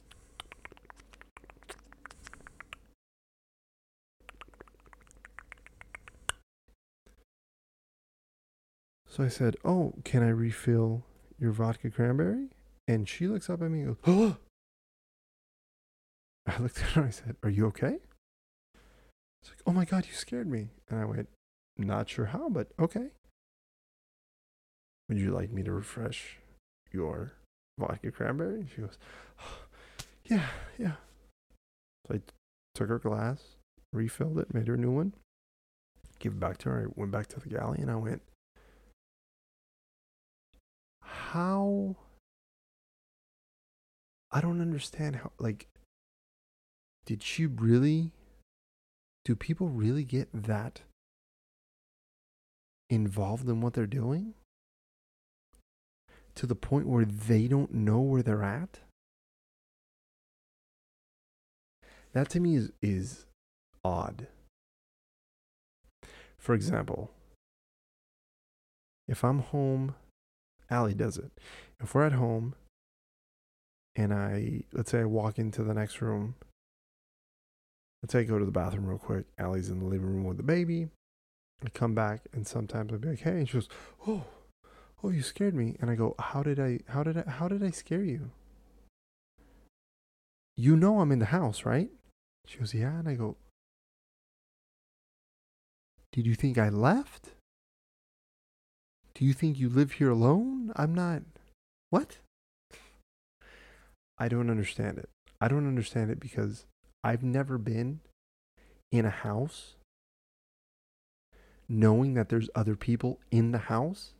So 9.19 9.25
I 9.25 9.29
said, 9.29 9.57
Oh, 9.65 9.95
can 10.05 10.23
I 10.23 10.29
refill 10.29 11.05
your 11.41 11.51
vodka 11.51 11.91
cranberry? 11.91 12.47
And 12.87 13.09
she 13.09 13.27
looks 13.27 13.51
up 13.51 13.61
at 13.63 13.71
me 13.71 13.81
and 13.81 13.89
goes, 13.89 13.97
Oh! 14.07 14.37
I 16.47 16.63
looked 16.63 16.79
at 16.79 16.91
her 16.91 17.01
and 17.01 17.09
I 17.09 17.11
said, 17.11 17.37
Are 17.43 17.51
you 17.51 17.67
okay? 17.67 17.99
She's 19.43 19.51
like, 19.51 19.63
Oh 19.67 19.73
my 19.73 19.85
God, 19.85 20.07
you 20.07 20.15
scared 20.15 20.49
me. 20.49 20.69
And 20.89 21.01
I 21.01 21.05
went, 21.05 21.29
Not 21.77 22.09
sure 22.09 22.27
how, 22.27 22.49
but 22.49 22.69
okay. 22.79 23.09
Would 25.09 25.19
you 25.19 25.33
like 25.33 25.51
me 25.51 25.65
to 25.65 25.73
refresh 25.73 26.37
your 26.93 27.33
vodka 27.77 28.13
cranberry? 28.13 28.69
She 28.73 28.83
goes, 28.83 28.99
oh, 29.41 29.65
Yeah, 30.27 30.47
yeah. 30.79 30.93
So 32.07 32.15
I 32.15 32.21
took 32.75 32.89
her 32.89 33.01
glass, 33.01 33.57
refilled 33.93 34.39
it, 34.39 34.55
made 34.55 34.69
her 34.69 34.75
a 34.75 34.79
new 34.79 34.93
one, 34.93 35.15
gave 36.21 36.33
it 36.33 36.41
back 36.41 36.59
to 36.59 36.69
her. 36.69 36.85
I 36.85 36.93
went 36.95 37.11
back 37.11 37.27
to 37.29 37.41
the 37.41 37.49
galley 37.49 37.79
and 37.81 37.91
I 37.91 37.97
went, 37.97 38.23
How? 41.33 41.97
I 44.31 44.41
don't 44.41 44.61
understand 44.61 45.17
how, 45.17 45.33
like, 45.39 45.69
did 47.07 47.23
she 47.23 47.47
really? 47.47 48.13
Do 49.25 49.35
people 49.35 49.69
really 49.69 50.05
get 50.05 50.29
that 50.33 50.83
involved 52.89 53.49
in 53.49 53.61
what 53.61 53.75
they're 53.75 53.87
doing? 53.87 54.35
to 56.39 56.47
the 56.47 56.55
point 56.55 56.87
where 56.87 57.05
they 57.05 57.49
don't 57.49 57.75
know 57.75 57.99
where 57.99 58.23
they're 58.23 58.45
at? 58.45 58.79
That 62.13 62.29
to 62.31 62.39
me 62.39 62.55
is, 62.55 62.71
is 62.81 63.27
odd. 63.85 64.29
For 66.39 66.55
example, 66.55 67.11
if 69.09 69.25
I'm 69.25 69.41
home, 69.41 69.97
Allie 70.71 70.95
does 70.95 71.17
it. 71.17 71.31
If 71.81 71.95
we're 71.95 72.07
at 72.07 72.13
home 72.13 72.55
and 73.97 74.13
I, 74.13 74.63
let's 74.73 74.91
say 74.91 75.01
I 75.01 75.05
walk 75.05 75.39
into 75.39 75.63
the 75.63 75.75
next 75.75 76.01
room, 76.01 76.35
let's 78.03 78.13
say 78.13 78.21
I 78.21 78.25
go 78.25 78.39
to 78.39 78.45
the 78.45 78.51
bathroom 78.51 78.87
real 78.87 78.99
quick, 78.99 79.27
Allie's 79.39 79.71
in 79.71 79.81
the 79.81 79.87
living 79.87 80.07
room 80.07 80.25
with 80.25 80.37
the 80.37 80.43
baby. 80.43 80.89
I 81.65 81.71
come 81.71 81.95
back 81.95 82.23
and 82.33 82.47
sometimes 82.47 82.93
I'll 82.93 82.99
be 82.99 83.09
like, 83.09 83.21
hey, 83.21 83.39
and 83.39 83.49
she 83.49 83.55
goes, 83.55 83.69
oh, 84.07 84.25
oh 85.03 85.11
you 85.11 85.23
scared 85.23 85.55
me. 85.55 85.77
And 85.81 85.91
i 85.91 85.95
go 85.95 86.15
how 86.19 86.43
did 86.43 86.61
i 86.61 86.81
how 86.89 87.03
did 87.03 87.17
i 87.19 87.29
how 87.29 87.49
did 87.49 87.63
i 87.63 87.71
scare 87.71 88.03
you? 88.03 88.31
You 90.57 90.77
know 90.77 91.01
i'm 91.01 91.13
in 91.13 91.19
the 91.19 91.27
house 91.27 91.65
right? 91.65 91.91
She 92.47 92.59
goes 92.59 92.75
yeah. 92.75 92.99
And 92.99 93.09
i 93.09 93.15
go 93.15 93.37
did 96.13 96.27
you 96.27 96.35
think 96.35 96.59
i 96.59 96.69
left 96.69 97.31
do 99.19 99.25
you 99.25 99.33
think 99.33 99.59
you 99.59 99.69
live 99.69 99.93
here 99.93 100.11
alone? 100.11 100.73
I'm 100.77 100.95
not 100.95 101.23
what? 101.91 102.19
I 104.17 104.29
don't 104.29 104.49
understand 104.49 104.99
it. 104.99 105.09
I 105.41 105.49
don't 105.49 105.67
understand 105.67 106.11
it 106.11 106.21
because 106.21 106.65
i've 107.05 107.23
never 107.23 107.59
been 107.59 108.01
in 108.91 109.05
a 109.05 109.11
house 109.11 109.77
knowing 111.69 112.15
that 112.15 112.29
there's 112.29 112.51
other 112.55 112.75
people 112.75 113.21
in 113.31 113.53
the 113.53 113.59
house 113.59 114.15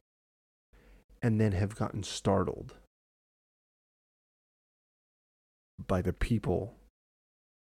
and 1.23 1.41
then 1.41 1.53
have 1.53 1.75
gotten 1.75 2.03
startled 2.03 2.75
by 5.87 6.03
the 6.03 6.13
people 6.13 6.75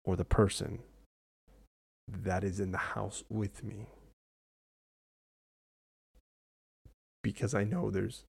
or 0.04 0.14
the 0.14 0.24
person 0.24 0.80
that 2.06 2.44
is 2.44 2.60
in 2.60 2.72
the 2.72 2.78
house 2.78 3.24
with 3.28 3.64
me. 3.64 3.86
Because 7.22 7.54
I 7.54 7.64
know 7.64 7.90
there's 7.90 8.24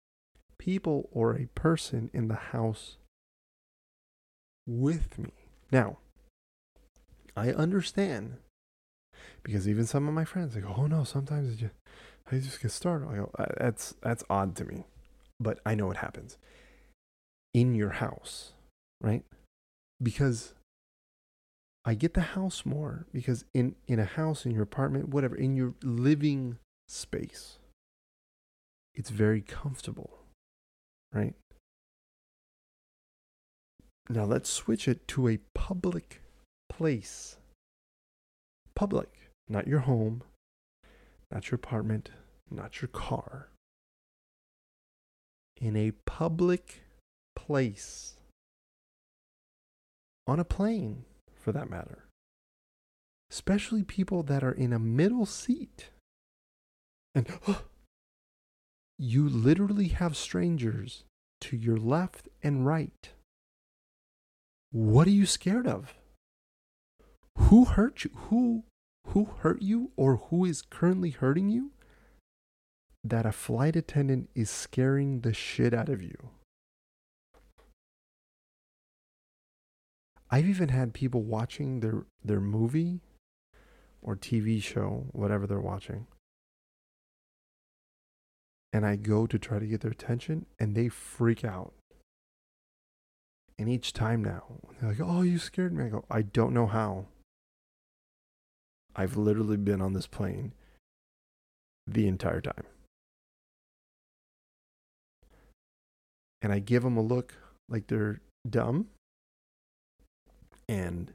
people 0.57 1.09
or 1.11 1.35
a 1.35 1.47
person 1.55 2.09
in 2.13 2.27
the 2.27 2.35
house 2.35 2.97
with 4.67 5.17
me. 5.17 5.33
Now, 5.71 5.97
I 7.35 7.51
understand 7.51 8.37
because 9.43 9.67
even 9.67 9.85
some 9.85 10.07
of 10.07 10.13
my 10.13 10.25
friends 10.25 10.53
they 10.53 10.61
go, 10.61 10.75
"Oh 10.77 10.87
no, 10.87 11.03
sometimes 11.03 11.55
just, 11.55 11.73
I 12.31 12.37
just 12.37 12.61
get 12.61 12.71
startled." 12.71 13.13
I 13.13 13.17
go, 13.17 13.31
uh, 13.39 13.45
"That's 13.57 13.95
that's 14.01 14.23
odd 14.29 14.55
to 14.57 14.65
me." 14.65 14.85
but 15.41 15.59
I 15.65 15.75
know 15.75 15.87
what 15.87 15.97
happens 15.97 16.37
in 17.53 17.73
your 17.73 17.89
house, 17.89 18.53
right? 19.01 19.23
Because 20.01 20.53
I 21.83 21.95
get 21.95 22.13
the 22.13 22.21
house 22.21 22.63
more 22.65 23.07
because 23.11 23.43
in 23.53 23.75
in 23.87 23.99
a 23.99 24.05
house 24.05 24.45
in 24.45 24.51
your 24.51 24.63
apartment, 24.63 25.09
whatever, 25.09 25.35
in 25.35 25.55
your 25.55 25.73
living 25.81 26.57
space, 26.87 27.57
it's 28.95 29.09
very 29.09 29.41
comfortable, 29.41 30.19
right? 31.13 31.33
Now 34.09 34.25
let's 34.25 34.49
switch 34.49 34.87
it 34.87 35.07
to 35.09 35.27
a 35.27 35.39
public 35.53 36.21
place. 36.69 37.37
Public, 38.75 39.29
not 39.47 39.67
your 39.67 39.79
home, 39.79 40.23
not 41.31 41.49
your 41.49 41.55
apartment, 41.55 42.09
not 42.49 42.81
your 42.81 42.89
car 42.89 43.51
in 45.61 45.75
a 45.77 45.91
public 46.05 46.81
place, 47.35 48.15
on 50.25 50.39
a 50.39 50.43
plane 50.43 51.05
for 51.35 51.51
that 51.51 51.69
matter, 51.69 52.05
especially 53.29 53.83
people 53.83 54.23
that 54.23 54.43
are 54.43 54.51
in 54.51 54.73
a 54.73 54.79
middle 54.79 55.27
seat. 55.27 55.89
And 57.13 57.27
oh, 57.47 57.63
you 59.01 59.27
literally 59.27 59.89
have 59.89 60.15
strangers 60.15 61.03
to 61.41 61.57
your 61.57 61.77
left 61.77 62.29
and 62.43 62.65
right. 62.65 63.09
What 64.71 65.07
are 65.07 65.11
you 65.11 65.25
scared 65.25 65.67
of? 65.67 65.95
Who 67.37 67.65
hurt 67.65 68.03
you? 68.03 68.11
Who 68.29 68.63
who 69.07 69.25
hurt 69.39 69.61
you 69.61 69.91
or 69.97 70.17
who 70.17 70.45
is 70.45 70.61
currently 70.61 71.09
hurting 71.09 71.49
you? 71.49 71.71
that 73.03 73.25
a 73.25 73.31
flight 73.31 73.75
attendant 73.75 74.29
is 74.35 74.49
scaring 74.49 75.21
the 75.21 75.33
shit 75.33 75.73
out 75.73 75.89
of 75.89 76.01
you. 76.01 76.29
I've 80.29 80.47
even 80.47 80.69
had 80.69 80.93
people 80.93 81.23
watching 81.23 81.81
their, 81.81 82.05
their 82.23 82.39
movie 82.39 83.01
or 84.01 84.15
TV 84.15 84.63
show, 84.63 85.07
whatever 85.11 85.45
they're 85.45 85.59
watching, 85.59 86.07
and 88.73 88.85
I 88.85 88.95
go 88.95 89.27
to 89.27 89.37
try 89.37 89.59
to 89.59 89.65
get 89.65 89.81
their 89.81 89.91
attention 89.91 90.45
and 90.59 90.75
they 90.75 90.87
freak 90.87 91.43
out. 91.43 91.73
And 93.59 93.69
each 93.69 93.93
time 93.93 94.23
now, 94.23 94.43
they're 94.79 94.89
like, 94.89 95.01
oh, 95.01 95.21
you 95.21 95.37
scared 95.37 95.73
me. 95.73 95.85
I 95.85 95.89
go, 95.89 96.05
I 96.09 96.21
don't 96.21 96.53
know 96.53 96.67
how. 96.67 97.05
I've 98.95 99.17
literally 99.17 99.57
been 99.57 99.81
on 99.81 99.93
this 99.93 100.07
plane 100.07 100.53
the 101.85 102.07
entire 102.07 102.41
time. 102.41 102.63
And 106.41 106.51
I 106.51 106.59
give 106.59 106.83
them 106.83 106.97
a 106.97 107.01
look 107.01 107.35
like 107.69 107.87
they're 107.87 108.21
dumb. 108.49 108.87
And 110.67 111.13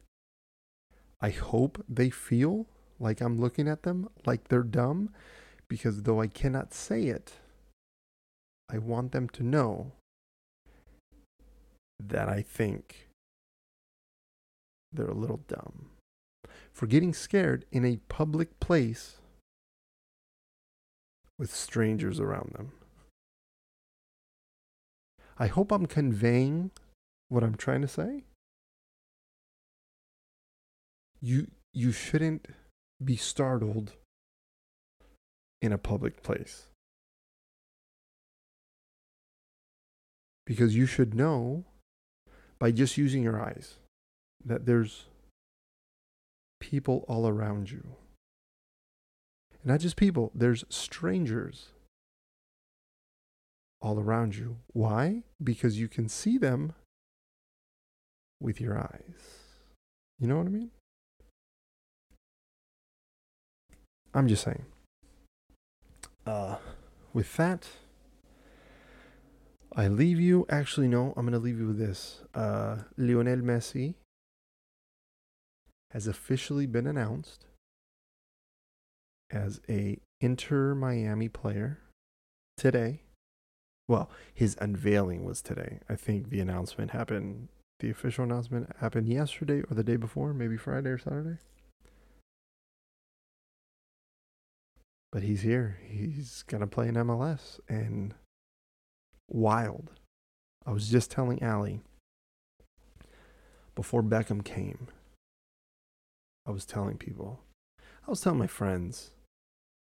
I 1.21 1.31
hope 1.31 1.85
they 1.89 2.11
feel 2.11 2.67
like 3.01 3.21
I'm 3.21 3.41
looking 3.41 3.69
at 3.69 3.83
them 3.83 4.09
like 4.25 4.49
they're 4.49 4.63
dumb 4.63 5.11
because 5.69 6.03
though 6.03 6.21
I 6.21 6.29
cannot 6.29 6.73
say 6.73 7.05
it, 7.05 7.33
I 8.69 8.79
want 8.79 9.13
them 9.13 9.29
to 9.31 9.43
know 9.43 9.93
that 12.01 12.29
I 12.29 12.43
think 12.43 13.09
they're 14.93 15.07
a 15.07 15.15
little 15.15 15.41
dumb 15.49 15.91
for 16.73 16.87
getting 16.87 17.15
scared 17.15 17.65
in 17.71 17.85
a 17.85 17.99
public 18.09 18.59
place 18.61 19.17
with 21.39 21.55
strangers 21.55 22.19
around 22.19 22.53
them. 22.55 22.73
I 25.39 25.49
hope 25.49 25.71
I'm 25.71 25.87
conveying 25.87 26.71
what 27.29 27.45
I'm 27.45 27.57
trying 27.57 27.83
to 27.83 27.89
say. 27.89 28.25
You 31.21 31.49
you 31.73 31.93
shouldn't 31.93 32.47
be 33.03 33.17
startled 33.17 33.93
in 35.61 35.73
a 35.73 35.79
public 35.79 36.23
place. 36.23 36.69
Because 40.47 40.77
you 40.77 40.87
should 40.87 41.15
know 41.15 41.65
by 42.59 42.71
just 42.71 42.97
using 42.97 43.23
your 43.23 43.41
eyes 43.41 43.77
that 44.45 44.65
there's 44.65 45.07
people 46.61 47.05
all 47.09 47.27
around 47.27 47.71
you. 47.71 47.97
Not 49.65 49.81
just 49.81 49.97
people, 49.97 50.31
there's 50.35 50.65
strangers 50.69 51.71
all 53.83 53.99
around 53.99 54.37
you. 54.37 54.59
Why? 54.73 55.25
Because 55.43 55.79
you 55.79 55.89
can 55.89 56.09
see 56.09 56.39
them 56.39 56.75
with 58.41 58.61
your 58.61 58.79
eyes. 58.79 59.47
You 60.19 60.29
know 60.29 60.39
what 60.39 60.47
I 60.47 60.51
mean? 60.51 60.71
I'm 64.15 64.29
just 64.29 64.45
saying. 64.45 64.65
Uh, 66.27 66.57
with 67.13 67.37
that, 67.37 67.67
I 69.79 69.89
leave 69.89 70.19
you. 70.19 70.47
Actually, 70.49 70.89
no, 70.89 71.13
I'm 71.17 71.27
going 71.27 71.33
to 71.33 71.39
leave 71.39 71.59
you 71.59 71.67
with 71.67 71.79
this. 71.79 72.23
Uh, 72.35 72.79
Lionel 72.97 73.41
Messi 73.41 73.95
has 75.91 76.07
officially 76.07 76.67
been 76.67 76.87
announced 76.87 77.45
as 79.31 79.61
a 79.69 79.99
Inter 80.21 80.75
Miami 80.75 81.29
player 81.29 81.81
today. 82.57 83.03
Well, 83.87 84.11
his 84.33 84.57
unveiling 84.61 85.25
was 85.25 85.43
today. 85.43 85.81
I 85.91 85.95
think 85.95 86.31
the 86.31 86.41
announcement 86.41 86.93
happened, 86.93 87.49
the 87.81 87.91
official 87.91 88.25
announcement 88.25 88.75
happened 88.81 89.09
yesterday 89.09 89.63
or 89.71 89.75
the 89.75 89.85
day 89.85 89.97
before, 89.97 90.33
maybe 90.33 90.57
Friday 90.57 90.89
or 90.89 90.99
Saturday. 90.99 91.39
But 95.13 95.23
he's 95.23 95.43
here. 95.43 95.79
He's 95.87 96.45
going 96.47 96.63
to 96.63 96.67
play 96.67 96.89
in 96.89 96.95
MLS 96.95 97.61
and 97.69 98.15
wild. 99.29 99.93
I 100.65 100.73
was 100.73 100.89
just 100.89 101.11
telling 101.11 101.43
Allie 101.43 101.81
before 103.75 104.03
Beckham 104.03 104.45
came. 104.45 104.89
I 106.47 106.51
was 106.51 106.65
telling 106.65 106.97
people. 106.97 107.41
I 107.81 108.11
was 108.11 108.21
telling 108.21 108.39
my 108.39 108.47
friends, 108.47 109.11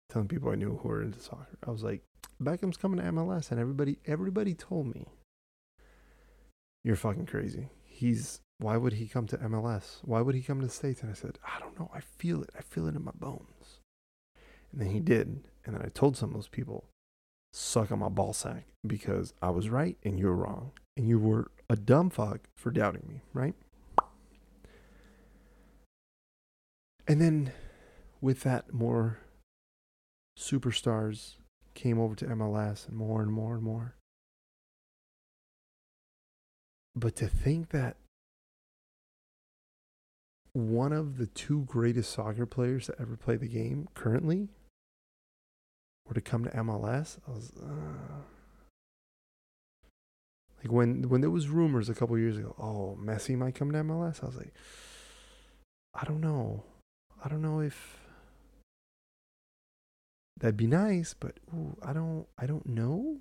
telling 0.09 0.29
people 0.29 0.51
I 0.51 0.55
knew 0.55 0.79
who 0.83 0.89
were 0.89 1.03
into 1.03 1.21
soccer. 1.21 1.59
I 1.67 1.71
was 1.71 1.83
like, 1.83 2.03
Beckham's 2.43 2.77
coming 2.77 2.99
to 2.99 3.13
MLS 3.13 3.51
and 3.51 3.61
everybody 3.61 3.99
everybody 4.07 4.55
told 4.55 4.87
me 4.87 5.07
you're 6.83 6.97
fucking 6.97 7.27
crazy. 7.27 7.69
He's 7.85 8.41
why 8.59 8.77
would 8.77 8.95
he 8.95 9.09
come 9.09 9.27
to 9.29 9.39
MLS? 9.39 9.99
Why 10.03 10.21
would 10.21 10.35
he 10.35 10.43
come 10.43 10.61
to 10.61 10.67
the 10.67 10.73
States? 10.73 11.03
And 11.03 11.11
I 11.11 11.15
said, 11.15 11.39
I 11.45 11.59
don't 11.59 11.79
know. 11.79 11.91
I 11.95 12.01
feel 12.01 12.43
it. 12.43 12.51
I 12.57 12.63
feel 12.63 12.87
it 12.87 12.95
in 12.95 13.05
my 13.05 13.13
bones. 13.15 13.81
And 14.71 14.81
then 14.81 14.91
he 14.91 15.01
did. 15.01 15.43
And 15.65 15.75
then 15.75 15.83
I 15.83 15.89
told 15.89 16.17
some 16.17 16.31
of 16.31 16.35
those 16.35 16.49
people, 16.49 16.85
suck 17.55 17.93
on 17.93 18.01
my 18.01 18.09
ball 18.09 18.33
sack 18.33 18.67
because 18.85 19.33
I 19.41 19.51
was 19.51 19.69
right 19.69 19.97
and 20.03 20.19
you 20.19 20.27
were 20.27 20.37
wrong. 20.37 20.73
And 20.97 21.09
you 21.09 21.19
were 21.19 21.51
a 21.71 21.77
dumb 21.77 22.11
fuck 22.11 22.49
for 22.57 22.71
doubting 22.71 23.05
me, 23.09 23.23
right? 23.33 23.55
And 27.07 27.21
then 27.21 27.53
with 28.21 28.41
that, 28.43 28.73
more 28.73 29.19
superstars 30.39 31.35
came 31.75 31.99
over 31.99 32.15
to 32.17 32.27
MLS 32.27 32.89
and 32.89 32.97
more 32.97 33.23
and 33.23 33.33
more 33.33 33.55
and 33.55 33.63
more. 33.63 33.95
But 36.97 37.17
to 37.17 37.29
think 37.29 37.71
that 37.71 37.97
one 40.53 40.93
of 40.93 41.19
the 41.19 41.27
two 41.27 41.65
greatest 41.65 42.13
soccer 42.13 42.47
players 42.47 42.87
to 42.87 43.01
ever 43.01 43.17
play 43.17 43.37
the 43.37 43.49
game 43.49 43.89
currently 43.95 44.49
were 46.07 46.15
to 46.15 46.21
come 46.21 46.45
to 46.45 46.51
MLS, 46.51 47.19
I 47.27 47.31
was 47.31 47.53
uh, 47.63 48.23
like 50.63 50.73
when 50.73 51.09
when 51.09 51.21
there 51.21 51.31
was 51.31 51.49
rumors 51.49 51.89
a 51.89 51.95
couple 51.95 52.19
years 52.19 52.39
ago, 52.39 52.55
oh 52.59 52.99
Messi 53.01 53.37
might 53.37 53.55
come 53.55 53.73
to 53.73 53.79
MLS. 53.79 54.23
I 54.23 54.27
was 54.27 54.37
like, 54.37 54.55
I 55.95 56.05
don't 56.05 56.21
know, 56.21 56.65
I 57.25 57.29
don't 57.29 57.43
know 57.43 57.61
if 57.61 58.01
that'd 60.39 60.57
be 60.57 60.67
nice, 60.67 61.15
but 61.15 61.39
ooh, 61.55 61.77
I 61.83 61.93
don't 61.93 62.27
I 62.39 62.47
don't 62.47 62.67
know. 62.67 63.21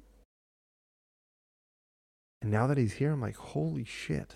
And 2.41 2.51
now 2.51 2.67
that 2.67 2.77
he's 2.77 2.93
here, 2.93 3.13
I'm 3.13 3.21
like, 3.21 3.37
holy 3.37 3.85
shit. 3.85 4.35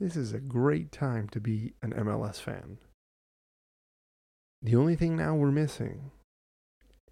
This 0.00 0.16
is 0.16 0.32
a 0.32 0.40
great 0.40 0.90
time 0.90 1.28
to 1.28 1.40
be 1.40 1.74
an 1.82 1.92
MLS 1.92 2.36
fan. 2.36 2.78
The 4.62 4.74
only 4.74 4.96
thing 4.96 5.16
now 5.16 5.34
we're 5.34 5.50
missing 5.50 6.10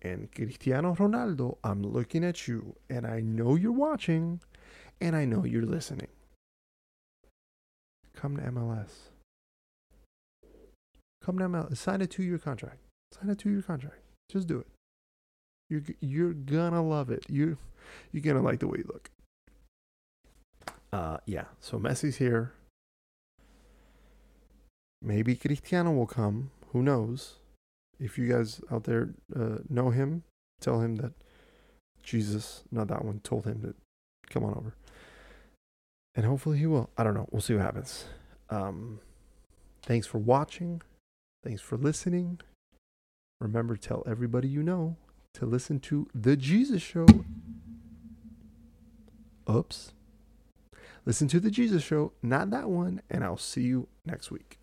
and 0.03 0.33
Cristiano 0.35 0.95
Ronaldo, 0.95 1.59
I'm 1.63 1.83
looking 1.83 2.25
at 2.25 2.49
you 2.49 2.77
and 2.89 3.07
I 3.07 3.21
know 3.21 3.55
you're 3.55 3.73
watching 3.73 4.41
and 5.01 5.15
I 5.15 5.25
know 5.25 5.45
you're 5.45 5.67
listening. 5.67 6.09
Come 8.15 8.37
to 8.37 8.43
MLS. 8.45 8.91
Come 11.23 11.39
to 11.39 11.45
MLS. 11.45 11.77
Sign 11.77 12.01
a 12.01 12.07
two 12.07 12.23
year 12.23 12.39
contract. 12.39 12.79
Sign 13.13 13.31
a 13.31 13.35
two 13.35 13.51
year 13.51 13.63
contract. 13.63 14.01
Just 14.31 14.47
do 14.47 14.59
it. 14.59 14.67
You're, 15.69 15.83
you're 16.01 16.33
gonna 16.33 16.83
love 16.83 17.11
it. 17.11 17.25
You, 17.29 17.59
you're 18.13 18.23
gonna 18.23 18.43
like 18.43 18.61
the 18.61 18.69
way 18.69 18.79
you 18.79 18.91
look. 18.93 19.11
Uh, 20.93 21.19
yeah. 21.27 21.45
So 21.61 21.79
Messi's 21.79 22.17
here. 22.17 22.53
Maybe 25.03 25.35
Cristiano 25.35 25.93
will 25.93 26.07
come. 26.07 26.51
Who 26.73 26.83
knows? 26.83 27.37
If 28.01 28.19
you 28.19 28.27
guys 28.27 28.61
out 28.73 28.85
there 28.85 29.11
uh, 29.37 29.59
know 29.69 29.91
him, 29.91 30.25
tell 30.61 30.81
him 30.81 30.97
that 30.97 31.13
Jesus, 32.03 32.65
not 32.73 32.89
that 32.89 33.05
one, 33.05 33.21
told 33.21 33.45
him 33.45 33.61
to 33.63 33.75
come 34.31 34.45
on 34.45 34.55
over. 34.55 34.75
And 36.15 36.25
hopefully 36.25 36.59
he 36.59 36.67
will. 36.67 36.91
I 36.97 37.05
don't 37.05 37.15
know. 37.15 37.29
We'll 37.31 37.43
see 37.43 37.55
what 37.55 37.63
happens. 37.63 38.07
Um, 38.49 39.01
thanks 39.83 40.07
for 40.07 40.19
watching. 40.19 40.83
Thanks 41.45 41.61
for 41.61 41.77
listening. 41.77 42.41
Remember, 43.41 43.77
tell 43.77 44.03
everybody 44.07 44.49
you 44.49 44.63
know 44.63 44.97
to 45.35 45.47
listen 45.47 45.79
to 45.81 46.09
The 46.15 46.37
Jesus 46.37 46.83
Show. 46.83 47.07
Oops. 49.49 49.93
Listen 51.07 51.29
to 51.29 51.41
The 51.41 51.51
Jesus 51.51 51.83
Show, 51.83 52.13
not 52.23 52.51
that 52.51 52.69
one, 52.69 53.01
and 53.09 53.25
I'll 53.25 53.37
see 53.37 53.63
you 53.63 53.89
next 54.05 54.31
week. 54.31 54.60